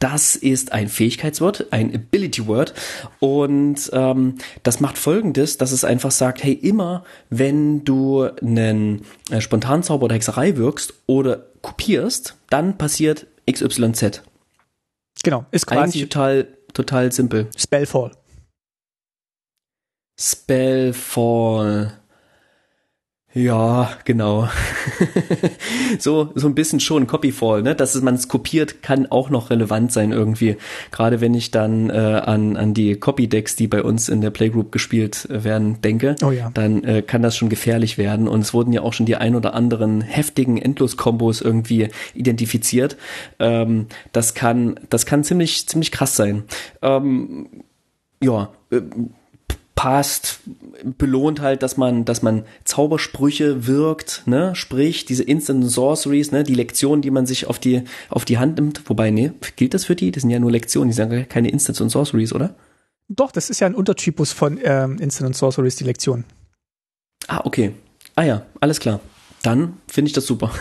[0.00, 2.74] das ist ein Fähigkeitswort, ein Ability Word.
[3.20, 9.40] Und ähm, das macht folgendes, dass es einfach sagt, hey, immer wenn du einen äh,
[9.40, 14.22] Spontanzauber oder Hexerei wirkst oder kopierst, dann passiert XYZ.
[15.22, 17.48] Genau, ist quasi Eigentlich total, total simpel.
[17.56, 18.12] Spellfall.
[20.18, 21.99] Spellfall.
[23.32, 24.48] Ja, genau.
[26.00, 27.76] so, so ein bisschen schon Copyfall, ne?
[27.76, 30.56] Dass man es kopiert, kann auch noch relevant sein irgendwie.
[30.90, 34.72] Gerade wenn ich dann äh, an, an die Copy-Decks, die bei uns in der Playgroup
[34.72, 36.50] gespielt werden, denke, oh ja.
[36.54, 38.26] dann äh, kann das schon gefährlich werden.
[38.26, 42.96] Und es wurden ja auch schon die ein oder anderen heftigen Endlos-Kombos irgendwie identifiziert.
[43.38, 46.42] Ähm, das kann, das kann ziemlich, ziemlich krass sein.
[46.82, 47.62] Ähm,
[48.20, 48.80] ja, äh,
[49.80, 50.40] passt,
[50.98, 56.54] belohnt halt, dass man, dass man Zaubersprüche wirkt, ne, sprich, diese Instant Sorceries, ne, die
[56.54, 59.96] Lektionen, die man sich auf die, auf die Hand nimmt, wobei, ne, gilt das für
[59.96, 60.10] die?
[60.10, 62.54] Das sind ja nur Lektionen, die sind keine Instant und Sorceries, oder?
[63.08, 66.24] Doch, das ist ja ein Untertypus von ähm, Instant und Sorceries, die Lektion.
[67.26, 67.72] Ah, okay.
[68.16, 69.00] Ah ja, alles klar
[69.42, 70.52] dann finde ich das super.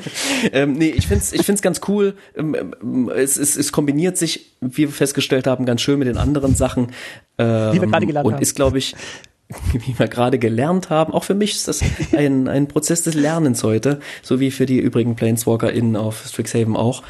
[0.52, 2.16] ähm, nee, ich finde es ich find's ganz cool.
[2.36, 6.18] Ähm, ähm, es, es, es kombiniert sich, wie wir festgestellt haben, ganz schön mit den
[6.18, 6.92] anderen Sachen.
[7.38, 8.38] Ähm, wie wir gerade gelernt und haben.
[8.38, 8.94] Und ist, glaube ich,
[9.72, 11.80] wie wir gerade gelernt haben, auch für mich ist das
[12.12, 17.02] ein, ein Prozess des Lernens heute, so wie für die übrigen PlaneswalkerInnen auf Strixhaven auch.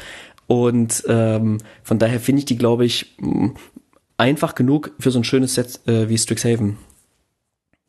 [0.45, 3.17] Und ähm, von daher finde ich die, glaube ich,
[4.15, 6.77] einfach genug für so ein schönes Set äh, wie Strixhaven.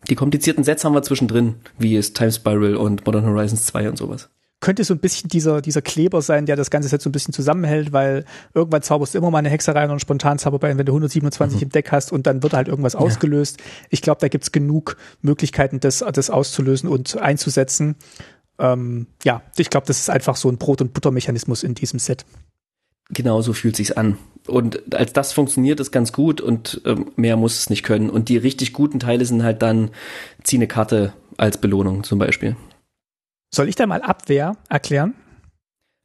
[0.07, 3.99] Die komplizierten Sets haben wir zwischendrin, wie es Time Spiral und Modern Horizons 2 und
[3.99, 4.29] sowas.
[4.61, 7.33] Könnte so ein bisschen dieser, dieser Kleber sein, der das ganze Set so ein bisschen
[7.33, 8.25] zusammenhält, weil
[8.55, 11.63] irgendwann zauberst du immer mal eine Hexerei und einen Spontanzauber bei, wenn du 127 mhm.
[11.65, 12.99] im Deck hast und dann wird halt irgendwas ja.
[12.99, 13.59] ausgelöst.
[13.89, 17.95] Ich glaube, da gibt's genug Möglichkeiten, das, das auszulösen und einzusetzen.
[18.59, 22.25] Ähm, ja, ich glaube, das ist einfach so ein Brot- und Buttermechanismus in diesem Set.
[23.11, 24.19] Genau so fühlt sich's an.
[24.47, 28.11] Und als das funktioniert, ist ganz gut und ähm, mehr muss es nicht können.
[28.11, 29.91] Und die richtig guten Teile sind halt dann,
[30.43, 32.57] zieh eine Karte als Belohnung zum Beispiel.
[33.55, 35.15] Soll ich da mal Abwehr erklären?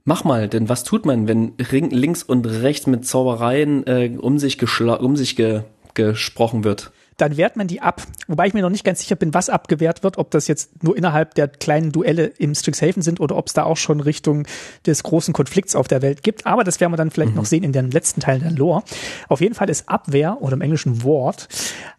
[0.06, 4.62] Mach mal, denn was tut man, wenn links und rechts mit Zaubereien äh, um sich,
[4.82, 6.92] um sich ge gesprochen wird?
[7.18, 8.04] Dann wehrt man die ab.
[8.28, 10.98] Wobei ich mir noch nicht ganz sicher bin, was abgewehrt wird, ob das jetzt nur
[10.98, 14.48] innerhalb der kleinen Duelle im Strixhaven sind oder ob es da auch schon Richtung
[14.86, 16.46] des großen Konflikts auf der Welt gibt.
[16.46, 17.38] Aber das werden wir dann vielleicht mhm.
[17.38, 18.84] noch sehen in den letzten Teilen der Lore.
[19.28, 21.48] Auf jeden Fall ist Abwehr oder im englischen Wort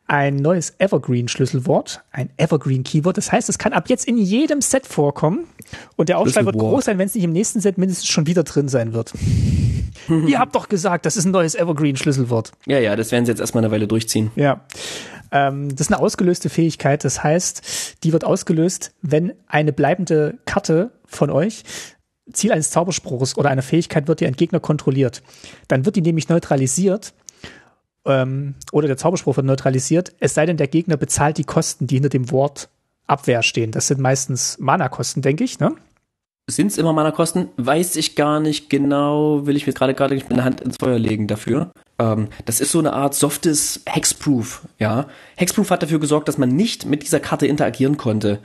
[0.06, 3.16] ein neues Evergreen-Schlüsselwort, ein Evergreen-Keyword.
[3.16, 5.46] Das heißt, es kann ab jetzt in jedem Set vorkommen
[5.96, 8.42] und der Aufschrei wird groß sein, wenn es nicht im nächsten Set mindestens schon wieder
[8.42, 9.14] drin sein wird.
[10.26, 12.52] Ihr habt doch gesagt, das ist ein neues Evergreen-Schlüsselwort.
[12.66, 14.30] Ja, ja, das werden sie jetzt erstmal eine Weile durchziehen.
[14.36, 14.60] Ja.
[15.30, 17.04] Ähm, das ist eine ausgelöste Fähigkeit.
[17.04, 21.64] Das heißt, die wird ausgelöst, wenn eine bleibende Karte von euch
[22.32, 25.22] Ziel eines Zauberspruchs oder einer Fähigkeit wird, die ein Gegner kontrolliert.
[25.68, 27.14] Dann wird die nämlich neutralisiert
[28.06, 31.96] ähm, oder der Zauberspruch wird neutralisiert, es sei denn, der Gegner bezahlt die Kosten, die
[31.96, 32.68] hinter dem Wort
[33.06, 33.70] Abwehr stehen.
[33.70, 35.74] Das sind meistens Mana-Kosten, denke ich, ne?
[36.46, 37.48] Sind es immer Mana-Kosten?
[37.56, 40.76] Weiß ich gar nicht genau, will ich mir gerade gerade nicht mit der Hand ins
[40.76, 41.70] Feuer legen dafür.
[41.98, 45.06] Ähm, das ist so eine Art softes Hexproof, ja.
[45.36, 48.40] Hexproof hat dafür gesorgt, dass man nicht mit dieser Karte interagieren konnte.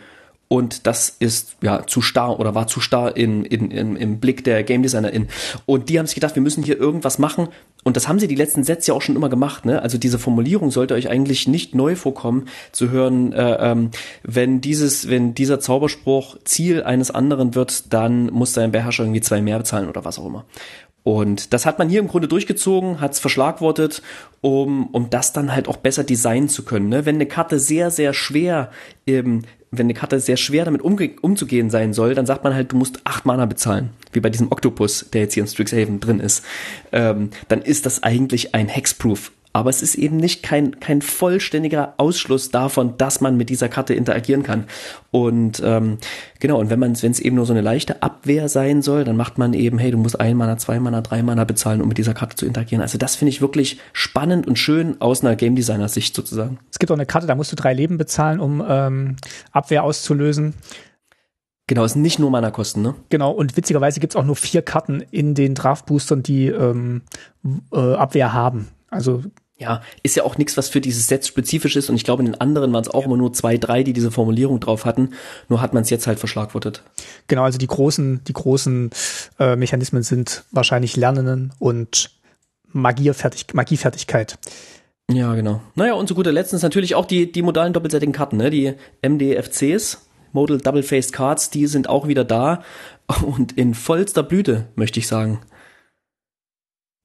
[0.51, 4.43] Und das ist ja zu starr oder war zu starr in, in, in, im Blick
[4.43, 5.27] der Game Designerin.
[5.67, 7.49] Und die haben sich gedacht, wir müssen hier irgendwas machen.
[7.83, 9.65] Und das haben sie die letzten Sätze ja auch schon immer gemacht.
[9.65, 9.79] Ne?
[9.79, 13.91] Also diese Formulierung sollte euch eigentlich nicht neu vorkommen, zu hören, äh, ähm,
[14.23, 19.41] wenn dieses, wenn dieser Zauberspruch Ziel eines anderen wird, dann muss sein Beherrscher irgendwie zwei
[19.41, 20.45] mehr bezahlen oder was auch immer.
[21.03, 24.01] Und das hat man hier im Grunde durchgezogen, hat es verschlagwortet,
[24.41, 26.89] um, um das dann halt auch besser designen zu können.
[26.89, 27.05] Ne?
[27.05, 28.71] Wenn eine Karte sehr, sehr schwer
[29.05, 32.75] im wenn eine Karte sehr schwer damit umzugehen sein soll, dann sagt man halt, du
[32.75, 36.43] musst acht Mana bezahlen, wie bei diesem Octopus, der jetzt hier in Strixhaven drin ist.
[36.91, 41.95] Ähm, dann ist das eigentlich ein Hexproof aber es ist eben nicht kein, kein vollständiger
[41.97, 44.65] Ausschluss davon, dass man mit dieser Karte interagieren kann.
[45.11, 45.97] Und ähm,
[46.39, 49.17] genau, und wenn man wenn es eben nur so eine leichte Abwehr sein soll, dann
[49.17, 51.97] macht man eben, hey, du musst ein Mana, zwei Mana, drei Mana bezahlen, um mit
[51.97, 52.81] dieser Karte zu interagieren.
[52.81, 56.59] Also das finde ich wirklich spannend und schön aus einer Game Designer Sicht sozusagen.
[56.71, 59.15] Es gibt auch eine Karte, da musst du drei Leben bezahlen, um ähm,
[59.51, 60.53] Abwehr auszulösen.
[61.65, 62.95] Genau, es sind nicht nur Mana-Kosten, ne?
[63.09, 67.03] Genau, und witzigerweise gibt es auch nur vier Karten in den Draft-Boostern, die ähm,
[67.71, 68.69] äh, Abwehr haben.
[68.89, 69.23] Also
[69.59, 71.89] ja, ist ja auch nichts, was für dieses Set spezifisch ist.
[71.89, 74.09] Und ich glaube, in den anderen waren es auch immer nur zwei, drei, die diese
[74.09, 75.11] Formulierung drauf hatten.
[75.49, 76.83] Nur hat man es jetzt halt verschlagwortet.
[77.27, 78.89] Genau, also die großen, die großen
[79.37, 82.11] äh, Mechanismen sind wahrscheinlich Lernen und
[82.71, 84.37] Magierfertig Magiefertigkeit.
[85.11, 85.61] Ja, genau.
[85.75, 88.51] Naja, und zu guter Letzt ist natürlich auch die, die modalen doppelseitigen Karten, ne?
[88.51, 92.63] Die MDFCs, Modal Double-Faced Cards, die sind auch wieder da.
[93.23, 95.41] Und in vollster Blüte, möchte ich sagen.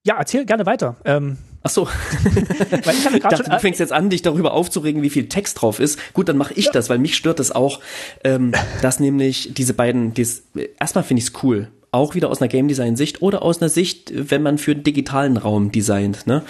[0.07, 0.97] Ja, erzähl gerne weiter.
[1.07, 1.87] Ähm, Ach so.
[2.85, 5.81] weil ich, dachte, schon, du fängst jetzt an, dich darüber aufzuregen, wie viel Text drauf
[5.81, 5.99] ist.
[6.13, 6.73] Gut, dann mache ich ja.
[6.73, 7.81] das, weil mich stört das auch,
[8.23, 8.53] ähm,
[8.83, 10.45] dass nämlich diese beiden, dies,
[10.79, 13.71] erstmal finde ich es cool, auch wieder aus einer Game Design Sicht oder aus einer
[13.71, 16.43] Sicht, wenn man für den digitalen Raum designt, ne?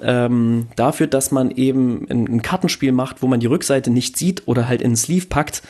[0.00, 4.46] Ähm, dafür, dass man eben ein, ein, Kartenspiel macht, wo man die Rückseite nicht sieht
[4.46, 5.62] oder halt in den Sleeve packt,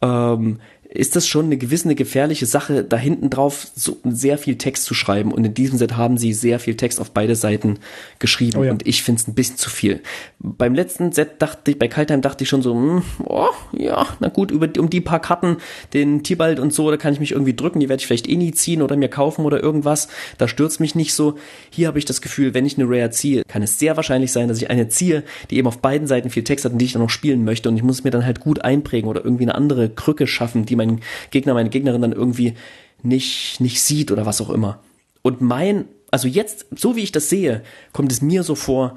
[0.00, 0.58] ähm,
[0.94, 4.84] ist das schon eine gewisse eine gefährliche Sache, da hinten drauf so sehr viel Text
[4.84, 5.32] zu schreiben.
[5.32, 7.78] Und in diesem Set haben sie sehr viel Text auf beide Seiten
[8.18, 8.58] geschrieben.
[8.58, 8.72] Oh ja.
[8.72, 10.00] Und ich finde es ein bisschen zu viel.
[10.38, 14.28] Beim letzten Set dachte ich, bei Kaltheim dachte ich schon so, hm, oh, ja, na
[14.28, 15.56] gut, über, um die paar Karten,
[15.94, 18.36] den Tibalt und so, da kann ich mich irgendwie drücken, die werde ich vielleicht eh
[18.36, 20.08] nie ziehen oder mir kaufen oder irgendwas.
[20.38, 21.36] Da stürzt mich nicht so.
[21.70, 24.48] Hier habe ich das Gefühl, wenn ich eine Rare ziehe, kann es sehr wahrscheinlich sein,
[24.48, 26.92] dass ich eine ziehe, die eben auf beiden Seiten viel Text hat und die ich
[26.92, 27.68] dann noch spielen möchte.
[27.68, 30.76] Und ich muss mir dann halt gut einprägen oder irgendwie eine andere Krücke schaffen, die
[30.82, 32.54] mein Gegner, meine Gegnerin dann irgendwie
[33.02, 34.80] nicht, nicht sieht oder was auch immer.
[35.22, 37.62] Und mein, also jetzt, so wie ich das sehe,
[37.92, 38.96] kommt es mir so vor,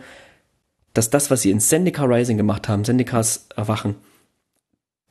[0.93, 3.95] dass das, was sie in Zendika Rising gemacht haben, Zendikas Erwachen,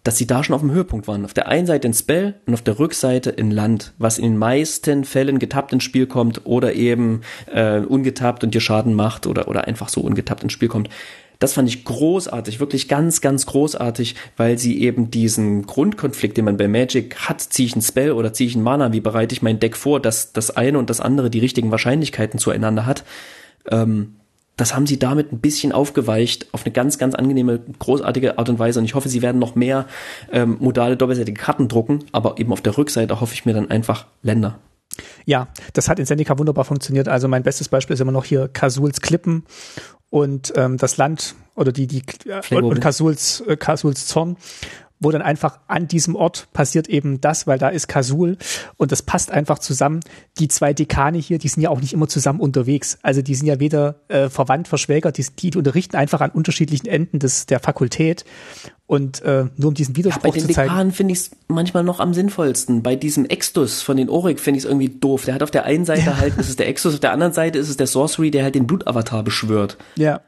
[0.03, 1.25] dass sie da schon auf dem Höhepunkt waren.
[1.25, 4.37] Auf der einen Seite in Spell und auf der Rückseite in Land, was in den
[4.37, 9.49] meisten Fällen getappt ins Spiel kommt oder eben äh, ungetappt und dir Schaden macht oder,
[9.49, 10.91] oder einfach so ungetappt ins Spiel kommt.
[11.39, 16.57] Das fand ich großartig, wirklich ganz, ganz großartig, weil sie eben diesen Grundkonflikt, den man
[16.57, 19.43] bei Magic hat, ziehe ich ein Spell oder ziehe ich ein Mana, wie bereite ich
[19.43, 23.05] mein Deck vor, dass das eine und das andere die richtigen Wahrscheinlichkeiten zueinander hat.
[23.71, 24.17] Ähm,
[24.57, 28.59] das haben sie damit ein bisschen aufgeweicht auf eine ganz, ganz angenehme, großartige Art und
[28.59, 28.79] Weise.
[28.79, 29.87] Und ich hoffe, sie werden noch mehr
[30.31, 34.07] ähm, modale, doppelseitige Karten drucken, aber eben auf der Rückseite hoffe ich mir dann einfach
[34.23, 34.59] Länder.
[35.25, 37.09] Ja, das hat in Zendika wunderbar funktioniert.
[37.09, 39.45] Also mein bestes Beispiel ist immer noch hier Kasuls Klippen
[40.11, 42.03] und ähm, das Land oder die die
[42.51, 44.37] und, und Kasuls äh, Kasuls Zorn
[45.01, 48.39] wo dann einfach an diesem Ort passiert eben das, weil da ist Kasul
[48.77, 50.01] und das passt einfach zusammen.
[50.39, 52.99] Die zwei Dekane hier, die sind ja auch nicht immer zusammen unterwegs.
[53.03, 57.19] Also die sind ja weder äh, verwandt, verschwägert, die, die unterrichten einfach an unterschiedlichen Enden
[57.19, 58.25] des, der Fakultät.
[58.87, 60.69] Und äh, nur um diesen Widerspruch ja, bei den zu zeigen.
[60.69, 62.83] Dekanen finde ich es manchmal noch am sinnvollsten.
[62.83, 65.25] Bei diesem Extus von den Oryx finde ich es irgendwie doof.
[65.25, 66.17] Der hat auf der einen Seite ja.
[66.19, 68.55] halt, ist es der Extus, auf der anderen Seite ist es der Sorcery, der halt
[68.55, 69.79] den Blutavatar beschwört.
[69.97, 70.21] Ja.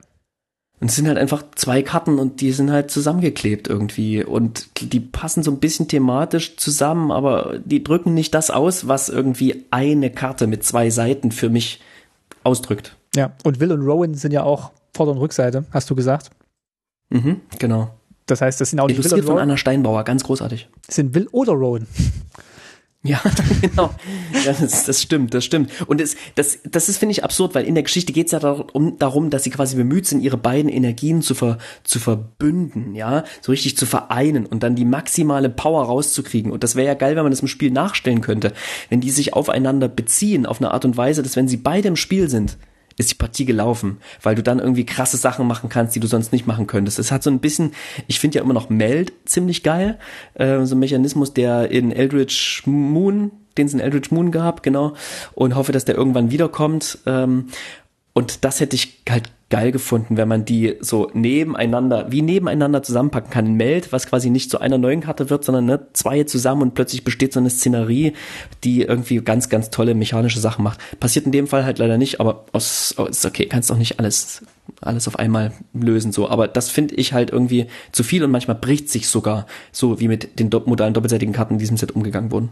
[0.79, 4.23] Und es sind halt einfach zwei Karten und die sind halt zusammengeklebt irgendwie.
[4.23, 9.09] Und die passen so ein bisschen thematisch zusammen, aber die drücken nicht das aus, was
[9.09, 11.81] irgendwie eine Karte mit zwei Seiten für mich
[12.45, 12.95] ausdrückt.
[13.15, 16.31] Ja, und Will und Rowan sind ja auch Vorder- und Rückseite, hast du gesagt.
[17.09, 17.95] Mhm, genau.
[18.27, 20.69] Das heißt, das sind auch nicht Illustriert Will von Anna Steinbauer, ganz großartig.
[20.87, 21.87] Das sind Will oder Rowan.
[23.07, 23.21] Ja,
[23.61, 23.95] genau.
[24.45, 25.71] Ja, das, das stimmt, das stimmt.
[25.87, 28.39] Und das, das, das ist, finde ich, absurd, weil in der Geschichte geht es ja
[28.39, 33.25] darum, darum, dass sie quasi bemüht sind, ihre beiden Energien zu, ver, zu verbünden, ja,
[33.41, 36.51] so richtig zu vereinen und dann die maximale Power rauszukriegen.
[36.51, 38.53] Und das wäre ja geil, wenn man das im Spiel nachstellen könnte,
[38.89, 41.97] wenn die sich aufeinander beziehen, auf eine Art und Weise, dass wenn sie beide im
[41.97, 42.59] Spiel sind,
[42.99, 46.33] ist die Partie gelaufen, weil du dann irgendwie krasse Sachen machen kannst, die du sonst
[46.33, 46.99] nicht machen könntest.
[46.99, 47.73] Es hat so ein bisschen,
[48.07, 49.99] ich finde ja immer noch Meld ziemlich geil,
[50.35, 54.95] äh, so ein Mechanismus, der in Eldritch Moon, den es in Eldritch Moon gab, genau,
[55.35, 56.99] und hoffe, dass der irgendwann wiederkommt.
[57.07, 57.49] Ähm,
[58.17, 63.31] und das hätte ich halt geil gefunden, wenn man die so nebeneinander, wie nebeneinander zusammenpacken
[63.31, 63.45] kann.
[63.45, 66.73] Ein Meld, was quasi nicht zu einer neuen Karte wird, sondern ne, zwei zusammen und
[66.73, 68.15] plötzlich besteht so eine Szenerie,
[68.65, 70.81] die irgendwie ganz, ganz tolle mechanische Sachen macht.
[70.99, 73.99] Passiert in dem Fall halt leider nicht, aber aus, oh, ist okay, kannst auch nicht
[73.99, 74.43] alles,
[74.81, 76.31] alles auf einmal lösen, so.
[76.31, 80.09] Aber das finde ich halt irgendwie zu viel und manchmal bricht sich sogar, so wie
[80.09, 82.49] mit den modalen doppelseitigen Karten in diesem Set umgegangen wurden.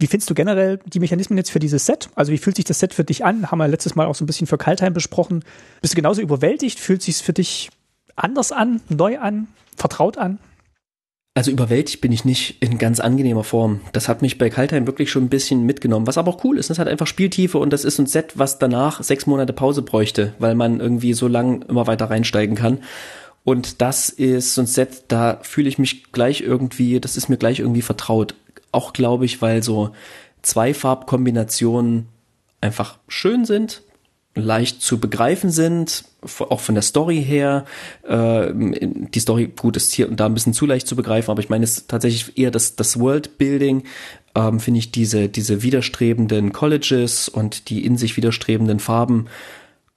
[0.00, 2.08] Wie findest du generell die Mechanismen jetzt für dieses Set?
[2.14, 3.50] Also wie fühlt sich das Set für dich an?
[3.50, 5.44] Haben wir letztes Mal auch so ein bisschen für Kaltheim besprochen.
[5.82, 6.78] Bist du genauso überwältigt?
[6.78, 7.70] Fühlt sich für dich
[8.14, 10.38] anders an, neu an, vertraut an?
[11.34, 13.80] Also überwältigt bin ich nicht in ganz angenehmer Form.
[13.92, 16.06] Das hat mich bei Kaltheim wirklich schon ein bisschen mitgenommen.
[16.06, 18.60] Was aber auch cool ist, das hat einfach Spieltiefe und das ist ein Set, was
[18.60, 22.78] danach sechs Monate Pause bräuchte, weil man irgendwie so lang immer weiter reinsteigen kann.
[23.42, 27.36] Und das ist so ein Set, da fühle ich mich gleich irgendwie, das ist mir
[27.36, 28.34] gleich irgendwie vertraut
[28.72, 29.90] auch, glaube ich, weil so
[30.42, 32.08] zwei Farbkombinationen
[32.60, 33.82] einfach schön sind,
[34.34, 36.04] leicht zu begreifen sind,
[36.38, 37.64] auch von der Story her.
[38.06, 41.40] Äh, die Story, gut, ist hier und da ein bisschen zu leicht zu begreifen, aber
[41.40, 43.84] ich meine, es ist tatsächlich eher das, das Worldbuilding,
[44.34, 49.26] ähm, finde ich diese, diese widerstrebenden Colleges und die in sich widerstrebenden Farben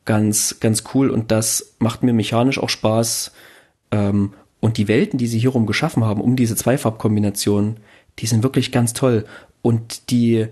[0.06, 3.32] ganz, ganz cool und das macht mir mechanisch auch Spaß.
[3.92, 7.78] Ähm, und die Welten, die sie hierum geschaffen haben, um diese Zweifarbkombination,
[8.22, 9.26] die sind wirklich ganz toll
[9.62, 10.48] und die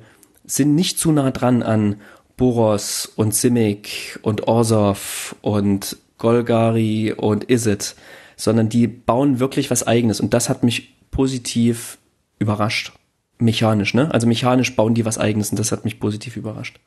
[0.45, 2.01] sind nicht zu nah dran an
[2.35, 7.95] Boros und Simic und Orsov und Golgari und Isit,
[8.35, 11.97] sondern die bauen wirklich was eigenes und das hat mich positiv
[12.39, 12.93] überrascht.
[13.37, 14.13] Mechanisch, ne?
[14.13, 16.79] Also mechanisch bauen die was eigenes und das hat mich positiv überrascht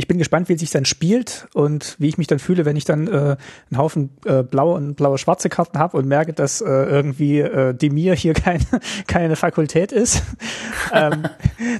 [0.00, 2.76] ich bin gespannt, wie es sich dann spielt und wie ich mich dann fühle, wenn
[2.76, 6.60] ich dann äh, einen Haufen äh, blaue und blaue schwarze Karten habe und merke, dass
[6.60, 8.64] äh, irgendwie äh, Demir hier kein,
[9.08, 10.22] keine Fakultät ist.
[10.94, 11.24] ähm,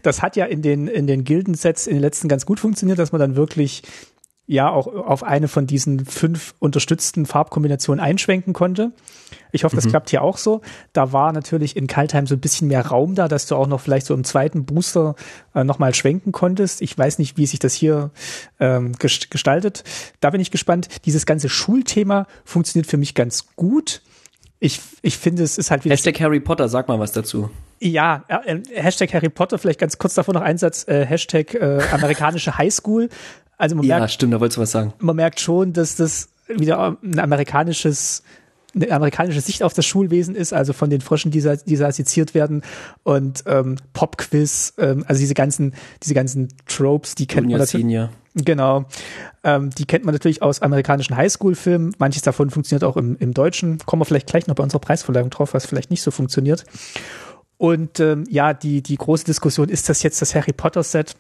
[0.03, 3.13] das hat ja in den in den Gildensets in den letzten ganz gut funktioniert, dass
[3.13, 3.85] man dann wirklich
[4.49, 8.91] ja auch auf eine von diesen fünf unterstützten Farbkombinationen einschwenken konnte.
[9.53, 9.91] Ich hoffe, das mhm.
[9.91, 10.61] klappt hier auch so.
[10.93, 13.81] Da war natürlich in Kaltheim so ein bisschen mehr Raum da, dass du auch noch
[13.81, 15.15] vielleicht so im zweiten Booster
[15.55, 16.83] äh, nochmal schwenken konntest.
[16.83, 18.11] Ich weiß nicht, wie sich das hier
[18.61, 19.85] ähm, gestaltet.
[20.21, 20.89] Da bin ich gespannt.
[21.05, 24.03] Dieses ganze Schulthema funktioniert für mich ganz gut.
[24.61, 25.95] Ich, ich finde, es ist halt wieder.
[25.95, 27.51] Hashtag Harry Potter, sag mal was dazu.
[27.81, 32.59] Ja, äh, Hashtag Harry Potter, vielleicht ganz kurz davor noch Einsatz, äh, Hashtag äh, amerikanische
[32.59, 33.09] Highschool.
[33.57, 34.93] Also man ja, merkt, stimmt, da wolltest du was sagen.
[34.99, 38.23] Man merkt schon, dass das wieder ein amerikanisches
[38.83, 42.63] eine amerikanische Sicht auf das Schulwesen ist, also von den Fröschen, die, die seziert werden
[43.03, 47.85] und ähm, Popquiz, ähm, also diese ganzen, diese ganzen Tropes, die kennt Junior, man natürlich.
[47.85, 48.11] Senior.
[48.35, 48.85] Genau.
[49.43, 51.95] Ähm, die kennt man natürlich aus amerikanischen Highschool-Filmen.
[51.99, 53.79] Manches davon funktioniert auch im, im Deutschen.
[53.85, 56.65] Kommen wir vielleicht gleich noch bei unserer Preisverleihung drauf, was vielleicht nicht so funktioniert.
[57.57, 61.17] Und ähm, ja, die, die große Diskussion, ist das jetzt das Harry Potter-Set?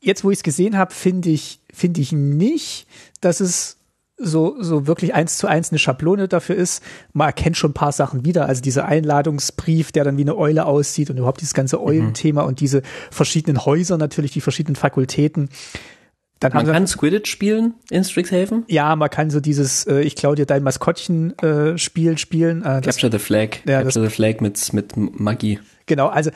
[0.00, 2.86] jetzt, wo ich es gesehen habe, finde ich, finde ich nicht,
[3.20, 3.76] dass es
[4.20, 6.82] so, so wirklich eins zu eins eine Schablone dafür ist.
[7.12, 8.46] Man erkennt schon ein paar Sachen wieder.
[8.46, 11.84] Also dieser Einladungsbrief, der dann wie eine Eule aussieht und überhaupt dieses ganze mhm.
[11.84, 12.48] Eulenthema mhm.
[12.48, 15.48] und diese verschiedenen Häuser natürlich, die verschiedenen Fakultäten.
[16.40, 18.64] Dann man kann Squidditch spielen in Strixhaven?
[18.66, 22.62] Ja, man kann so dieses äh, Ich klau dir dein Maskottchen äh, Spiel spielen.
[22.62, 23.58] Äh, das, Capture the Flag.
[23.66, 25.60] Ja, Capture das, the Flag mit, mit Magie.
[25.84, 26.30] Genau, also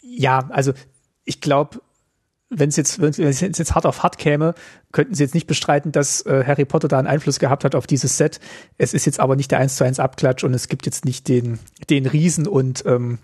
[0.00, 0.72] ja, also
[1.24, 1.80] ich glaube,
[2.54, 4.54] wenn es jetzt, wenn es jetzt hart auf hart käme,
[4.92, 7.86] könnten sie jetzt nicht bestreiten, dass äh, Harry Potter da einen Einfluss gehabt hat auf
[7.86, 8.40] dieses Set.
[8.78, 11.28] Es ist jetzt aber nicht der 1 zu 1 Abklatsch und es gibt jetzt nicht
[11.28, 13.18] den, den Riesen und ähm,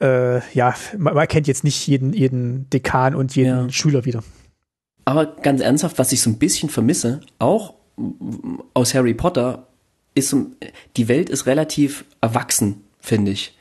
[0.00, 3.70] äh, ja, man, man kennt jetzt nicht jeden, jeden Dekan und jeden ja.
[3.70, 4.24] Schüler wieder.
[5.04, 7.74] Aber ganz ernsthaft, was ich so ein bisschen vermisse, auch
[8.74, 9.66] aus Harry Potter,
[10.14, 10.34] ist
[10.96, 13.56] die Welt ist relativ erwachsen, finde ich.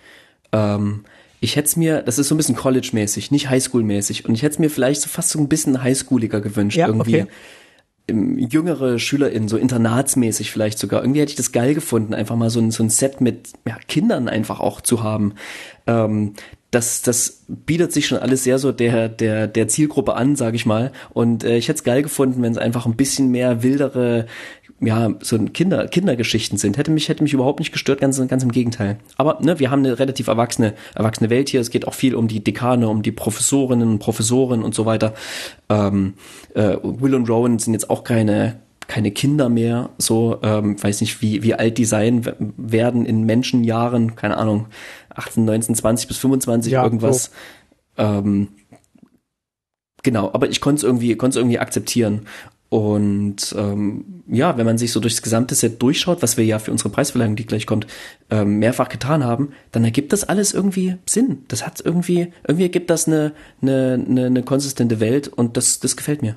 [0.52, 1.06] Ähm,
[1.40, 4.26] ich hätte es mir, das ist so ein bisschen College-mäßig, nicht Highschool-mäßig.
[4.26, 6.78] Und ich hätte es mir vielleicht so fast so ein bisschen Highschooliger gewünscht.
[6.78, 7.24] Ja, irgendwie.
[7.24, 7.28] Okay.
[8.12, 11.04] Jüngere SchülerInnen, so internatsmäßig vielleicht sogar.
[11.04, 13.78] Irgendwie hätte ich das geil gefunden, einfach mal so ein, so ein Set mit ja,
[13.88, 15.36] Kindern einfach auch zu haben.
[15.86, 16.34] Ähm,
[16.72, 20.66] das, das bietet sich schon alles sehr so der, der, der Zielgruppe an, sage ich
[20.66, 20.92] mal.
[21.12, 24.28] Und äh, ich hätte es geil gefunden, wenn es einfach ein bisschen mehr wildere,
[24.82, 26.78] ja, so Kinder, Kindergeschichten sind.
[26.78, 28.98] Hätte mich, hätte mich überhaupt nicht gestört, ganz, ganz im Gegenteil.
[29.18, 31.60] Aber ne, wir haben eine relativ erwachsene, erwachsene Welt hier.
[31.60, 35.14] Es geht auch viel um die Dekane, um die Professorinnen und Professoren und so weiter.
[35.70, 36.14] Ähm,
[36.54, 41.22] äh, Will und Rowan sind jetzt auch keine, keine Kinder mehr, so, ähm, weiß nicht,
[41.22, 42.26] wie, wie alt die sein
[42.58, 44.68] werden in Menschenjahren, keine Ahnung,
[45.14, 47.32] 18, 19, 20 bis 25, ja, irgendwas.
[47.96, 48.04] So.
[48.04, 48.48] Ähm,
[50.04, 52.22] genau, aber ich konnte es irgendwie, konnte es irgendwie akzeptieren.
[52.70, 56.72] Und ähm, ja, wenn man sich so durchs gesamte Set durchschaut, was wir ja für
[56.72, 57.88] unsere Preisverleihung, die gleich kommt,
[58.30, 61.46] ähm, mehrfach getan haben, dann ergibt das alles irgendwie Sinn.
[61.48, 65.98] Das hat irgendwie, irgendwie ergibt das eine, eine, eine, eine konsistente Welt und das, das
[65.98, 66.36] gefällt mir.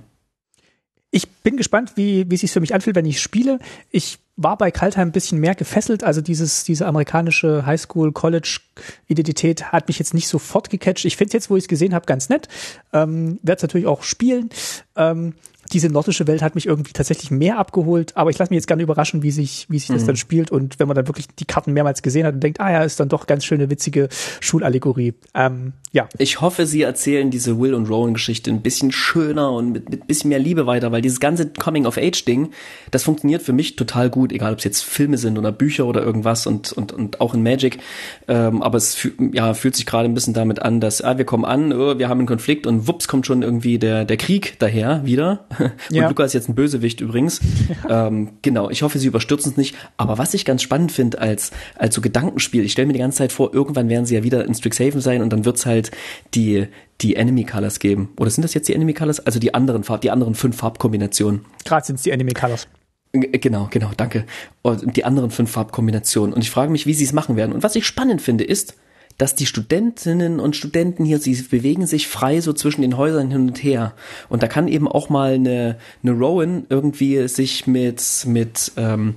[1.11, 3.59] Ich bin gespannt, wie, wie es sich für mich anfühlt, wenn ich spiele.
[3.91, 6.03] Ich war bei Kaltheim ein bisschen mehr gefesselt.
[6.03, 11.05] Also dieses, diese amerikanische Highschool-College-Identität hat mich jetzt nicht sofort gecatcht.
[11.05, 12.49] Ich finde jetzt, wo ich es gesehen habe, ganz nett.
[12.95, 14.49] Ähm, Werde es natürlich auch spielen.
[14.97, 15.35] Ähm,
[15.73, 18.83] diese nordische Welt hat mich irgendwie tatsächlich mehr abgeholt, aber ich lasse mich jetzt gerne
[18.83, 19.95] überraschen, wie sich, wie sich mhm.
[19.95, 22.61] das dann spielt und wenn man dann wirklich die Karten mehrmals gesehen hat und denkt,
[22.61, 24.09] ah ja, ist dann doch ganz schöne witzige
[24.41, 25.14] Schulallegorie.
[25.35, 26.09] Ähm, ja.
[26.18, 30.07] Ich hoffe, sie erzählen diese Will und Rowan Geschichte ein bisschen schöner und mit, mit
[30.07, 32.51] bisschen mehr Liebe weiter, weil dieses ganze Coming of Age Ding,
[32.91, 36.03] das funktioniert für mich total gut, egal ob es jetzt Filme sind oder Bücher oder
[36.03, 37.79] irgendwas und und und auch in Magic,
[38.27, 41.45] ähm, aber es ja fühlt sich gerade ein bisschen damit an, dass ah, wir kommen
[41.45, 45.05] an, oh, wir haben einen Konflikt und wups kommt schon irgendwie der der Krieg daher
[45.05, 46.09] wieder und ja.
[46.09, 47.41] Luca ist jetzt ein Bösewicht übrigens.
[47.89, 48.07] Ja.
[48.09, 49.75] Ähm, genau, ich hoffe, sie überstürzen es nicht.
[49.97, 53.19] Aber was ich ganz spannend finde als, als so Gedankenspiel, ich stelle mir die ganze
[53.19, 55.91] Zeit vor, irgendwann werden sie ja wieder in Strixhaven sein und dann wird es halt
[56.35, 56.67] die,
[57.01, 58.11] die Enemy Colors geben.
[58.19, 59.21] Oder sind das jetzt die Enemy Colors?
[59.21, 61.45] Also die anderen Farb, die anderen fünf Farbkombinationen.
[61.65, 62.69] Gerade sind es die Enemy Colors.
[63.13, 64.25] Genau, genau, danke.
[64.63, 66.35] Und die anderen fünf Farbkombinationen.
[66.35, 67.53] Und ich frage mich, wie sie es machen werden.
[67.53, 68.77] Und was ich spannend finde, ist,
[69.19, 73.49] dass die Studentinnen und Studenten hier, sie bewegen sich frei so zwischen den Häusern hin
[73.49, 73.95] und her.
[74.29, 79.15] Und da kann eben auch mal eine, eine Rowan irgendwie sich mit, mit ähm,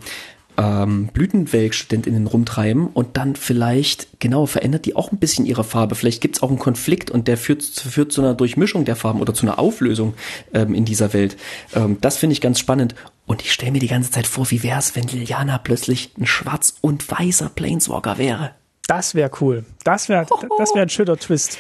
[0.58, 5.96] ähm, Blütenwelk-StudentInnen rumtreiben und dann vielleicht, genau, verändert die auch ein bisschen ihre Farbe.
[5.96, 9.22] Vielleicht gibt es auch einen Konflikt und der führt, führt zu einer Durchmischung der Farben
[9.22, 10.14] oder zu einer Auflösung
[10.54, 11.38] ähm, in dieser Welt.
[11.74, 12.96] Ähm, das finde ich ganz spannend.
[13.26, 16.28] Und ich stelle mir die ganze Zeit vor, wie wäre es, wenn Liliana plötzlich ein
[16.28, 18.52] schwarz und weißer Planeswalker wäre.
[18.88, 19.66] Das wäre cool.
[19.84, 20.26] Das wäre
[20.58, 21.58] das wäre ein schöner Twist.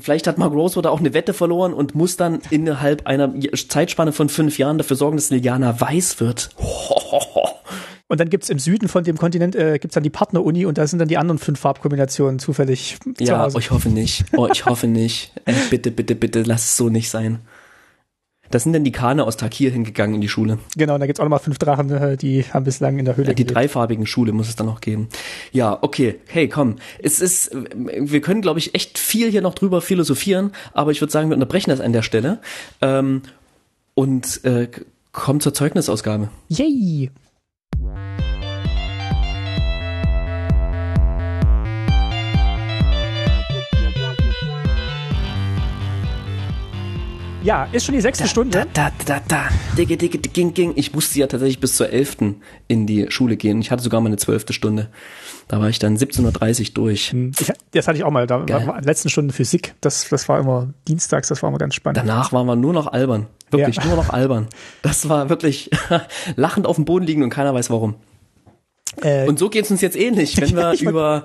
[0.00, 3.32] Vielleicht hat Mark Rosewater auch eine Wette verloren und muss dann innerhalb einer
[3.68, 6.50] Zeitspanne von fünf Jahren dafür sorgen, dass Liliana weiß wird.
[8.08, 10.86] Und dann gibt's im Süden von dem Kontinent äh, gibt's dann die Partneruni und da
[10.86, 13.58] sind dann die anderen fünf Farbkombinationen zufällig ja, zu Hause.
[13.58, 14.24] ich hoffe nicht.
[14.36, 15.32] Oh, ich hoffe nicht.
[15.44, 17.40] Äh, bitte, bitte, bitte, lass es so nicht sein.
[18.50, 20.58] Da sind dann die Kahne aus Takir hingegangen in die Schule.
[20.76, 23.34] Genau, da gibt's auch nochmal fünf Drachen, äh, die haben bislang in der Höhle ja,
[23.34, 23.56] Die gelebt.
[23.56, 25.08] dreifarbigen Schule muss es dann noch geben.
[25.52, 26.16] Ja, okay.
[26.26, 26.76] Hey, komm.
[27.02, 31.12] Es ist, wir können, glaube ich, echt viel hier noch drüber philosophieren, aber ich würde
[31.12, 32.38] sagen, wir unterbrechen das an der Stelle
[32.80, 33.22] ähm,
[33.94, 34.68] und äh,
[35.12, 36.28] kommen zur Zeugnisausgabe.
[36.48, 37.10] Yay!
[47.46, 48.66] Ja, ist schon die sechste da, Stunde.
[48.72, 49.48] Da, da, da, da.
[49.78, 50.72] Dicke, dicke, ging, ging.
[50.74, 53.60] Ich musste ja tatsächlich bis zur elften in die Schule gehen.
[53.60, 54.88] Ich hatte sogar mal eine zwölfte Stunde.
[55.46, 57.12] Da war ich dann 17.30 Uhr durch.
[57.12, 58.26] Hm, ich, das hatte ich auch mal.
[58.26, 58.66] Da Geil.
[58.66, 59.76] war letzten Stunden Physik.
[59.80, 61.98] Das, das war immer dienstags, das war immer ganz spannend.
[61.98, 63.28] Danach waren wir nur noch albern.
[63.52, 63.84] Wirklich, ja.
[63.84, 64.48] nur noch albern.
[64.82, 65.70] Das war wirklich
[66.34, 67.94] lachend auf dem Boden liegen und keiner weiß warum.
[69.02, 71.24] Äh, und so geht es uns jetzt ähnlich, wenn wir über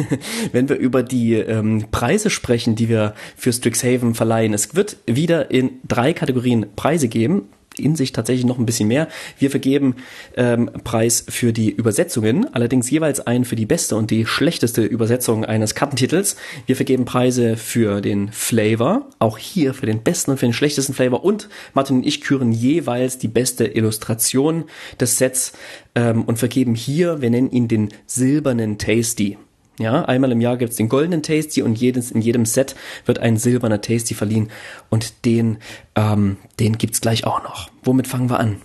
[0.52, 4.54] wenn wir über die ähm, Preise sprechen, die wir für Strixhaven verleihen.
[4.54, 7.48] Es wird wieder in drei Kategorien Preise geben
[7.78, 9.08] in sich tatsächlich noch ein bisschen mehr.
[9.38, 9.96] Wir vergeben
[10.36, 15.44] ähm, Preis für die Übersetzungen, allerdings jeweils einen für die beste und die schlechteste Übersetzung
[15.44, 16.36] eines Kartentitels.
[16.66, 20.94] Wir vergeben Preise für den Flavor, auch hier für den besten und für den schlechtesten
[20.94, 24.64] Flavor und Martin und ich küren jeweils die beste Illustration
[25.00, 25.52] des Sets
[25.94, 29.38] ähm, und vergeben hier, wir nennen ihn den silbernen Tasty.
[29.78, 32.74] Ja, einmal im Jahr gibt's den goldenen Tasty und jedes, in jedem Set
[33.06, 34.50] wird ein silberner Tasty verliehen.
[34.90, 35.58] Und den,
[35.94, 37.70] ähm, den gibt's gleich auch noch.
[37.84, 38.60] Womit fangen wir an?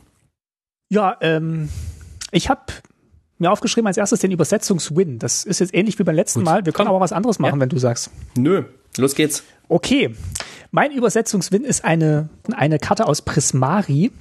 [0.89, 1.69] Ja, ähm,
[2.31, 2.61] ich habe
[3.37, 5.19] mir aufgeschrieben als erstes den Übersetzungswin.
[5.19, 6.45] Das ist jetzt ähnlich wie beim letzten Gut.
[6.45, 6.65] Mal.
[6.65, 7.61] Wir können aber was anderes machen, ja.
[7.61, 8.09] wenn du sagst.
[8.35, 8.63] Nö,
[8.97, 9.43] los geht's.
[9.69, 10.15] Okay.
[10.71, 14.11] Mein Übersetzungswin ist eine, eine Karte aus Prismari.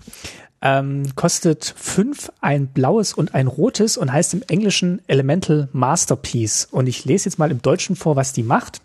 [0.64, 6.66] Ähm, kostet fünf, ein blaues und ein rotes und heißt im Englischen Elemental Masterpiece.
[6.70, 8.80] Und ich lese jetzt mal im Deutschen vor, was die macht.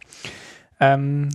[0.79, 1.29] Ähm,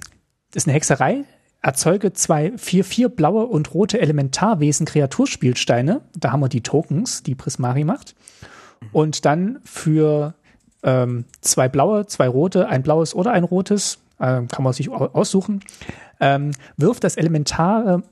[0.53, 1.25] ist eine Hexerei.
[1.61, 6.01] Erzeuge zwei, vier, vier blaue und rote Elementarwesen Kreaturspielsteine.
[6.17, 8.17] Da haben wir die Tokens, die Prismari macht.
[8.91, 10.35] Und dann für
[10.83, 15.61] ähm, zwei blaue, zwei rote, ein blaues oder ein rotes, äh, kann man sich aussuchen,
[16.19, 18.03] ähm, wirft das elementare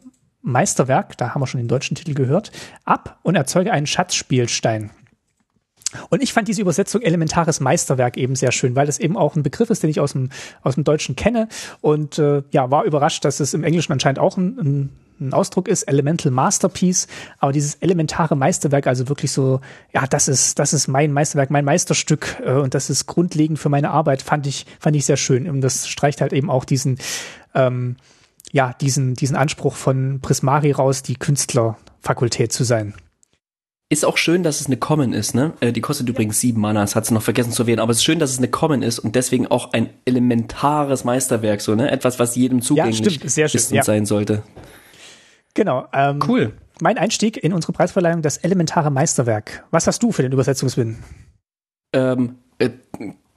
[0.43, 2.51] Meisterwerk, da haben wir schon den deutschen Titel gehört,
[2.85, 4.91] ab und erzeuge einen Schatzspielstein.
[6.09, 9.43] Und ich fand diese Übersetzung elementares Meisterwerk eben sehr schön, weil das eben auch ein
[9.43, 10.31] Begriff ist, den ich aus dem,
[10.63, 11.49] aus dem Deutschen kenne.
[11.81, 15.67] Und äh, ja, war überrascht, dass es im Englischen anscheinend auch ein, ein, ein Ausdruck
[15.67, 17.09] ist, Elemental Masterpiece.
[17.39, 19.61] Aber dieses elementare Meisterwerk, also wirklich so,
[19.93, 23.69] ja, das ist, das ist mein Meisterwerk, mein Meisterstück äh, und das ist grundlegend für
[23.69, 25.51] meine Arbeit, fand ich, fand ich sehr schön.
[25.51, 26.99] Und das streicht halt eben auch diesen,
[27.55, 27.97] ähm,
[28.53, 32.95] ja, diesen, diesen Anspruch von Prismari raus, die Künstlerfakultät zu sein.
[33.93, 35.53] Ist auch schön, dass es eine Common ist, ne?
[35.59, 37.99] Äh, die kostet übrigens sieben Mana, das hat sie noch vergessen zu erwähnen, aber es
[37.99, 41.91] ist schön, dass es eine Common ist und deswegen auch ein elementares Meisterwerk, so, ne?
[41.91, 43.83] Etwas, was jedem zugänglich ja, stimmt, sehr schön, ist und ja.
[43.83, 44.43] sein sollte.
[45.55, 45.89] Genau.
[45.93, 46.53] Ähm, cool.
[46.81, 49.65] Mein Einstieg in unsere Preisverleihung, das elementare Meisterwerk.
[49.73, 50.99] Was hast du für den Übersetzungswin?
[51.93, 52.71] Ähm, äh,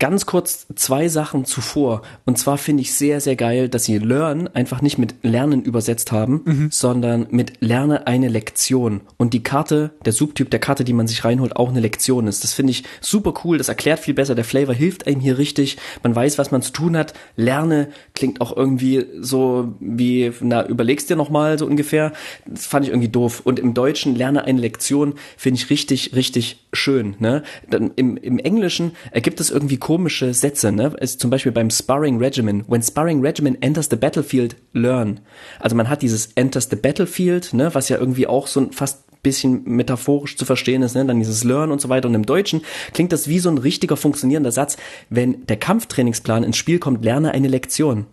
[0.03, 2.01] ganz kurz zwei Sachen zuvor.
[2.25, 6.11] Und zwar finde ich sehr, sehr geil, dass sie Learn einfach nicht mit Lernen übersetzt
[6.11, 6.67] haben, mhm.
[6.71, 8.99] sondern mit Lerne eine Lektion.
[9.15, 12.43] Und die Karte, der Subtyp der Karte, die man sich reinholt, auch eine Lektion ist.
[12.43, 13.57] Das finde ich super cool.
[13.57, 14.35] Das erklärt viel besser.
[14.35, 15.77] Der Flavor hilft einem hier richtig.
[16.03, 17.13] Man weiß, was man zu tun hat.
[17.37, 22.11] Lerne klingt auch irgendwie so wie, na, überlegst dir nochmal so ungefähr.
[22.45, 23.39] Das fand ich irgendwie doof.
[23.45, 27.15] Und im Deutschen lerne eine Lektion finde ich richtig, richtig schön.
[27.19, 27.43] Ne?
[27.69, 30.91] Dann im, Im Englischen ergibt es irgendwie komisch komische Sätze, ne?
[31.01, 32.63] Ist zum Beispiel beim Sparring Regimen.
[32.67, 35.19] When Sparring Regimen enters the battlefield, learn.
[35.59, 37.75] Also man hat dieses enters the battlefield, ne?
[37.75, 41.05] Was ja irgendwie auch so ein fast bisschen metaphorisch zu verstehen ist, ne?
[41.05, 42.09] dann dieses Learn und so weiter.
[42.09, 44.77] Und im Deutschen klingt das wie so ein richtiger funktionierender Satz.
[45.11, 48.07] Wenn der Kampftrainingsplan ins Spiel kommt, lerne eine Lektion.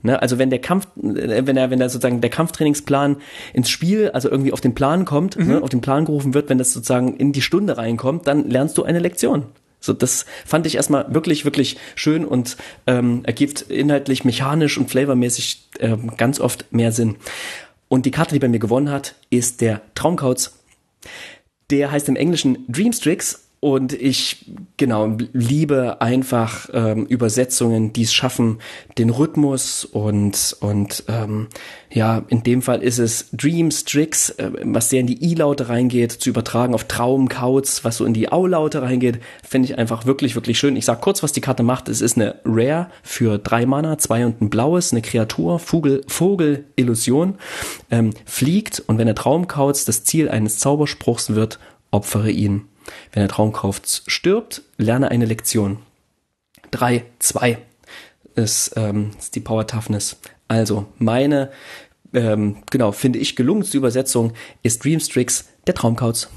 [0.00, 3.16] Ne, also wenn der Kampf, äh, wenn er, wenn er sozusagen der Kampftrainingsplan
[3.52, 5.50] ins Spiel, also irgendwie auf den Plan kommt, ne, mhm.
[5.50, 8.78] ne, auf den Plan gerufen wird, wenn das sozusagen in die Stunde reinkommt, dann lernst
[8.78, 9.44] du eine Lektion.
[9.80, 12.56] So, das fand ich erstmal wirklich, wirklich schön und
[12.86, 17.16] ähm, ergibt inhaltlich, mechanisch und flavormäßig ähm, ganz oft mehr Sinn.
[17.88, 20.58] Und die Karte, die bei mir gewonnen hat, ist der Traumkauz.
[21.70, 24.44] Der heißt im Englischen Dreamstrix und ich,
[24.76, 28.58] genau, liebe einfach ähm, Übersetzungen, die es schaffen,
[28.98, 31.48] den Rhythmus und, und ähm,
[31.90, 36.12] ja, in dem Fall ist es Dreams, Tricks, äh, was sehr in die I-Laute reingeht,
[36.12, 40.36] zu übertragen auf Traum, Kauz, was so in die Au-Laute reingeht, finde ich einfach wirklich,
[40.36, 40.76] wirklich schön.
[40.76, 41.88] Ich sag kurz, was die Karte macht.
[41.88, 46.66] Es ist eine Rare für drei Mana, zwei und ein blaues, eine Kreatur, Vogel, Vogel,
[46.76, 47.34] Illusion,
[47.90, 51.58] ähm, fliegt und wenn der Traumkauz das Ziel eines Zauberspruchs wird,
[51.90, 52.68] opfere ihn.
[53.12, 55.78] Wenn der Traumkauf stirbt, lerne eine Lektion.
[56.70, 57.58] 3, 2
[58.34, 60.16] ist, ähm, ist die Power Toughness.
[60.48, 61.50] Also meine,
[62.14, 64.32] ähm, genau, finde ich gelungenste Übersetzung
[64.62, 66.28] ist Dreamstrix, der Traumkauz.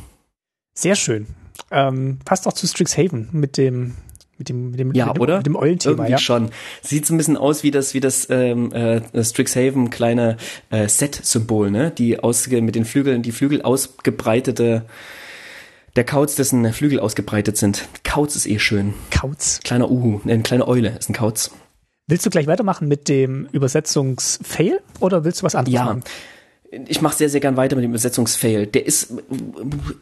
[0.78, 1.28] Sehr schön.
[1.70, 3.95] Ähm, passt auch zu Strixhaven mit dem
[4.38, 6.49] mit dem mit dem ja mit dem, oder mit dem Eulenthema Irgendwie ja schon
[6.82, 10.38] sieht so ein bisschen aus wie das wie das ähm, äh, Strixhaven kleine
[10.72, 14.86] äh, Set Symbol ne die aus mit den Flügeln die Flügel ausgebreitete
[15.96, 17.88] der Kauz, dessen Flügel ausgebreitet sind.
[18.04, 18.94] Kauz ist eh schön.
[19.10, 19.60] Kauz.
[19.64, 21.52] Kleiner Uhu, eine kleine Eule ist ein Kauz.
[22.08, 25.86] Willst du gleich weitermachen mit dem Übersetzungsfail oder willst du was anderes ja.
[25.86, 26.04] machen?
[26.88, 28.66] Ich mache sehr, sehr gern weiter mit dem Übersetzungsfail.
[28.66, 29.14] Der ist,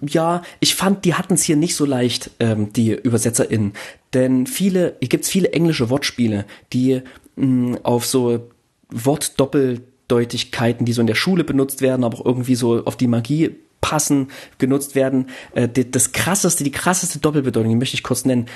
[0.02, 3.74] ja, ich fand, die hatten es hier nicht so leicht, ähm, die ÜbersetzerInnen.
[4.14, 7.02] Denn viele, hier gibt's viele englische Wortspiele, die
[7.36, 8.50] mh, auf so
[8.92, 13.56] Wortdoppeldeutigkeiten, die so in der Schule benutzt werden, aber auch irgendwie so auf die Magie
[13.82, 15.28] passen, genutzt werden.
[15.54, 18.48] Äh, das krasseste, die krasseste Doppelbedeutung, die möchte ich kurz nennen,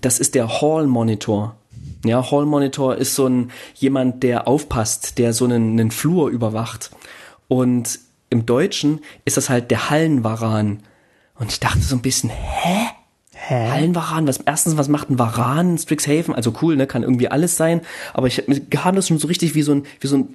[0.00, 1.56] das ist der Hall Monitor.
[2.04, 6.90] Ja, Hall Monitor ist so ein jemand, der aufpasst, der so einen, einen Flur überwacht.
[7.48, 7.98] Und
[8.30, 10.80] im Deutschen ist das halt der Hallenwaran.
[11.34, 12.88] Und ich dachte so ein bisschen, hä?
[13.48, 13.70] Hä?
[13.70, 16.34] Hallenwaran, was, erstens, was macht ein Waran in Strixhaven?
[16.34, 17.80] Also cool, ne, kann irgendwie alles sein,
[18.12, 20.28] aber ich kam das schon so richtig wie so ein, wie so ein,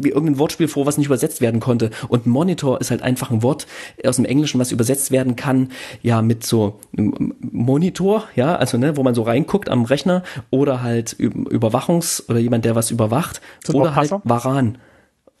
[0.00, 1.90] wie irgendein Wortspiel vor, was nicht übersetzt werden konnte.
[2.08, 3.66] Und Monitor ist halt einfach ein Wort
[4.06, 5.68] aus dem Englischen, was übersetzt werden kann,
[6.00, 11.14] ja, mit so Monitor, ja, also, ne, wo man so reinguckt am Rechner oder halt
[11.18, 14.78] Überwachungs- oder jemand, der was überwacht, oder halt Waran.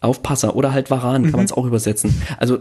[0.00, 1.36] Aufpasser oder halt Varan kann mhm.
[1.36, 2.22] man es auch übersetzen.
[2.38, 2.58] Also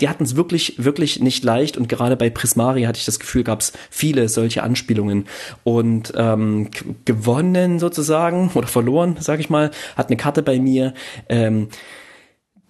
[0.00, 3.44] die hatten es wirklich, wirklich nicht leicht und gerade bei Prismari hatte ich das Gefühl,
[3.44, 5.26] gab es viele solche Anspielungen.
[5.64, 6.70] Und ähm,
[7.04, 10.94] gewonnen sozusagen oder verloren, sage ich mal, hat eine Karte bei mir.
[11.28, 11.68] Ähm,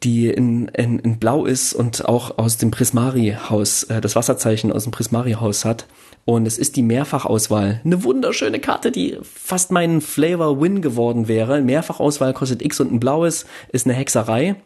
[0.03, 4.84] die in, in, in Blau ist und auch aus dem Prismari-Haus, äh, das Wasserzeichen aus
[4.84, 5.86] dem Prismari-Haus hat.
[6.24, 7.80] Und es ist die Mehrfachauswahl.
[7.84, 11.62] Eine wunderschöne Karte, die fast mein Flavor Win geworden wäre.
[11.62, 14.57] Mehrfachauswahl kostet X und ein blaues, ist eine Hexerei.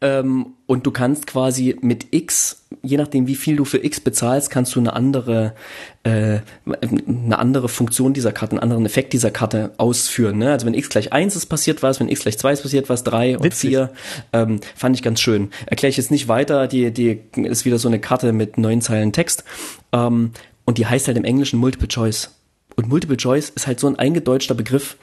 [0.00, 4.50] Ähm, und du kannst quasi mit X je nachdem, wie viel du für X bezahlst,
[4.50, 5.54] kannst du eine andere,
[6.02, 6.40] äh,
[6.86, 10.38] eine andere Funktion dieser Karte, einen anderen Effekt dieser Karte ausführen.
[10.38, 10.52] Ne?
[10.52, 13.04] Also wenn X gleich 1 ist, passiert was, wenn X gleich 2 ist, passiert was,
[13.04, 13.90] 3 und 4.
[14.32, 15.50] Ähm, fand ich ganz schön.
[15.66, 19.12] Erkläre ich jetzt nicht weiter, die, die ist wieder so eine Karte mit neun Zeilen
[19.12, 19.44] Text.
[19.92, 20.32] Ähm,
[20.64, 22.34] und die heißt halt im Englischen Multiple Choice.
[22.76, 24.96] Und Multiple Choice ist halt so ein eingedeutschter Begriff,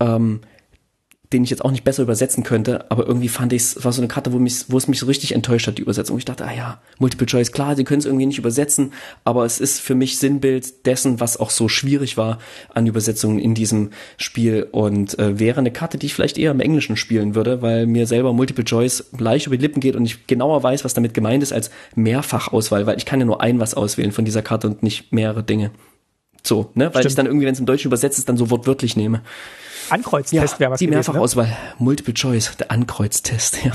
[0.00, 0.40] ähm,
[1.32, 4.00] den ich jetzt auch nicht besser übersetzen könnte, aber irgendwie fand ich es, war so
[4.00, 6.16] eine Karte, wo, mich, wo es mich so richtig enttäuscht hat, die Übersetzung.
[6.16, 8.92] Ich dachte, ah ja, Multiple Choice, klar, sie können es irgendwie nicht übersetzen,
[9.24, 12.38] aber es ist für mich Sinnbild dessen, was auch so schwierig war
[12.72, 16.60] an Übersetzungen in diesem Spiel und äh, wäre eine Karte, die ich vielleicht eher im
[16.60, 20.26] Englischen spielen würde, weil mir selber Multiple Choice leicht über die Lippen geht und ich
[20.26, 23.74] genauer weiß, was damit gemeint ist als Mehrfachauswahl, weil ich kann ja nur ein was
[23.74, 25.72] auswählen von dieser Karte und nicht mehrere Dinge.
[26.42, 26.86] So, ne?
[26.86, 27.06] Weil Stimmt.
[27.06, 29.22] ich dann irgendwie, wenn es im Deutschen übersetzt ist, dann so wortwörtlich nehme.
[29.90, 31.56] Ankreuztest ja, wäre was Die Mehrfachauswahl, ne?
[31.78, 33.72] Multiple Choice, der Ankreuztest, ja.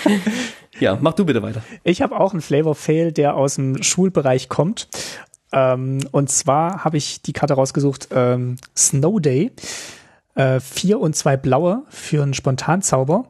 [0.80, 1.62] ja, mach du bitte weiter.
[1.84, 4.88] Ich habe auch einen Flavor Fail, der aus dem Schulbereich kommt.
[5.52, 9.52] Ähm, und zwar habe ich die Karte rausgesucht, ähm, Snow Day.
[10.34, 13.26] Äh, vier und zwei blaue für einen Spontanzauber.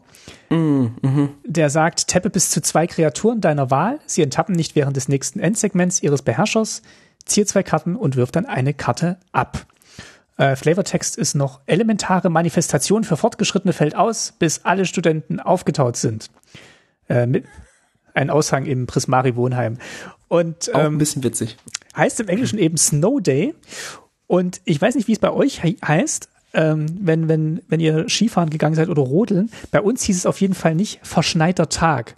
[0.51, 1.29] Mm, mhm.
[1.45, 3.99] Der sagt, tappe bis zu zwei Kreaturen deiner Wahl.
[4.07, 6.83] Sie enttappen nicht während des nächsten Endsegments ihres Beherrschers.
[7.25, 9.67] Ziehe zwei Karten und wirf dann eine Karte ab.
[10.37, 16.31] Äh, Flavortext ist noch elementare Manifestation für Fortgeschrittene fällt aus, bis alle Studenten aufgetaut sind.
[17.09, 17.45] Äh, mit
[18.15, 19.79] ein Aushang im Prismari Wohnheim.
[20.29, 21.57] Und ähm, Auch ein bisschen witzig.
[21.97, 23.55] Heißt im Englischen eben Snow Day.
[24.27, 28.09] Und ich weiß nicht, wie es bei euch he heißt, ähm, wenn, wenn, wenn ihr
[28.09, 29.51] Skifahren gegangen seid oder rodeln.
[29.71, 32.17] Bei uns hieß es auf jeden Fall nicht verschneiter Tag,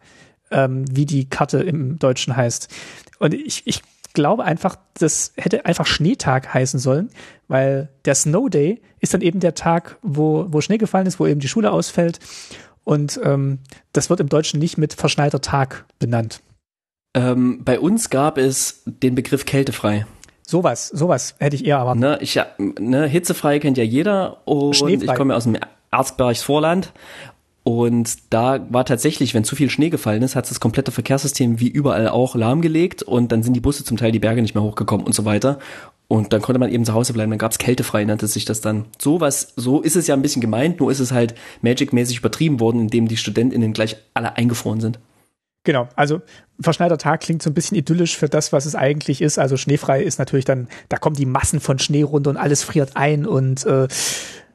[0.50, 2.68] ähm, wie die Karte im Deutschen heißt.
[3.18, 7.10] Und ich, ich glaube einfach, das hätte einfach Schneetag heißen sollen,
[7.48, 11.26] weil der Snow Day ist dann eben der Tag, wo, wo Schnee gefallen ist, wo
[11.26, 12.20] eben die Schule ausfällt.
[12.84, 13.58] Und ähm,
[13.92, 16.40] das wird im Deutschen nicht mit verschneiter Tag benannt.
[17.14, 20.06] Ähm, bei uns gab es den Begriff kältefrei.
[20.46, 22.00] Sowas, sowas hätte ich eher erwartet.
[22.00, 22.38] Ne, ich,
[22.78, 25.12] ne, hitzefrei kennt ja jeder und Schneefrei.
[25.12, 25.56] ich komme ja aus dem
[25.90, 26.92] Erzbergsvorland
[27.64, 31.68] und da war tatsächlich, wenn zu viel Schnee gefallen ist, hat das komplette Verkehrssystem wie
[31.68, 35.06] überall auch lahmgelegt und dann sind die Busse zum Teil die Berge nicht mehr hochgekommen
[35.06, 35.58] und so weiter.
[36.14, 38.84] Und dann konnte man eben zu Hause bleiben, dann gab's kältefrei, nannte sich das dann.
[39.02, 42.60] So was, so ist es ja ein bisschen gemeint, nur ist es halt Magic-mäßig übertrieben
[42.60, 45.00] worden, indem die StudentInnen gleich alle eingefroren sind.
[45.64, 46.22] Genau, also
[46.60, 49.40] verschneiter Tag klingt so ein bisschen idyllisch für das, was es eigentlich ist.
[49.40, 52.92] Also schneefrei ist natürlich dann, da kommen die Massen von Schnee runter und alles friert
[52.94, 53.88] ein und äh,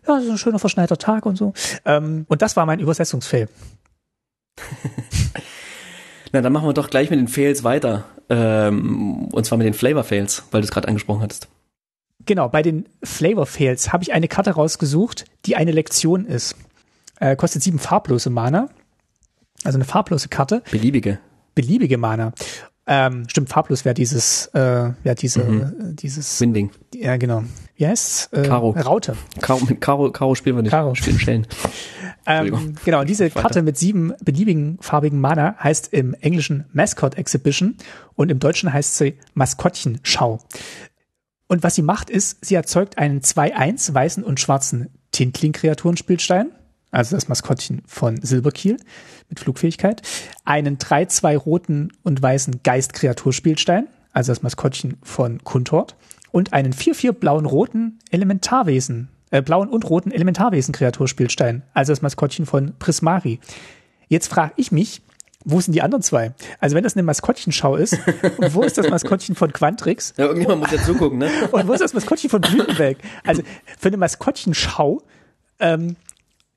[0.08, 1.52] ja, ist ein schöner verschneiter Tag und so.
[1.84, 3.50] Ähm, und das war mein Übersetzungsfail.
[6.32, 8.06] Na, dann machen wir doch gleich mit den Fails weiter.
[8.30, 11.48] Ähm, und zwar mit den Flavor Fails, weil du es gerade angesprochen hattest.
[12.26, 16.56] Genau, bei den Flavor Fails habe ich eine Karte rausgesucht, die eine Lektion ist.
[17.20, 18.70] Äh, kostet sieben farblose Mana.
[19.64, 20.62] Also eine farblose Karte.
[20.72, 21.20] Beliebige.
[21.56, 22.34] Beliebige Mana.
[22.92, 24.60] Ähm, stimmt, farblos wäre dieses, äh,
[25.04, 25.96] ja, diese, mhm.
[25.96, 26.42] dieses.
[26.42, 26.72] Winding.
[27.00, 27.44] Ja, genau.
[27.76, 28.72] Wie heißt äh, Karo.
[28.72, 29.16] Raute.
[29.40, 30.72] Karo, mit Karo, Karo spielen wir nicht.
[30.72, 30.96] Karo.
[30.96, 31.48] Spielen Stellen.
[32.28, 37.78] ähm, genau, diese Karte mit sieben beliebigen farbigen Mana heißt im Englischen Mascot Exhibition
[38.16, 40.40] und im Deutschen heißt sie Maskottchenschau.
[41.48, 46.52] Und was sie macht ist, sie erzeugt einen 2-1 weißen und schwarzen Tintling-Kreaturenspielstein
[46.92, 48.78] also das Maskottchen von Silberkiel
[49.30, 50.02] mit Flugfähigkeit,
[50.44, 55.96] einen 3-2 roten und weißen Geist-Kreaturspielstein, also das Maskottchen von Kuntort,
[56.32, 62.74] und einen 4-4 blauen roten Elementarwesen, äh, blauen und roten Elementarwesen-Kreaturspielstein, also das Maskottchen von
[62.80, 63.40] Prismari.
[64.08, 65.02] Jetzt frage ich mich,
[65.46, 66.34] wo sind die anderen zwei?
[66.60, 67.98] Also wenn das eine Maskottchenschau ist,
[68.38, 70.14] und wo ist das Maskottchen von Quantrix?
[70.18, 71.30] Ja, irgendjemand muss ja zugucken, ne?
[71.52, 72.98] Und wo ist das Maskottchen von Blütenberg?
[73.24, 73.42] Also
[73.78, 75.02] für eine Maskottchenschau
[75.60, 75.96] ähm,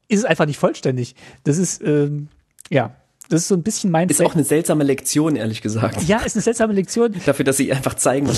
[0.09, 1.14] ist es einfach nicht vollständig.
[1.45, 2.29] Das ist, ähm,
[2.70, 2.97] ja,
[3.29, 4.09] das ist so ein bisschen mein.
[4.09, 6.03] Ist auch eine seltsame Lektion, ehrlich gesagt.
[6.03, 7.14] Ja, ist eine seltsame Lektion.
[7.27, 8.29] Dafür, dass sie einfach zeigen.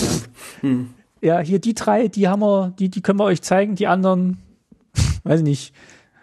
[0.61, 0.95] Hm.
[1.25, 3.77] Ja, hier die drei, die haben wir, die, die können wir euch zeigen.
[3.77, 4.37] Die anderen,
[5.25, 5.75] weiß ich nicht.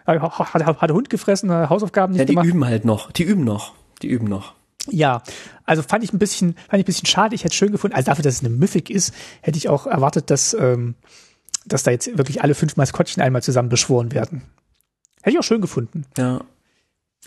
[0.06, 2.46] Hat, hat, hat der Hund gefressen, Hausaufgaben nicht ja, die gemacht.
[2.46, 3.10] Die üben halt noch.
[3.10, 3.74] Die üben noch.
[4.00, 4.54] Die üben noch.
[4.88, 5.22] Ja,
[5.64, 7.34] also fand ich ein bisschen, fand ich ein bisschen schade.
[7.34, 10.30] Ich hätte schön gefunden, also dafür, dass es eine Mythic ist, hätte ich auch erwartet,
[10.30, 10.94] dass, ähm,
[11.66, 14.42] dass da jetzt wirklich alle fünf Maskottchen einmal zusammen beschworen werden.
[15.22, 16.04] Hätte ich auch schön gefunden.
[16.16, 16.42] Ja.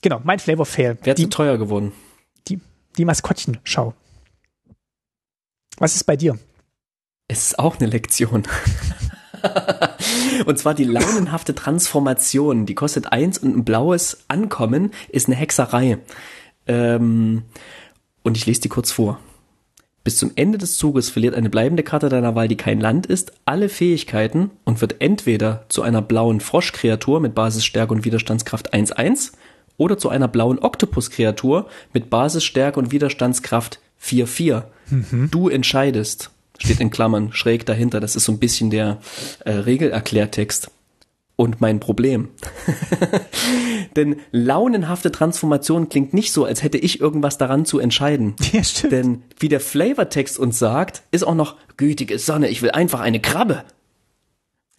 [0.02, 0.98] Genau, mein Flavor Fail.
[1.04, 1.92] Wäre zu teuer geworden.
[2.48, 2.62] Die,
[2.98, 3.94] die Maskottchenschau.
[5.78, 6.38] Was ist bei dir?
[7.28, 8.44] Es ist auch eine Lektion.
[10.46, 12.66] und zwar die launenhafte Transformation.
[12.66, 15.98] Die kostet eins und ein blaues Ankommen ist eine Hexerei.
[16.68, 17.44] Ähm,
[18.24, 19.20] und ich lese die kurz vor.
[20.04, 23.34] Bis zum Ende des Zuges verliert eine bleibende Karte deiner Wahl, die kein Land ist,
[23.46, 29.32] alle Fähigkeiten und wird entweder zu einer blauen Froschkreatur mit Basisstärke und Widerstandskraft 1-1
[29.78, 34.66] oder zu einer blauen Oktopuskreatur mit Basisstärke und Widerstandskraft 4-4.
[34.92, 35.30] Mhm.
[35.32, 36.30] Du entscheidest.
[36.60, 38.00] Steht in Klammern schräg dahinter.
[38.00, 39.00] Das ist so ein bisschen der
[39.44, 40.72] äh, Regelerklärtext.
[41.38, 42.30] Und mein Problem.
[43.98, 48.36] Denn launenhafte Transformation klingt nicht so, als hätte ich irgendwas daran zu entscheiden.
[48.54, 48.94] Ja, stimmt.
[48.94, 53.20] Denn wie der Flavortext uns sagt, ist auch noch gütige Sonne, ich will einfach eine
[53.20, 53.66] Krabbe.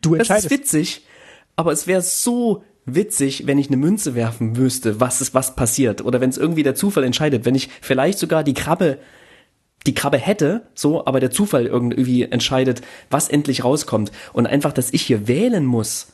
[0.00, 0.46] Du entscheidest.
[0.46, 1.06] Das ist witzig,
[1.56, 6.02] aber es wäre so witzig, wenn ich eine Münze werfen wüsste, was ist was passiert
[6.02, 8.98] oder wenn es irgendwie der Zufall entscheidet, wenn ich vielleicht sogar die Krabbe
[9.86, 14.92] die Krabbe hätte, so, aber der Zufall irgendwie entscheidet, was endlich rauskommt und einfach, dass
[14.92, 16.12] ich hier wählen muss.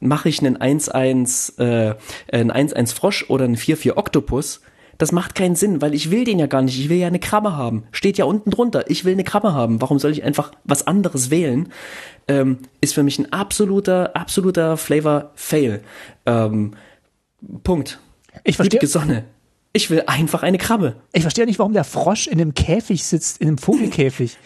[0.00, 1.96] Mache ich einen 1-1 äh,
[2.32, 4.60] einen 1-1 Frosch oder einen 4-4 Oktopus?
[4.96, 6.78] Das macht keinen Sinn, weil ich will den ja gar nicht.
[6.78, 7.84] Ich will ja eine Krabbe haben.
[7.90, 8.90] Steht ja unten drunter.
[8.90, 9.80] Ich will eine Krabbe haben.
[9.80, 11.72] Warum soll ich einfach was anderes wählen?
[12.28, 15.82] Ähm, ist für mich ein absoluter, absoluter Flavor-Fail.
[16.26, 16.72] Ähm,
[17.64, 17.98] Punkt.
[18.44, 18.86] Ich verstehe.
[18.86, 19.24] Sonne.
[19.72, 20.96] Ich will einfach eine Krabbe.
[21.12, 24.36] Ich verstehe nicht, warum der Frosch in einem Käfig sitzt, in einem Vogelkäfig.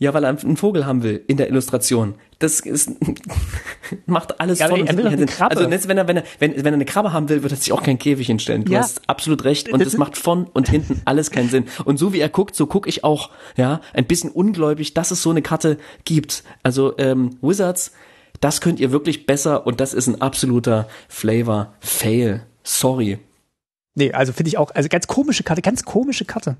[0.00, 2.14] Ja, weil er einen Vogel haben will in der Illustration.
[2.38, 2.92] Das ist,
[4.06, 5.58] macht alles ja, voll er will eine Krabbe.
[5.58, 7.70] Also wenn er, wenn, er, wenn, wenn er eine Krabbe haben will, wird er sich
[7.70, 8.64] auch kein Käfig hinstellen.
[8.64, 8.78] Du ja.
[8.78, 9.70] hast absolut recht.
[9.70, 11.66] Und es macht von und hinten alles keinen Sinn.
[11.84, 13.28] Und so wie er guckt, so gucke ich auch.
[13.58, 15.76] Ja, ein bisschen ungläubig, dass es so eine Karte
[16.06, 16.44] gibt.
[16.62, 17.92] Also ähm, Wizards,
[18.40, 22.46] das könnt ihr wirklich besser und das ist ein absoluter Flavor-Fail.
[22.62, 23.18] Sorry.
[24.00, 26.56] Nee, also finde ich auch, also ganz komische Karte, ganz komische Karte.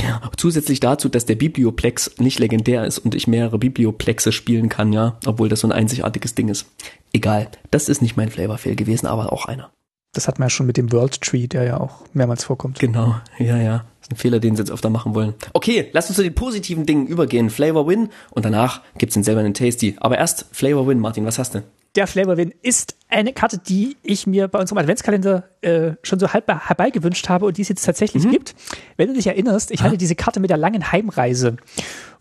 [0.00, 4.92] Ja, zusätzlich dazu, dass der Biblioplex nicht legendär ist und ich mehrere Biblioplexe spielen kann,
[4.92, 6.66] ja, obwohl das so ein einzigartiges Ding ist.
[7.12, 9.72] Egal, das ist nicht mein Flavorfail gewesen, aber auch einer.
[10.12, 12.78] Das hat man ja schon mit dem World Tree, der ja auch mehrmals vorkommt.
[12.78, 13.78] Genau, ja, ja.
[13.98, 15.34] Das ist ein Fehler, den sie jetzt öfter machen wollen.
[15.54, 17.50] Okay, lass uns zu den positiven Dingen übergehen.
[17.50, 19.96] Flavor Win und danach gibt's den selber einen Tasty.
[19.98, 21.64] Aber erst Flavor Win, Martin, was hast du?
[21.96, 26.32] Der Flavor Win ist eine Karte, die ich mir bei unserem Adventskalender äh, schon so
[26.32, 28.30] halb herbeigewünscht habe und die es jetzt tatsächlich mhm.
[28.30, 28.54] gibt.
[28.96, 29.84] Wenn du dich erinnerst, ich ah.
[29.84, 31.56] hatte diese Karte mit der langen Heimreise,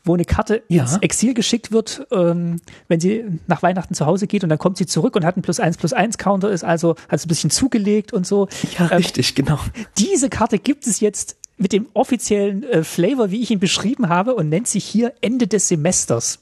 [0.04, 0.82] wo eine Karte ja.
[0.82, 4.78] ins Exil geschickt wird, ähm, wenn sie nach Weihnachten zu Hause geht und dann kommt
[4.78, 7.30] sie zurück und hat einen plus eins plus eins Counter, ist also hat es ein
[7.30, 8.48] bisschen zugelegt und so.
[8.80, 9.60] Ja, ähm, richtig, genau.
[10.00, 14.34] Diese Karte gibt es jetzt mit dem offiziellen äh, Flavor, wie ich ihn beschrieben habe,
[14.34, 16.40] und nennt sich hier Ende des Semesters.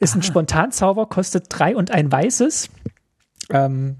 [0.00, 2.68] Ist ein Spontanzauber, kostet drei und ein weißes.
[3.50, 3.96] Ähm,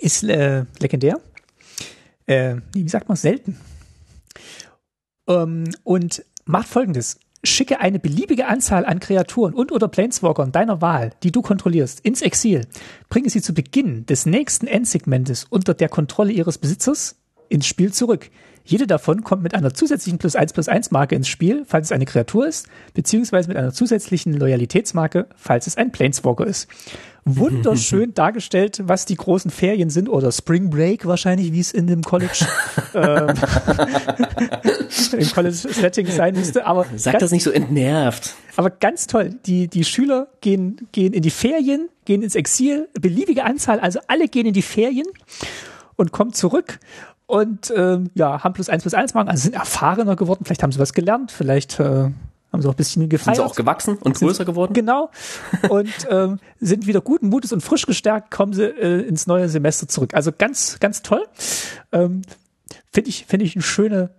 [0.00, 1.20] ist äh, legendär.
[2.26, 3.58] Äh, wie sagt man, selten.
[5.28, 7.18] Ähm, und macht folgendes.
[7.44, 12.22] Schicke eine beliebige Anzahl an Kreaturen und oder Planeswalkern deiner Wahl, die du kontrollierst, ins
[12.22, 12.66] Exil.
[13.08, 17.16] Bringe sie zu Beginn des nächsten Endsegmentes unter der Kontrolle ihres Besitzers
[17.48, 18.30] ins Spiel zurück.
[18.64, 21.92] Jede davon kommt mit einer zusätzlichen plus 1 plus 1 Marke ins Spiel, falls es
[21.92, 26.68] eine Kreatur ist, beziehungsweise mit einer zusätzlichen Loyalitätsmarke, falls es ein Planeswalker ist.
[27.24, 32.02] Wunderschön dargestellt, was die großen Ferien sind oder Spring Break wahrscheinlich, wie es in dem
[32.02, 32.46] College
[32.94, 33.28] ähm,
[35.20, 36.66] im College Setting sein müsste.
[36.66, 38.34] Aber sag das nicht so entnervt.
[38.56, 39.34] Aber ganz toll.
[39.46, 44.28] Die die Schüler gehen gehen in die Ferien, gehen ins Exil, beliebige Anzahl, also alle
[44.28, 45.06] gehen in die Ferien
[45.96, 46.80] und kommen zurück
[47.26, 50.72] und ähm, ja, haben plus eins plus eins machen, also sind erfahrener geworden, vielleicht haben
[50.72, 51.84] sie was gelernt, vielleicht äh,
[52.52, 53.36] haben sie auch ein bisschen gefeiert.
[53.36, 54.74] Sind sie auch gewachsen und größer sind, geworden?
[54.74, 55.10] Genau.
[55.68, 59.88] Und ähm, sind wieder guten Mutes und frisch gestärkt, kommen sie äh, ins neue Semester
[59.88, 60.14] zurück.
[60.14, 61.24] Also ganz, ganz toll.
[61.92, 62.22] Ähm,
[62.92, 64.10] Finde ich, finde ich eine schöne,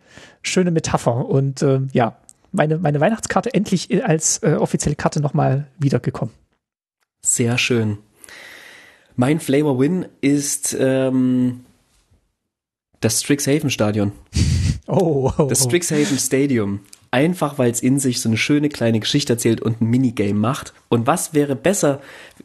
[0.41, 1.27] schöne Metapher.
[1.27, 2.17] Und ähm, ja,
[2.51, 6.33] meine, meine Weihnachtskarte endlich als äh, offizielle Karte nochmal wiedergekommen.
[7.21, 7.99] Sehr schön.
[9.15, 11.65] Mein Flavor Win ist ähm,
[13.03, 14.11] das Strixhaven Stadion.
[14.85, 16.81] Oh, oh, Das Strixhaven Stadium.
[17.09, 20.73] Einfach weil es in sich so eine schöne kleine Geschichte erzählt und ein Minigame macht.
[20.89, 22.01] Und was wäre besser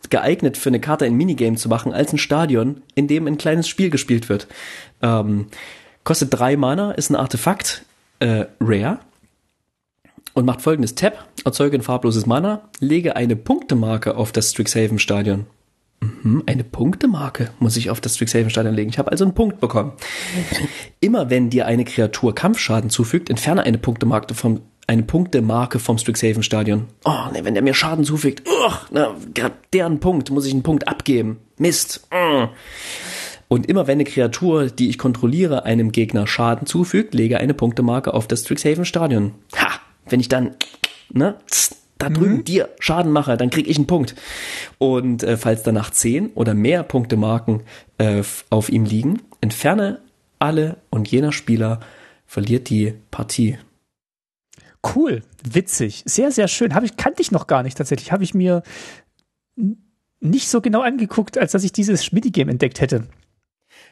[0.09, 3.67] geeignet für eine Karte ein Minigame zu machen als ein Stadion, in dem ein kleines
[3.67, 4.47] Spiel gespielt wird?
[5.03, 5.47] Ähm,
[6.05, 7.85] kostet drei Mana, ist ein Artefakt,
[8.21, 9.01] äh, rare.
[10.35, 15.47] Und macht folgendes Tab, erzeuge ein farbloses Mana, lege eine Punktemarke auf das Strixhaven Stadion.
[16.01, 18.91] Mhm, eine Punktemarke muss ich auf das Strixhaven-Stadion legen.
[18.91, 19.93] Ich habe also einen Punkt bekommen.
[21.01, 26.87] Immer wenn dir eine Kreatur Kampfschaden zufügt, entferne eine Punktemarke vom eine Punktemarke vom Strixhaven-Stadion.
[27.05, 29.15] Oh, ne, wenn der mir Schaden zufügt, uh, na,
[29.75, 31.41] deren Punkt muss ich einen Punkt abgeben.
[31.59, 32.09] Mist.
[32.11, 32.49] Uh.
[33.49, 38.15] Und immer wenn eine Kreatur, die ich kontrolliere, einem Gegner Schaden zufügt, lege eine Punktemarke
[38.15, 39.35] auf das Strixhaven-Stadion.
[39.57, 39.73] Ha!
[40.09, 40.55] Wenn ich dann,
[41.13, 41.35] ne,
[41.99, 42.45] da drüben mhm.
[42.45, 44.15] dir Schaden mache, dann krieg ich einen Punkt.
[44.79, 47.63] Und äh, falls danach zehn oder mehr Punktemarken
[47.99, 50.01] äh, auf ihm liegen, entferne
[50.39, 51.81] alle und jener Spieler
[52.27, 53.59] verliert die Partie.
[54.95, 56.75] Cool, witzig, sehr, sehr schön.
[56.75, 58.13] Habe ich, kannte ich noch gar nicht tatsächlich.
[58.13, 58.63] Habe ich mir
[60.21, 63.09] nicht so genau angeguckt, als dass ich dieses Minigame entdeckt hätte.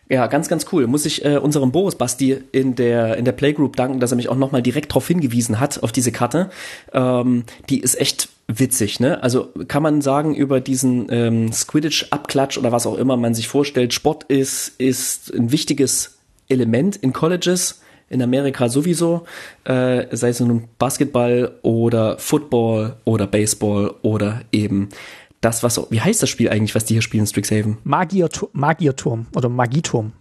[0.09, 0.87] Ja, ganz, ganz cool.
[0.87, 4.29] Muss ich äh, unserem Boris Basti in der, in der Playgroup danken, dass er mich
[4.29, 6.51] auch nochmal direkt darauf hingewiesen hat, auf diese Karte.
[6.93, 9.23] Ähm, die ist echt witzig, ne?
[9.25, 13.93] Also kann man sagen, über diesen ähm, Squidditch-Abklatsch oder was auch immer man sich vorstellt,
[13.93, 16.19] Sport ist, ist ein wichtiges
[16.49, 19.25] Element in Colleges, in Amerika sowieso,
[19.65, 24.91] äh, sei es nun Basketball oder Football oder Baseball oder eben
[25.41, 27.79] das, was, wie heißt das Spiel eigentlich, was die hier spielen, Strixhaven?
[27.85, 30.13] Magierturm, Magierturm oder Magieturm.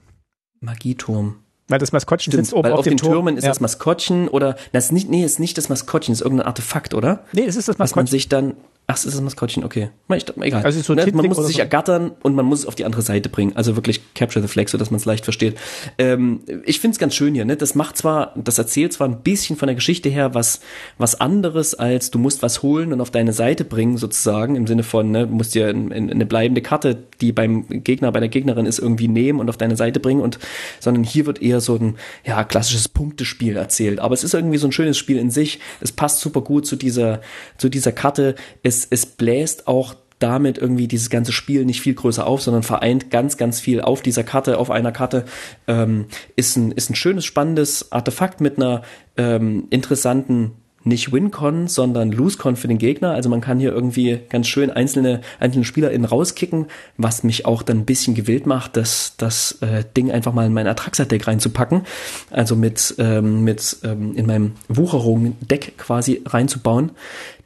[0.60, 1.38] Magieturm.
[1.68, 3.14] Weil das Maskottchen Stimmt, sitzt oben weil auf, auf, den Turm.
[3.14, 3.50] Türmen ist ja.
[3.50, 7.26] das Maskottchen oder, das ist nicht, nee, ist nicht das Maskottchen, ist irgendein Artefakt, oder?
[7.32, 8.08] Nee, es ist das Was man Maskottchen.
[8.08, 8.54] sich dann,
[8.88, 9.90] ach, es ist das Maskottchen, okay.
[10.14, 10.64] Ich, egal.
[10.64, 11.62] Also es so ne, man muss es sich so.
[11.62, 13.54] ergattern und man muss es auf die andere Seite bringen.
[13.56, 15.58] Also wirklich Capture the Flag, so dass man es leicht versteht.
[15.98, 17.58] Ähm, ich find's ganz schön hier, ne?
[17.58, 20.60] Das macht zwar, das erzählt zwar ein bisschen von der Geschichte her was,
[20.98, 24.84] was anderes als du musst was holen und auf deine Seite bringen, sozusagen, im Sinne
[24.84, 28.30] von, ne, du musst dir in, in, eine bleibende Karte, die beim Gegner, bei der
[28.30, 30.38] Gegnerin ist, irgendwie nehmen und auf deine Seite bringen und,
[30.80, 34.00] sondern hier wird eher so ein, ja, klassisches Punktespiel erzählt.
[34.00, 35.60] Aber es ist irgendwie so ein schönes Spiel in sich.
[35.82, 37.22] Es passt super gut zu dieser,
[37.58, 38.36] zu dieser Karte.
[38.62, 43.12] Es, es bläst auch damit irgendwie dieses ganze Spiel nicht viel größer auf, sondern vereint
[43.12, 45.26] ganz, ganz viel auf dieser Karte, auf einer Karte.
[45.68, 48.82] Ähm, ist, ein, ist ein schönes, spannendes Artefakt mit einer
[49.18, 50.54] ähm, interessanten
[50.86, 53.12] nicht Win-Con, sondern Lose-Con für den Gegner.
[53.12, 57.80] Also man kann hier irgendwie ganz schön einzelne, einzelne SpielerInnen rauskicken, was mich auch dann
[57.80, 61.82] ein bisschen gewillt macht, das, das äh, Ding einfach mal in mein Atraxa-Deck reinzupacken.
[62.30, 66.92] Also mit, ähm, mit ähm, in meinem Wucherung-Deck quasi reinzubauen.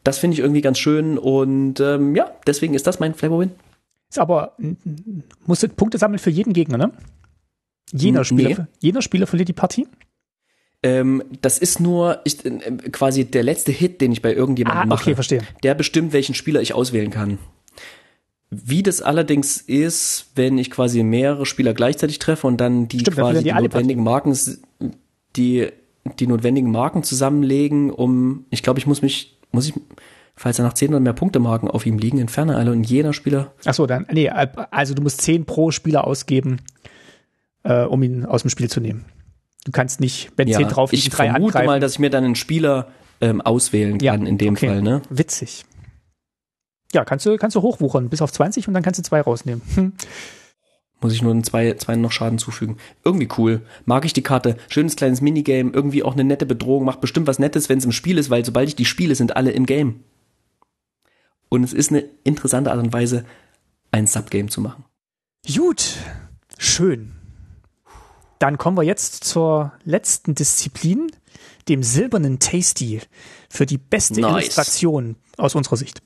[0.04, 3.52] Das finde ich irgendwie ganz schön und ähm, ja, deswegen ist das mein Flavor-Win.
[4.10, 4.56] Ist aber,
[5.46, 6.92] musst du Punkte sammeln für jeden Gegner, ne?
[7.92, 8.66] Jener Spieler, nee.
[8.80, 9.88] jener Spieler verliert die Partie?
[10.82, 12.52] Ähm, das ist nur ich, äh,
[12.92, 15.04] quasi der letzte Hit, den ich bei irgendjemandem Ah, mache.
[15.04, 15.42] okay, verstehe.
[15.64, 17.38] der bestimmt, welchen Spieler ich auswählen kann.
[18.50, 23.18] Wie das allerdings ist, wenn ich quasi mehrere Spieler gleichzeitig treffe und dann die Stimmt,
[23.18, 24.38] quasi die die notwendigen Marken,
[25.36, 25.68] die,
[26.20, 29.74] die notwendigen Marken zusammenlegen, um, ich glaube, ich muss mich, muss ich,
[30.36, 33.54] falls er nach 10 oder mehr Punktemarken auf ihm liegen, entferne alle und jeder Spieler,
[33.66, 36.62] Achso, dann, nee, also du musst 10 pro Spieler ausgeben,
[37.64, 39.06] äh, um ihn aus dem Spiel zu nehmen.
[39.66, 41.68] Du kannst nicht, wenn 10 drauf ich liegen, drei vermute angreifen.
[41.68, 42.88] mal, dass ich mir dann einen Spieler
[43.22, 44.68] ähm, auswählen kann in dem okay.
[44.68, 45.02] Fall, ne?
[45.10, 45.66] Witzig.
[46.94, 49.62] Ja, kannst du, kannst du hochwuchern bis auf 20 und dann kannst du zwei rausnehmen.
[49.76, 49.94] Hm.
[51.02, 52.78] Muss ich nur einen zwei, zwei noch Schaden zufügen.
[53.06, 53.62] Irgendwie cool.
[53.86, 54.58] Mag ich die Karte.
[54.68, 55.72] Schönes kleines Minigame.
[55.72, 56.84] Irgendwie auch eine nette Bedrohung.
[56.84, 59.36] Macht bestimmt was Nettes, wenn es im Spiel ist, weil sobald ich die spiele, sind
[59.38, 60.04] alle im Game.
[61.48, 63.26] Und es ist eine interessante Art und Weise,
[63.92, 64.86] ein Subgame zu machen.
[65.48, 65.96] Gut,
[66.58, 67.14] schön.
[68.40, 71.12] Dann kommen wir jetzt zur letzten Disziplin,
[71.68, 73.02] dem silbernen Tasty
[73.50, 74.44] für die beste Nice.
[74.44, 76.02] Illustration aus unserer Sicht.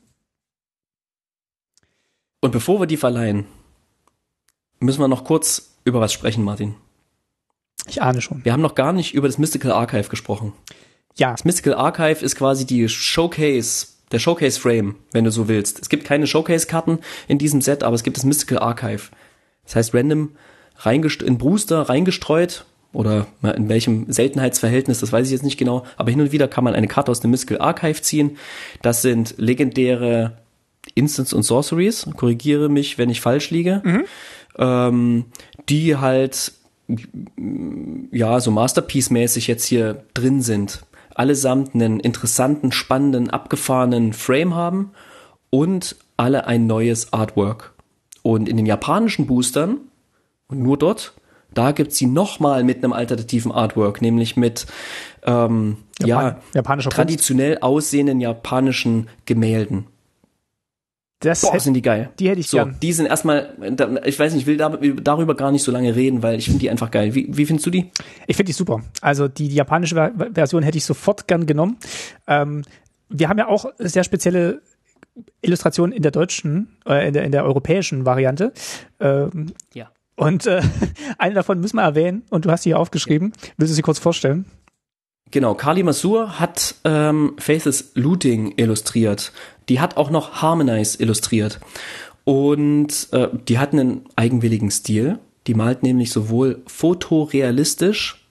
[2.41, 3.45] Und bevor wir die verleihen,
[4.83, 6.75] müssen wir noch kurz über was sprechen, Martin.
[7.87, 8.45] Ich ahne schon.
[8.45, 10.53] Wir haben noch gar nicht über das Mystical Archive gesprochen.
[11.17, 15.79] Ja, Das Mystical Archive ist quasi die Showcase, der Showcase Frame, wenn du so willst.
[15.79, 19.09] Es gibt keine Showcase-Karten in diesem Set, aber es gibt das Mystical Archive.
[19.65, 20.31] Das heißt, random
[20.85, 26.21] in Brewster reingestreut oder in welchem Seltenheitsverhältnis, das weiß ich jetzt nicht genau, aber hin
[26.21, 28.37] und wieder kann man eine Karte aus dem Mystical Archive ziehen.
[28.81, 30.37] Das sind legendäre
[30.95, 33.81] Instants und Sorceries, korrigiere mich, wenn ich falsch liege,
[34.57, 35.25] ähm,
[35.69, 36.53] die halt
[38.11, 40.85] ja, so Masterpiece-mäßig jetzt hier drin sind.
[41.15, 44.91] Allesamt einen interessanten, spannenden, abgefahrenen Frame haben
[45.49, 47.73] und alle ein neues Artwork.
[48.21, 49.77] Und in den japanischen Boostern,
[50.47, 51.13] und nur dort,
[51.53, 54.65] da gibt's sie nochmal mit einem alternativen Artwork, nämlich mit
[55.23, 56.91] ähm, ja, Japan- Kunst.
[56.91, 59.85] traditionell aussehenden japanischen Gemälden.
[61.23, 62.09] Das Boah, hätte, sind die geil.
[62.19, 62.75] die hätte ich So, gern.
[62.81, 63.53] die sind erstmal,
[64.05, 64.69] ich weiß nicht, ich will da-
[65.01, 67.15] darüber gar nicht so lange reden, weil ich finde die einfach geil.
[67.15, 67.89] Wie, wie findest du die?
[68.27, 68.81] Ich finde die super.
[69.01, 71.77] Also die, die japanische Ver Version hätte ich sofort gern genommen.
[72.27, 72.63] Ähm,
[73.09, 74.61] wir haben ja auch sehr spezielle
[75.41, 78.51] Illustrationen in der deutschen, äh, in, der, in der europäischen Variante.
[78.99, 79.91] Ähm, Ja.
[80.15, 80.61] und äh,
[81.19, 83.33] eine davon müssen wir erwähnen und du hast sie hier aufgeschrieben.
[83.57, 84.45] Willst du sie kurz vorstellen?
[85.33, 89.31] Genau, Kali Masur hat ähm, Faces Looting illustriert.
[89.67, 91.59] Die hat auch noch Harmonize illustriert.
[92.23, 95.17] Und äh, die hat einen eigenwilligen Stil.
[95.47, 98.27] Die malt nämlich sowohl fotorealistisch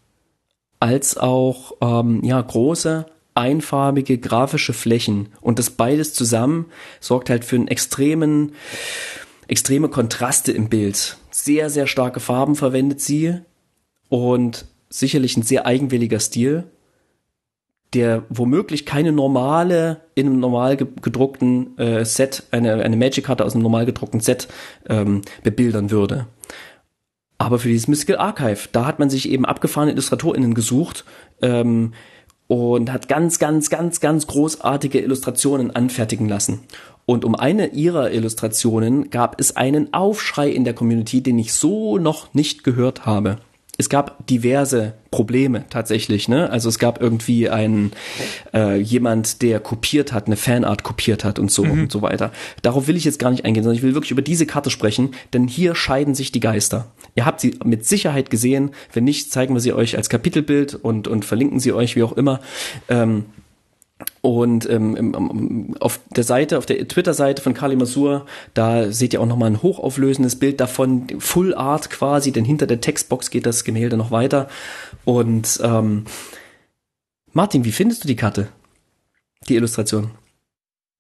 [0.78, 5.30] als auch ähm, ja, große, einfarbige grafische Flächen.
[5.40, 6.66] Und das beides zusammen
[7.00, 8.52] sorgt halt für einen extremen,
[9.48, 11.16] extreme Kontraste im Bild.
[11.32, 13.40] Sehr, sehr starke Farben verwendet sie
[14.08, 16.68] und sicherlich ein sehr eigenwilliger Stil,
[17.94, 23.55] der womöglich keine normale, in einem normal ge- gedruckten äh, Set, eine, eine Magic-Karte aus
[23.55, 24.48] einem normal gedruckten Set
[24.89, 26.27] ähm, bebildern würde.
[27.39, 31.05] Aber für dieses Mystical Archive, da hat man sich eben abgefahrene IllustratorInnen gesucht
[31.43, 31.93] ähm,
[32.47, 36.60] und hat ganz, ganz, ganz, ganz großartige Illustrationen anfertigen lassen.
[37.05, 41.98] Und um eine ihrer Illustrationen gab es einen Aufschrei in der Community, den ich so
[41.98, 43.36] noch nicht gehört habe
[43.78, 46.50] es gab diverse Probleme tatsächlich, ne?
[46.50, 47.92] Also es gab irgendwie einen
[48.52, 51.82] äh, jemand, der kopiert hat, eine Fanart kopiert hat und so mhm.
[51.82, 52.32] und so weiter.
[52.60, 55.14] Darauf will ich jetzt gar nicht eingehen, sondern ich will wirklich über diese Karte sprechen,
[55.32, 56.92] denn hier scheiden sich die Geister.
[57.14, 58.72] Ihr habt sie mit Sicherheit gesehen.
[58.92, 62.12] Wenn nicht, zeigen wir sie euch als Kapitelbild und und verlinken sie euch wie auch
[62.12, 62.40] immer.
[62.88, 63.24] Ähm,
[64.22, 68.24] und ähm, auf der Seite, auf der Twitter-Seite von Kali Masur,
[68.54, 72.80] da seht ihr auch nochmal ein hochauflösendes Bild davon, Full Art quasi, denn hinter der
[72.80, 74.48] Textbox geht das Gemälde noch weiter.
[75.04, 76.04] Und ähm,
[77.32, 78.46] Martin, wie findest du die Karte?
[79.48, 80.12] Die Illustration?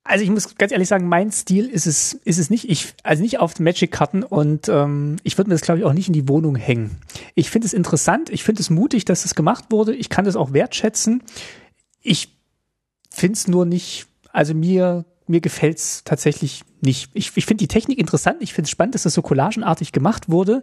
[0.02, 2.68] Also ich muss ganz ehrlich sagen, mein Stil ist es, ist es nicht.
[2.68, 6.08] Ich, also nicht auf Magic-Karten und ähm, ich würde mir das, glaube ich, auch nicht
[6.08, 6.98] in die Wohnung hängen.
[7.36, 9.94] Ich finde es interessant, ich finde es mutig, dass das gemacht wurde.
[9.94, 11.22] Ich kann das auch wertschätzen.
[12.00, 12.41] Ich
[13.12, 17.10] finde es nur nicht, also mir, mir gefällt es tatsächlich nicht.
[17.14, 20.28] Ich, ich finde die Technik interessant, ich finde es spannend, dass das so collagenartig gemacht
[20.28, 20.62] wurde.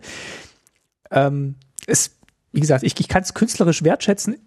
[1.11, 1.55] Ähm,
[1.87, 2.11] es,
[2.51, 4.37] wie gesagt, ich, ich kann es künstlerisch wertschätzen.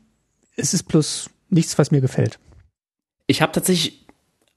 [0.57, 2.39] Es ist bloß nichts, was mir gefällt.
[3.27, 4.07] Ich habe tatsächlich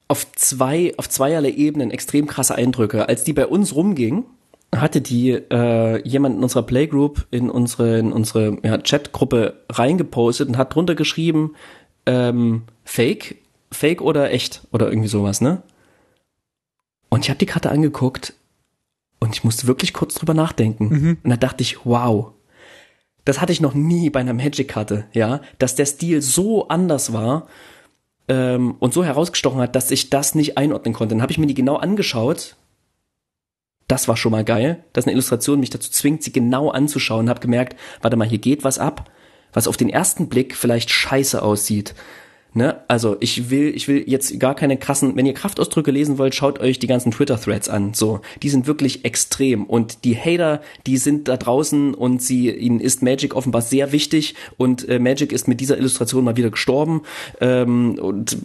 [0.08, 3.08] auf zwei, auf zweierlei Ebenen extrem krasse Eindrücke.
[3.08, 4.26] Als die bei uns rumging,
[4.74, 10.58] hatte die äh, jemand in unserer Playgroup in unsere, in unsere ja, Chatgruppe reingepostet und
[10.58, 11.56] hat drunter geschrieben,
[12.06, 13.38] ähm, Fake,
[13.72, 15.64] Fake oder echt oder irgendwie sowas, ne?
[17.10, 18.34] Und ich habe die Karte angeguckt
[19.19, 20.88] und ich musste wirklich kurz drüber nachdenken.
[20.90, 21.18] Mhm.
[21.23, 22.34] Und da dachte ich, wow,
[23.23, 27.48] das hatte ich noch nie bei einer Magic-Karte, ja, dass der Stil so anders war
[28.27, 31.15] ähm, und so herausgestochen hat, dass ich das nicht einordnen konnte.
[31.15, 32.56] Dann habe ich mir die genau angeschaut.
[33.88, 37.30] Das war schon mal geil, dass eine Illustration mich dazu zwingt, sie genau anzuschauen.
[37.30, 39.10] Habe gemerkt, warte mal, hier geht was ab,
[39.56, 41.95] was auf den ersten Blick vielleicht scheiße aussieht.
[42.53, 42.77] Ne?
[42.88, 46.60] Also ich will, ich will jetzt gar keine krassen, wenn ihr Kraftausdrücke lesen wollt, schaut
[46.60, 47.94] euch die ganzen Twitter-Threads an.
[47.94, 49.65] So, die sind wirklich extrem.
[49.65, 54.36] Und die Hater, die sind da draußen und sie, ihnen ist Magic offenbar sehr wichtig
[54.56, 57.02] und äh, Magic ist mit dieser Illustration mal wieder gestorben.
[57.41, 58.38] Ähm, und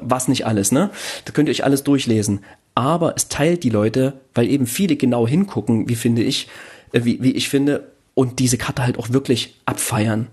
[0.00, 0.88] was nicht alles, ne?
[1.26, 2.40] Da könnt ihr euch alles durchlesen.
[2.74, 6.48] Aber es teilt die Leute, weil eben viele genau hingucken, wie finde ich,
[6.92, 10.26] äh, wie, wie ich finde, und diese Karte halt auch wirklich abfeiern.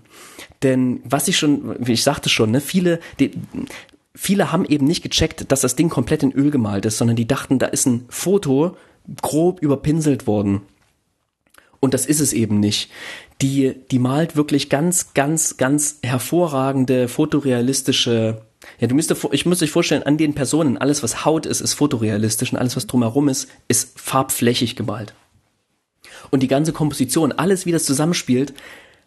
[0.62, 3.32] Denn was ich schon, wie ich sagte schon, ne, viele, die,
[4.14, 7.26] viele haben eben nicht gecheckt, dass das Ding komplett in Öl gemalt ist, sondern die
[7.26, 8.76] dachten, da ist ein Foto
[9.22, 10.62] grob überpinselt worden.
[11.80, 12.90] Und das ist es eben nicht.
[13.42, 18.42] Die, die malt wirklich ganz, ganz, ganz hervorragende, fotorealistische,
[18.80, 21.74] ja, du müsst, ich muss euch vorstellen, an den Personen, alles was Haut ist, ist
[21.74, 25.14] fotorealistisch und alles was drumherum ist, ist farbflächig gemalt.
[26.30, 28.54] Und die ganze Komposition, alles wie das zusammenspielt,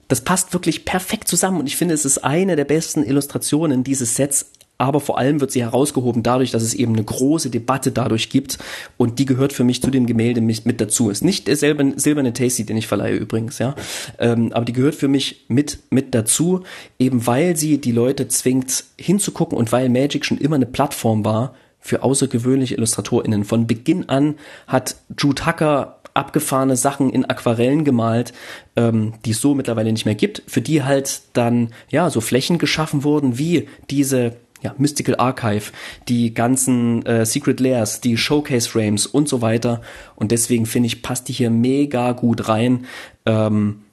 [0.09, 4.15] das passt wirklich perfekt zusammen und ich finde, es ist eine der besten Illustrationen dieses
[4.15, 4.51] Sets.
[4.81, 8.57] Aber vor allem wird sie herausgehoben dadurch, dass es eben eine große Debatte dadurch gibt
[8.95, 11.09] und die gehört für mich zu dem Gemälde mit dazu.
[11.09, 13.75] Ist nicht der silberne Tasty, den ich verleihe übrigens, ja,
[14.19, 16.63] ähm, aber die gehört für mich mit mit dazu,
[16.97, 21.55] eben weil sie die Leute zwingt hinzugucken und weil Magic schon immer eine Plattform war
[21.81, 23.43] für außergewöhnliche IllustratorInnen.
[23.43, 28.33] Von Beginn an hat Jude Tucker abgefahrene Sachen in Aquarellen gemalt,
[28.75, 32.57] ähm, die es so mittlerweile nicht mehr gibt, für die halt dann ja so Flächen
[32.57, 35.71] geschaffen wurden wie diese ja, Mystical Archive,
[36.07, 39.81] die ganzen äh, Secret Layers, die Showcase Frames und so weiter.
[40.15, 42.85] Und deswegen finde ich, passt die hier mega gut rein.
[43.25, 43.83] Ähm,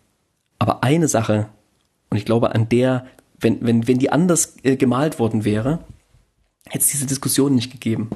[0.59, 1.48] aber eine Sache,
[2.10, 3.06] und ich glaube, an der,
[3.38, 5.80] wenn, wenn, wenn die anders äh, gemalt worden wäre,
[6.68, 8.10] hätte es diese Diskussion nicht gegeben.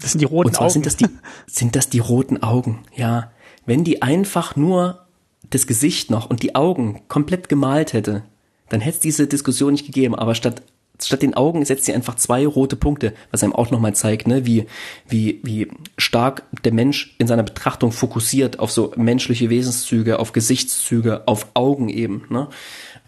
[0.00, 0.72] Das sind die roten und zwar Augen.
[0.74, 1.06] Sind das die,
[1.46, 3.30] sind das die roten Augen, ja
[3.66, 5.06] wenn die einfach nur
[5.50, 8.22] das Gesicht noch und die Augen komplett gemalt hätte,
[8.68, 10.14] dann hätte es diese Diskussion nicht gegeben.
[10.14, 10.62] Aber statt
[11.02, 14.46] statt den Augen setzt sie einfach zwei rote Punkte, was einem auch nochmal zeigt, ne,
[14.46, 14.66] wie,
[15.08, 15.68] wie, wie
[15.98, 21.88] stark der Mensch in seiner Betrachtung fokussiert auf so menschliche Wesenszüge, auf Gesichtszüge, auf Augen
[21.88, 22.48] eben, ne.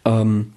[0.04, 0.52] Ähm,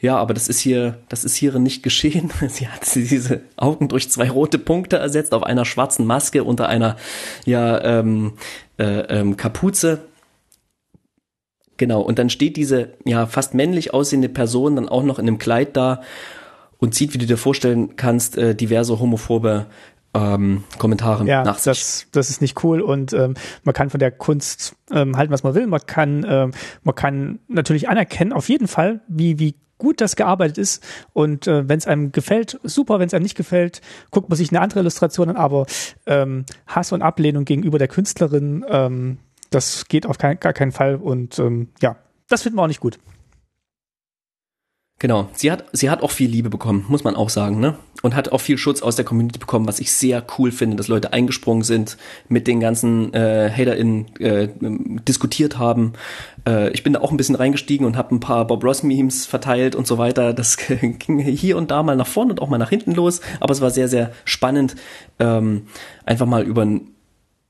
[0.00, 2.30] ja, aber das ist hier, das ist hier nicht geschehen.
[2.48, 6.96] Sie hat diese Augen durch zwei rote Punkte ersetzt auf einer schwarzen Maske unter einer
[7.44, 8.32] ja ähm,
[8.78, 10.00] äh, ähm, Kapuze.
[11.76, 15.38] Genau, und dann steht diese ja fast männlich aussehende Person dann auch noch in einem
[15.38, 16.02] Kleid da
[16.78, 19.66] und zieht, wie du dir vorstellen kannst, äh, diverse homophobe
[20.14, 21.64] ähm, Kommentare ja, nach sich.
[21.66, 25.42] Das, das ist nicht cool und ähm, man kann von der Kunst ähm, halten, was
[25.42, 25.66] man will.
[25.66, 26.52] Man kann, ähm,
[26.82, 30.84] man kann natürlich anerkennen, auf jeden Fall, wie, wie gut das gearbeitet ist.
[31.12, 33.00] Und äh, wenn es einem gefällt, super.
[33.00, 33.80] Wenn es einem nicht gefällt,
[34.12, 35.36] guckt man sich eine andere Illustration an.
[35.36, 35.66] Aber
[36.06, 39.18] ähm, Hass und Ablehnung gegenüber der Künstlerin, ähm,
[39.50, 41.96] das geht auf kein, gar keinen Fall und ähm, ja,
[42.28, 42.98] das finden wir auch nicht gut.
[45.00, 47.74] Genau, sie hat, sie hat auch viel Liebe bekommen, muss man auch sagen, ne?
[48.02, 50.88] Und hat auch viel Schutz aus der Community bekommen, was ich sehr cool finde, dass
[50.88, 51.96] Leute eingesprungen sind,
[52.28, 54.48] mit den ganzen äh, HaterInnen äh,
[55.08, 55.94] diskutiert haben.
[56.46, 59.24] Äh, ich bin da auch ein bisschen reingestiegen und habe ein paar Bob Ross Memes
[59.24, 60.34] verteilt und so weiter.
[60.34, 63.52] Das ging hier und da mal nach vorne und auch mal nach hinten los, aber
[63.52, 64.76] es war sehr, sehr spannend,
[65.18, 65.62] ähm,
[66.04, 66.88] einfach mal über ein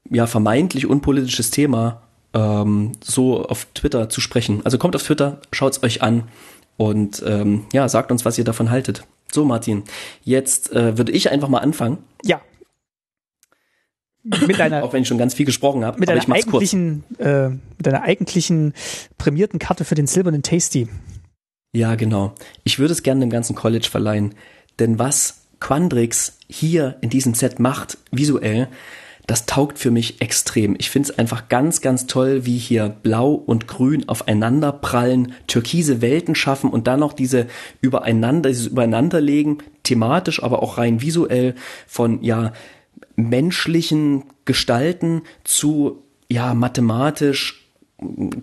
[0.09, 2.03] ja vermeintlich unpolitisches Thema
[2.33, 4.61] ähm, so auf Twitter zu sprechen.
[4.63, 6.29] Also kommt auf Twitter, schaut's euch an
[6.81, 9.05] und ähm, ja, sagt uns, was ihr davon haltet.
[9.31, 9.85] So, Martin,
[10.25, 11.99] jetzt äh, würde ich einfach mal anfangen.
[12.25, 12.41] Ja.
[14.23, 16.01] Mit deiner, Auch wenn ich schon ganz viel gesprochen habe.
[16.01, 18.73] Mit deiner eigentlichen, äh, mit deiner eigentlichen
[19.19, 20.89] prämierten Karte für den silbernen Tasty.
[21.75, 22.35] Ja, genau.
[22.65, 24.35] Ich würde es gerne dem ganzen College verleihen.
[24.79, 28.69] Denn was Quandrix hier in diesem Set macht, visuell,
[29.31, 30.75] das taugt für mich extrem.
[30.81, 36.03] Ich finde es einfach ganz, ganz toll, wie hier Blau und Grün aufeinander prallen, türkise
[36.03, 37.47] Welten schaffen und dann noch diese
[37.81, 41.55] übereinander, dieses Übereinanderlegen, thematisch, aber auch rein visuell
[41.87, 42.53] von, ja,
[43.15, 47.60] menschlichen Gestalten zu, ja, mathematisch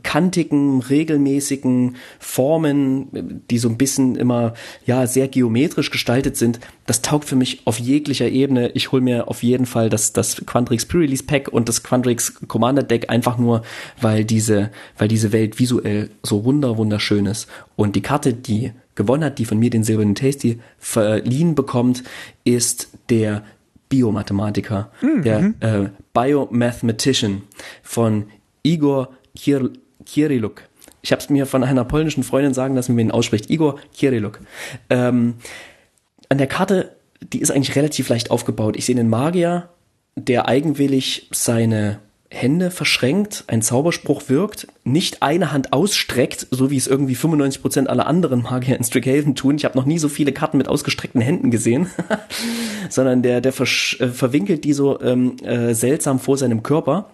[0.03, 4.53] kantigen, regelmäßigen Formen, die so ein bisschen immer
[4.85, 8.69] ja sehr geometrisch gestaltet sind, das taugt für mich auf jeglicher Ebene.
[8.69, 12.84] Ich hole mir auf jeden Fall das, das Quandrix Pre-Release Pack und das Quandrix Commander
[12.84, 13.63] Deck einfach nur,
[13.99, 17.47] weil diese, weil diese Welt visuell so wunder wunderschön ist.
[17.75, 22.03] Und die Karte, die gewonnen hat, die von mir den silbernen Tasty verliehen bekommt,
[22.43, 23.43] ist der
[23.89, 25.23] Biomathematiker, mhm.
[25.23, 27.43] der äh, Biomathematician
[27.84, 28.25] von
[28.63, 29.69] Igor Kier,
[30.05, 30.64] Kieriluk.
[31.01, 33.49] Ich habe es mir von einer polnischen Freundin sagen lassen, wie man ihn ausspricht.
[33.49, 34.39] Igor Kieriluk.
[34.89, 35.35] Ähm,
[36.27, 38.76] an der Karte, die ist eigentlich relativ leicht aufgebaut.
[38.76, 39.69] Ich sehe einen Magier,
[40.15, 41.99] der eigenwillig seine
[42.30, 48.05] Hände verschränkt, ein Zauberspruch wirkt, nicht eine Hand ausstreckt, so wie es irgendwie 95% aller
[48.05, 49.55] anderen Magier in Strickhaven tun.
[49.55, 51.89] Ich habe noch nie so viele Karten mit ausgestreckten Händen gesehen,
[52.89, 57.09] sondern der, der äh, verwinkelt die so ähm, äh, seltsam vor seinem Körper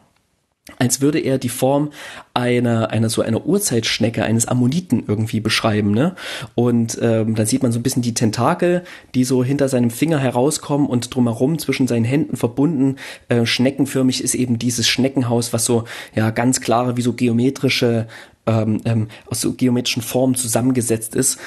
[0.77, 1.91] als würde er die Form
[2.33, 6.15] einer, einer so einer Urzeitschnecke, eines Ammoniten irgendwie beschreiben, ne?
[6.55, 8.83] Und ähm, dann sieht man so ein bisschen die Tentakel,
[9.13, 12.95] die so hinter seinem Finger herauskommen und drumherum zwischen seinen Händen verbunden.
[13.27, 15.83] Äh, schneckenförmig ist eben dieses Schneckenhaus, was so
[16.15, 18.07] ja ganz klare wie so geometrische
[18.45, 21.39] ähm, ähm, aus so geometrischen Formen zusammengesetzt ist.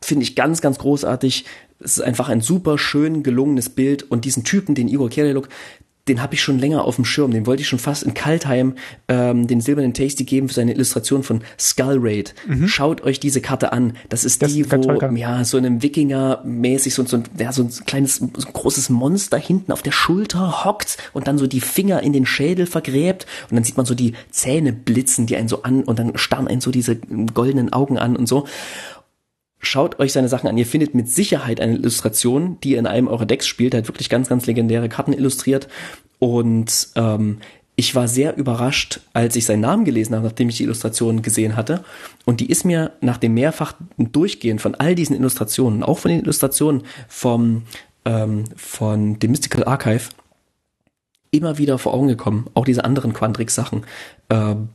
[0.00, 1.44] Finde ich ganz, ganz großartig.
[1.80, 5.48] Es ist einfach ein super schön gelungenes Bild und diesen Typen, den Igor Kiriluk,
[6.08, 7.30] den habe ich schon länger auf dem Schirm.
[7.30, 8.74] Den wollte ich schon fast in Kaltheim
[9.08, 12.34] ähm, den silbernen Tasty geben für seine Illustration von Skull Raid.
[12.46, 12.68] Mhm.
[12.68, 13.94] Schaut euch diese Karte an.
[14.10, 18.16] Das ist das die, wo ja so einem Wikinger-mäßig so, so, ja, so ein kleines,
[18.16, 22.12] so ein großes Monster hinten auf der Schulter hockt und dann so die Finger in
[22.12, 25.84] den Schädel vergräbt und dann sieht man so die Zähne blitzen, die einen so an
[25.84, 28.46] und dann starren einen so diese goldenen Augen an und so
[29.64, 30.58] schaut euch seine Sachen an.
[30.58, 33.74] Ihr findet mit Sicherheit eine Illustration, die in einem eurer Decks spielt.
[33.74, 35.68] Er hat wirklich ganz, ganz legendäre Karten illustriert.
[36.18, 37.38] Und ähm,
[37.76, 41.56] ich war sehr überrascht, als ich seinen Namen gelesen habe, nachdem ich die Illustration gesehen
[41.56, 41.84] hatte.
[42.24, 46.20] Und die ist mir nach dem mehrfachen Durchgehen von all diesen Illustrationen, auch von den
[46.20, 47.62] Illustrationen vom,
[48.04, 50.10] ähm, von dem Mystical Archive,
[51.32, 52.46] immer wieder vor Augen gekommen.
[52.54, 53.84] Auch diese anderen Quandrix-Sachen.
[54.30, 54.68] Ähm,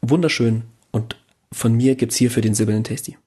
[0.00, 0.62] wunderschön.
[0.92, 1.16] Und
[1.52, 3.18] von mir gibt's hier für den silbernen Tasty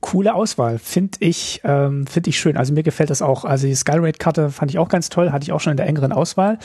[0.00, 2.56] coole Auswahl, finde ich, ähm, finde ich schön.
[2.56, 3.44] Also mir gefällt das auch.
[3.44, 6.12] Also die Skyrate-Karte fand ich auch ganz toll, hatte ich auch schon in der engeren
[6.12, 6.58] Auswahl.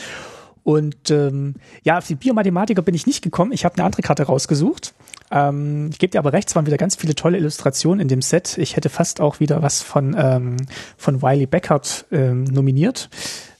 [0.64, 3.52] Und ähm, ja, auf die Biomathematiker bin ich nicht gekommen.
[3.52, 4.94] Ich habe eine andere Karte rausgesucht.
[5.30, 8.22] Ähm, ich gebe dir aber recht, es waren wieder ganz viele tolle Illustrationen in dem
[8.22, 8.56] Set.
[8.56, 10.56] Ich hätte fast auch wieder was von, ähm,
[10.96, 13.10] von Wiley Beckert ähm, nominiert.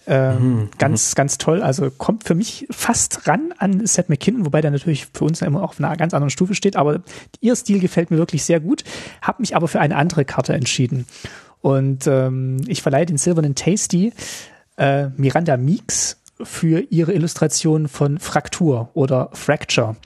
[0.06, 1.14] Ähm, mhm, ganz, mhm.
[1.16, 1.62] ganz toll.
[1.62, 5.62] Also kommt für mich fast ran an Seth McKinnon, wobei der natürlich für uns immer
[5.62, 6.76] auf einer ganz anderen Stufe steht.
[6.76, 7.01] Aber
[7.40, 8.85] ihr Stil gefällt mir wirklich sehr gut.
[9.22, 11.06] Hab mich aber für eine andere Karte entschieden.
[11.60, 14.12] Und ähm, ich verleihe den silbernen Tasty
[14.76, 19.97] äh, Miranda Meeks für ihre Illustration von Fraktur oder Fracture.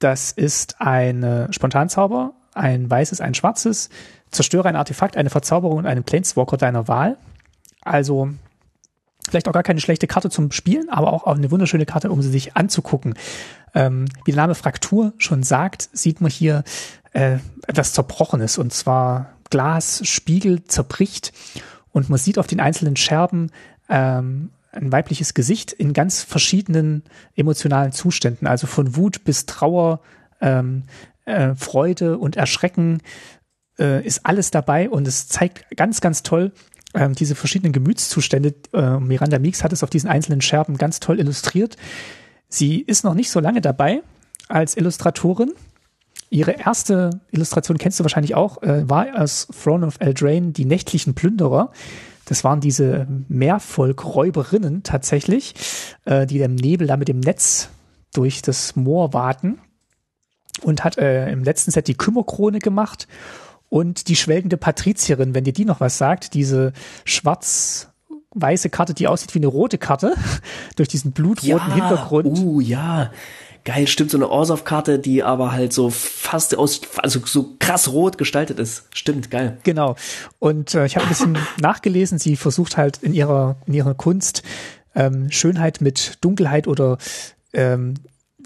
[0.00, 3.88] Das ist ein Spontanzauber, ein weißes, ein schwarzes.
[4.30, 7.16] Zerstöre ein Artefakt, eine Verzauberung und einen Planeswalker deiner Wahl.
[7.82, 8.30] Also
[9.28, 12.30] vielleicht auch gar keine schlechte Karte zum Spielen, aber auch eine wunderschöne Karte, um sie
[12.30, 13.14] sich anzugucken.
[13.74, 16.64] Ähm, wie der Name Fraktur schon sagt, sieht man hier
[17.12, 21.32] äh, etwas Zerbrochenes und zwar Glas, Spiegel zerbricht
[21.90, 23.50] und man sieht auf den einzelnen Scherben
[23.88, 27.02] ähm, ein weibliches Gesicht in ganz verschiedenen
[27.34, 30.00] emotionalen Zuständen, also von Wut bis Trauer,
[30.40, 30.84] ähm,
[31.24, 33.02] äh, Freude und Erschrecken
[33.78, 36.52] äh, ist alles dabei und es zeigt ganz, ganz toll,
[36.94, 38.54] ähm, diese verschiedenen Gemütszustände.
[38.72, 41.76] Äh, Miranda Meeks hat es auf diesen einzelnen Scherben ganz toll illustriert.
[42.48, 44.02] Sie ist noch nicht so lange dabei
[44.48, 45.52] als Illustratorin.
[46.30, 51.14] Ihre erste Illustration kennst du wahrscheinlich auch, äh, war aus Throne of Eldraine, die nächtlichen
[51.14, 51.72] Plünderer.
[52.26, 55.54] Das waren diese Meervolkräuberinnen tatsächlich,
[56.04, 57.70] äh, die im Nebel da mit dem Netz
[58.12, 59.58] durch das Moor warten.
[60.62, 63.06] Und hat äh, im letzten Set die Kümmerkrone gemacht
[63.68, 66.72] und die schwelgende Patrizierin, wenn dir die noch was sagt, diese
[67.04, 70.14] schwarz-weiße Karte, die aussieht wie eine rote Karte,
[70.76, 72.38] durch diesen blutroten ja, Hintergrund.
[72.38, 73.10] Uh, ja.
[73.64, 78.16] Geil, stimmt, so eine Orsov-Karte, die aber halt so fast aus, also so krass rot
[78.16, 78.84] gestaltet ist.
[78.94, 79.58] Stimmt, geil.
[79.62, 79.96] Genau.
[80.38, 84.42] Und äh, ich habe ein bisschen nachgelesen, sie versucht halt in ihrer, in ihrer Kunst
[84.94, 86.96] ähm, Schönheit mit Dunkelheit oder
[87.52, 87.94] ähm,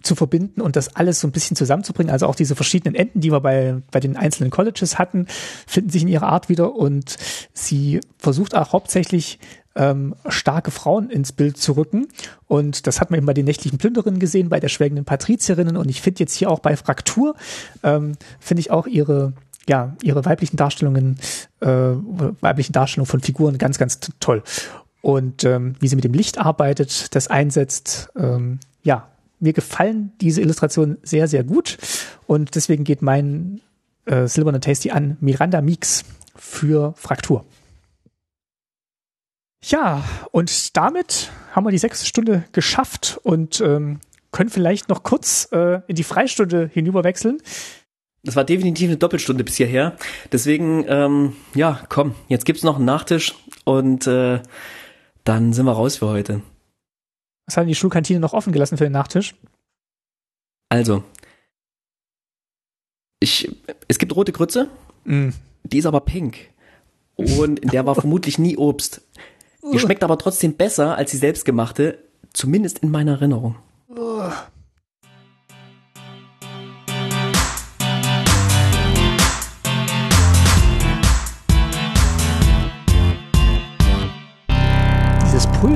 [0.03, 2.13] zu verbinden und das alles so ein bisschen zusammenzubringen.
[2.13, 5.27] Also auch diese verschiedenen Enden, die wir bei, bei den einzelnen Colleges hatten,
[5.67, 7.17] finden sich in ihrer Art wieder und
[7.53, 9.39] sie versucht auch hauptsächlich
[9.75, 12.09] ähm, starke Frauen ins Bild zu rücken.
[12.47, 15.77] Und das hat man eben bei den nächtlichen Plünderinnen gesehen, bei der schwelgenden Patrizierinnen.
[15.77, 17.35] Und ich finde jetzt hier auch bei Fraktur,
[17.83, 19.33] ähm, finde ich auch ihre,
[19.69, 21.19] ja, ihre weiblichen Darstellungen,
[21.61, 24.43] äh, weiblichen Darstellungen von Figuren ganz, ganz toll.
[25.01, 29.09] Und ähm, wie sie mit dem Licht arbeitet, das einsetzt, ähm, ja,
[29.43, 31.79] mir gefallen diese Illustrationen sehr, sehr gut.
[32.27, 33.61] Und deswegen geht mein
[34.07, 36.05] äh, Silberne Tasty an Miranda Meeks
[36.35, 37.45] für Fraktur.
[39.65, 44.01] Ja, und damit haben wir die sechste Stunde geschafft und ähm,
[44.33, 47.39] können vielleicht noch kurz äh, in die Freistunde hinüberwechseln.
[48.25, 49.97] Das war definitiv eine Doppelstunde bis hierher.
[50.31, 54.41] Deswegen, ähm, ja, komm, jetzt gibt's noch einen Nachtisch und äh,
[55.25, 56.43] dann sind wir raus für heute.
[57.47, 59.35] Was haben die Schulkantine noch offen gelassen für den Nachtisch?
[60.69, 61.05] Also,
[63.21, 63.55] ich,
[63.89, 64.69] es gibt rote Grütze,
[65.05, 65.31] mm.
[65.65, 66.51] die ist aber pink.
[67.17, 69.03] Und in der war vermutlich nie Obst.
[69.73, 71.99] Die schmeckt aber trotzdem besser als die selbstgemachte,
[72.33, 73.57] zumindest in meiner Erinnerung.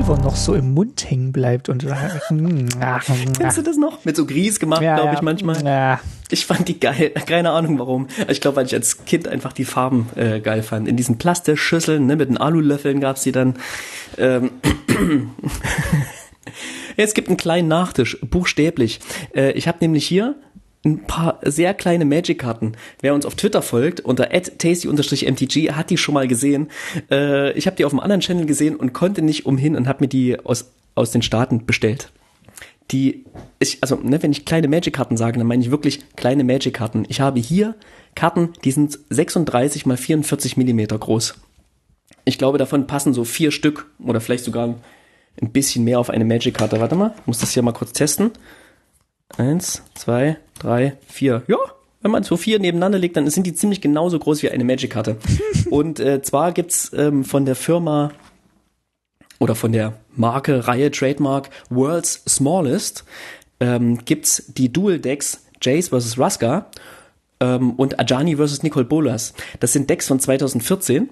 [0.07, 1.85] Pulver noch so im Mund hängen bleibt und
[2.29, 4.05] Kennst du das noch?
[4.05, 5.65] Mit so Grieß gemacht, ja, glaube ich, manchmal.
[5.65, 6.01] Ja.
[6.31, 7.11] Ich fand die geil.
[7.27, 8.07] Keine Ahnung warum.
[8.29, 10.87] Ich glaube, weil ich als Kind einfach die Farben äh, geil fand.
[10.87, 13.55] In diesen Plastikschüsseln, ne, mit den Alulöffeln gab's die dann.
[14.17, 14.53] Ähm.
[16.97, 19.01] es gibt einen kleinen Nachtisch, buchstäblich.
[19.35, 20.37] Äh, ich habe nämlich hier
[20.87, 22.73] ein paar sehr kleine Magic-Karten.
[23.01, 26.69] Wer uns auf Twitter folgt, unter tasty-mtg, hat die schon mal gesehen.
[27.11, 30.05] Äh, ich habe die auf einem anderen Channel gesehen und konnte nicht umhin und habe
[30.05, 32.11] mir die aus, aus den Staaten bestellt.
[32.93, 33.25] Die,
[33.59, 37.05] ich, also, ne, wenn ich kleine Magic-Karten sage, dann meine ich wirklich kleine Magic-Karten.
[37.09, 37.75] Ich habe hier
[38.15, 41.35] Karten, die sind 36 mal 44 Millimeter groß.
[42.25, 44.77] Ich glaube, davon passen so vier Stück oder vielleicht sogar
[45.41, 46.81] ein bisschen mehr auf eine Magic-Karte.
[46.81, 48.31] Warte mal, ich muss das hier mal kurz testen.
[49.37, 51.43] Eins, zwei, drei, vier.
[51.49, 51.59] Ja,
[52.03, 55.17] wenn man so vier nebeneinander legt, dann sind die ziemlich genauso groß wie eine Magic-Karte.
[55.71, 58.13] Und äh, zwar gibt's ähm, von der Firma
[59.39, 63.05] oder von der Marke, Reihe, Trademark World's Smallest
[63.61, 66.19] ähm, gibt's die Dual Decks Jace vs.
[66.19, 66.67] Ruska
[67.41, 68.63] ähm, und Ajani vs.
[68.63, 69.35] Nicole Bolas.
[69.61, 71.11] Das sind Decks von 2014.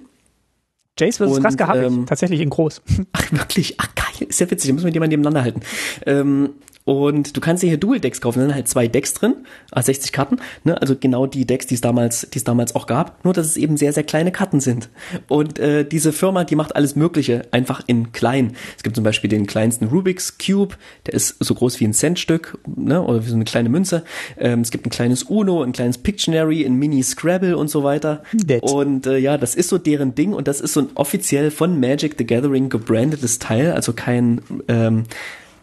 [0.98, 1.44] Jace vs.
[1.44, 2.82] Ruska habe ähm, ich tatsächlich in groß.
[3.12, 3.74] Ach, wirklich?
[3.78, 4.28] Ach, geil.
[4.28, 4.68] Ist ja witzig.
[4.68, 5.60] Da müssen wir die mal nebeneinander halten.
[6.06, 6.50] Ähm,
[6.84, 9.36] und du kannst dir hier Dual-Decks kaufen, da sind halt zwei Decks drin,
[9.74, 10.80] 60 ah, Karten, ne?
[10.80, 13.56] also genau die Decks, die es damals, die es damals auch gab, nur dass es
[13.56, 14.90] eben sehr, sehr kleine Karten sind.
[15.28, 18.54] Und äh, diese Firma, die macht alles Mögliche, einfach in klein.
[18.76, 22.58] Es gibt zum Beispiel den kleinsten Rubik's Cube, der ist so groß wie ein Centstück,
[22.66, 23.02] ne?
[23.02, 24.04] oder wie so eine kleine Münze.
[24.36, 28.22] Ähm, es gibt ein kleines Uno, ein kleines Pictionary, ein Mini Scrabble und so weiter.
[28.32, 28.62] Nett.
[28.62, 31.80] Und äh, ja, das ist so deren Ding und das ist so ein offiziell von
[31.80, 35.04] Magic the Gathering gebrandetes Teil, also kein ähm,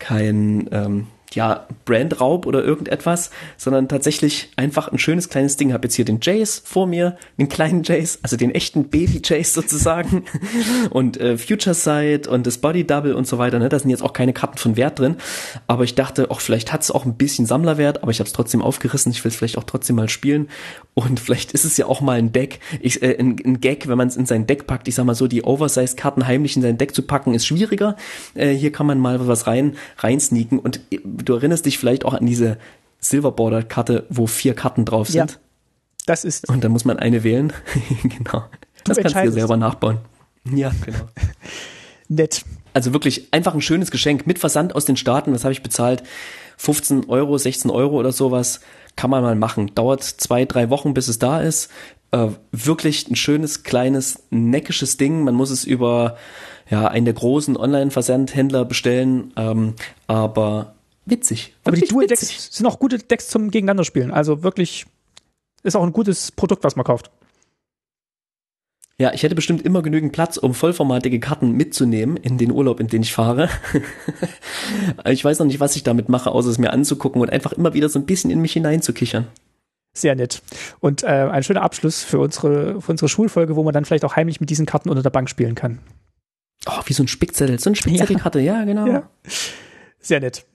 [0.01, 5.73] kein ähm, ja, Brandraub oder irgendetwas, sondern tatsächlich einfach ein schönes kleines Ding.
[5.73, 9.53] Hab jetzt hier den Jace vor mir, den kleinen Jace, also den echten Baby Jace
[9.53, 10.23] sozusagen
[10.89, 13.59] und äh, Future Sight und das Body Double und so weiter.
[13.59, 13.69] Ne?
[13.69, 15.17] Da sind jetzt auch keine Karten von Wert drin,
[15.67, 18.33] aber ich dachte, auch vielleicht hat es auch ein bisschen Sammlerwert, aber ich habe es
[18.33, 19.11] trotzdem aufgerissen.
[19.11, 20.49] Ich will es vielleicht auch trotzdem mal spielen
[20.93, 23.97] und vielleicht ist es ja auch mal ein Deck, ich, äh, ein, ein Gag, wenn
[23.97, 24.87] man es in sein Deck packt.
[24.87, 27.95] Ich sag mal so, die Oversized Karten heimlich in sein Deck zu packen, ist schwieriger.
[28.33, 32.05] Äh, hier kann man mal was rein rein sneaken und äh, du erinnerst dich vielleicht
[32.05, 32.57] auch an diese
[32.99, 35.31] Silver Karte, wo vier Karten drauf sind.
[35.31, 35.37] Ja,
[36.05, 36.49] das ist.
[36.49, 37.51] Und dann muss man eine wählen.
[38.03, 38.45] genau.
[38.83, 39.99] Das kannst du dir selber nachbauen.
[40.53, 41.05] Ja, genau.
[42.07, 42.43] Nett.
[42.73, 45.33] Also wirklich einfach ein schönes Geschenk mit Versand aus den Staaten.
[45.33, 46.03] Was habe ich bezahlt?
[46.57, 48.61] 15 Euro, 16 Euro oder sowas.
[48.95, 49.73] Kann man mal machen.
[49.75, 51.69] Dauert zwei, drei Wochen, bis es da ist.
[52.11, 55.23] Äh, wirklich ein schönes, kleines, neckisches Ding.
[55.23, 56.17] Man muss es über
[56.69, 59.33] ja, einen der großen Online-Versandhändler bestellen.
[59.35, 59.75] Ähm,
[60.07, 60.75] aber
[61.05, 61.53] witzig.
[61.63, 62.39] Aber die Dual-Decks witzig.
[62.51, 64.11] sind auch gute Decks zum Gegeneinander spielen.
[64.11, 64.85] Also wirklich
[65.63, 67.11] ist auch ein gutes Produkt, was man kauft.
[68.97, 72.87] Ja, ich hätte bestimmt immer genügend Platz, um vollformatige Karten mitzunehmen in den Urlaub, in
[72.87, 73.49] den ich fahre.
[75.05, 77.73] ich weiß noch nicht, was ich damit mache, außer es mir anzugucken und einfach immer
[77.73, 79.27] wieder so ein bisschen in mich hineinzukichern.
[79.93, 80.43] Sehr nett.
[80.81, 84.15] Und äh, ein schöner Abschluss für unsere, für unsere Schulfolge, wo man dann vielleicht auch
[84.15, 85.79] heimlich mit diesen Karten unter der Bank spielen kann.
[86.67, 88.85] Oh, wie so ein Spickzettel, so eine Spickzettelkarte, ja, genau.
[88.85, 89.09] Ja.
[90.01, 90.45] Sehr nett.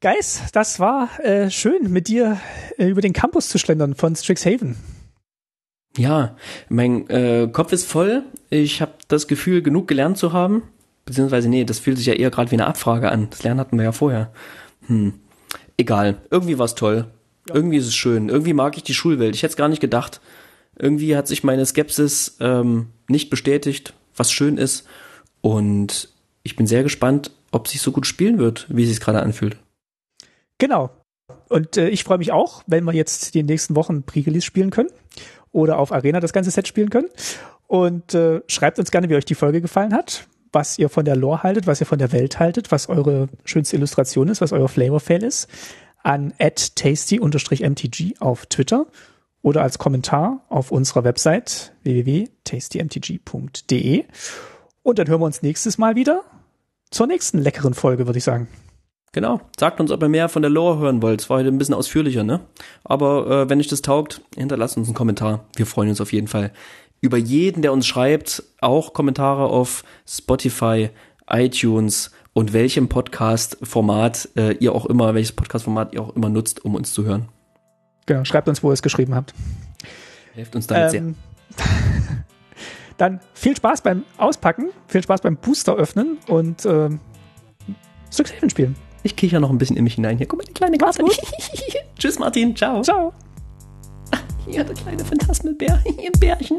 [0.00, 2.40] Geis, das war äh, schön, mit dir
[2.76, 4.76] äh, über den Campus zu schlendern von Strixhaven.
[5.96, 6.36] Ja,
[6.68, 8.22] mein äh, Kopf ist voll.
[8.50, 10.62] Ich habe das Gefühl, genug gelernt zu haben.
[11.04, 13.28] Beziehungsweise, nee, das fühlt sich ja eher gerade wie eine Abfrage an.
[13.30, 14.30] Das Lernen hatten wir ja vorher.
[14.86, 15.14] Hm.
[15.76, 16.18] Egal.
[16.30, 17.06] Irgendwie war's toll.
[17.52, 18.28] Irgendwie ist es schön.
[18.28, 19.34] Irgendwie mag ich die Schulwelt.
[19.34, 20.20] Ich hätte es gar nicht gedacht.
[20.76, 24.86] Irgendwie hat sich meine Skepsis ähm, nicht bestätigt, was schön ist.
[25.40, 26.10] Und
[26.42, 29.56] ich bin sehr gespannt, ob sich so gut spielen wird, wie es sich gerade anfühlt.
[30.58, 30.90] Genau.
[31.48, 34.90] Und äh, ich freue mich auch, wenn wir jetzt die nächsten Wochen Pre-Release spielen können
[35.52, 37.08] oder auf Arena das ganze Set spielen können.
[37.66, 41.16] Und äh, schreibt uns gerne, wie euch die Folge gefallen hat, was ihr von der
[41.16, 44.68] Lore haltet, was ihr von der Welt haltet, was eure schönste Illustration ist, was euer
[44.68, 45.48] Flavor-Fail ist,
[46.02, 48.86] an tasty-mtg auf Twitter
[49.42, 54.04] oder als Kommentar auf unserer Website www.tastymtg.de.
[54.82, 56.24] Und dann hören wir uns nächstes Mal wieder
[56.90, 58.48] zur nächsten leckeren Folge, würde ich sagen.
[59.12, 59.40] Genau.
[59.58, 61.20] Sagt uns, ob ihr mehr von der Lore hören wollt.
[61.20, 62.40] Es war heute ein bisschen ausführlicher, ne?
[62.84, 65.44] Aber äh, wenn euch das taugt, hinterlasst uns einen Kommentar.
[65.56, 66.52] Wir freuen uns auf jeden Fall
[67.00, 68.42] über jeden, der uns schreibt.
[68.60, 70.90] Auch Kommentare auf Spotify,
[71.28, 76.74] iTunes und welchem Podcast-Format äh, ihr auch immer, welches Podcast-Format ihr auch immer nutzt, um
[76.74, 77.28] uns zu hören.
[78.06, 79.34] Genau, schreibt uns, wo ihr es geschrieben habt.
[80.34, 81.14] Helft uns damit Ähm,
[82.98, 87.00] dann viel Spaß beim Auspacken, viel Spaß beim Booster öffnen und ähm,
[88.12, 88.76] Strixhaven spielen.
[89.02, 90.18] Ich kicher noch ein bisschen in mich hinein.
[90.18, 91.16] Hier, guck mal, die kleine gut.
[91.98, 92.54] Tschüss, Martin.
[92.54, 92.82] Ciao.
[92.82, 93.12] Ciao.
[94.46, 95.82] Hier, der kleine Phantasmelbär.
[95.98, 96.58] Hier, Bärchen.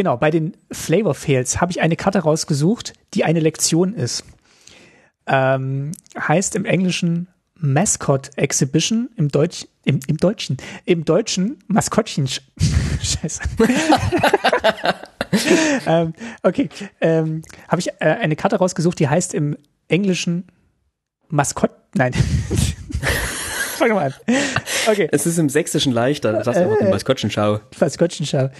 [0.00, 4.24] Genau, bei den Flavor Fails habe ich eine Karte rausgesucht, die eine Lektion ist.
[5.26, 10.56] Ähm, heißt im Englischen Mascot Exhibition, im Deutsch, im, im Deutschen,
[10.86, 12.26] im Deutschen Maskottchen.
[13.02, 13.42] Scheiße.
[15.86, 16.14] ähm,
[16.44, 16.70] okay,
[17.02, 19.54] ähm, habe ich äh, eine Karte rausgesucht, die heißt im
[19.88, 20.46] Englischen
[21.28, 21.72] Maskott.
[21.94, 22.14] Nein.
[23.80, 24.14] Fang mal an.
[24.90, 26.34] Okay, Es ist im Sächsischen leichter.
[26.34, 26.90] Das ist einfach die Äh.
[26.90, 27.60] Maskottchenschau.
[27.80, 28.50] Maskottchenschau.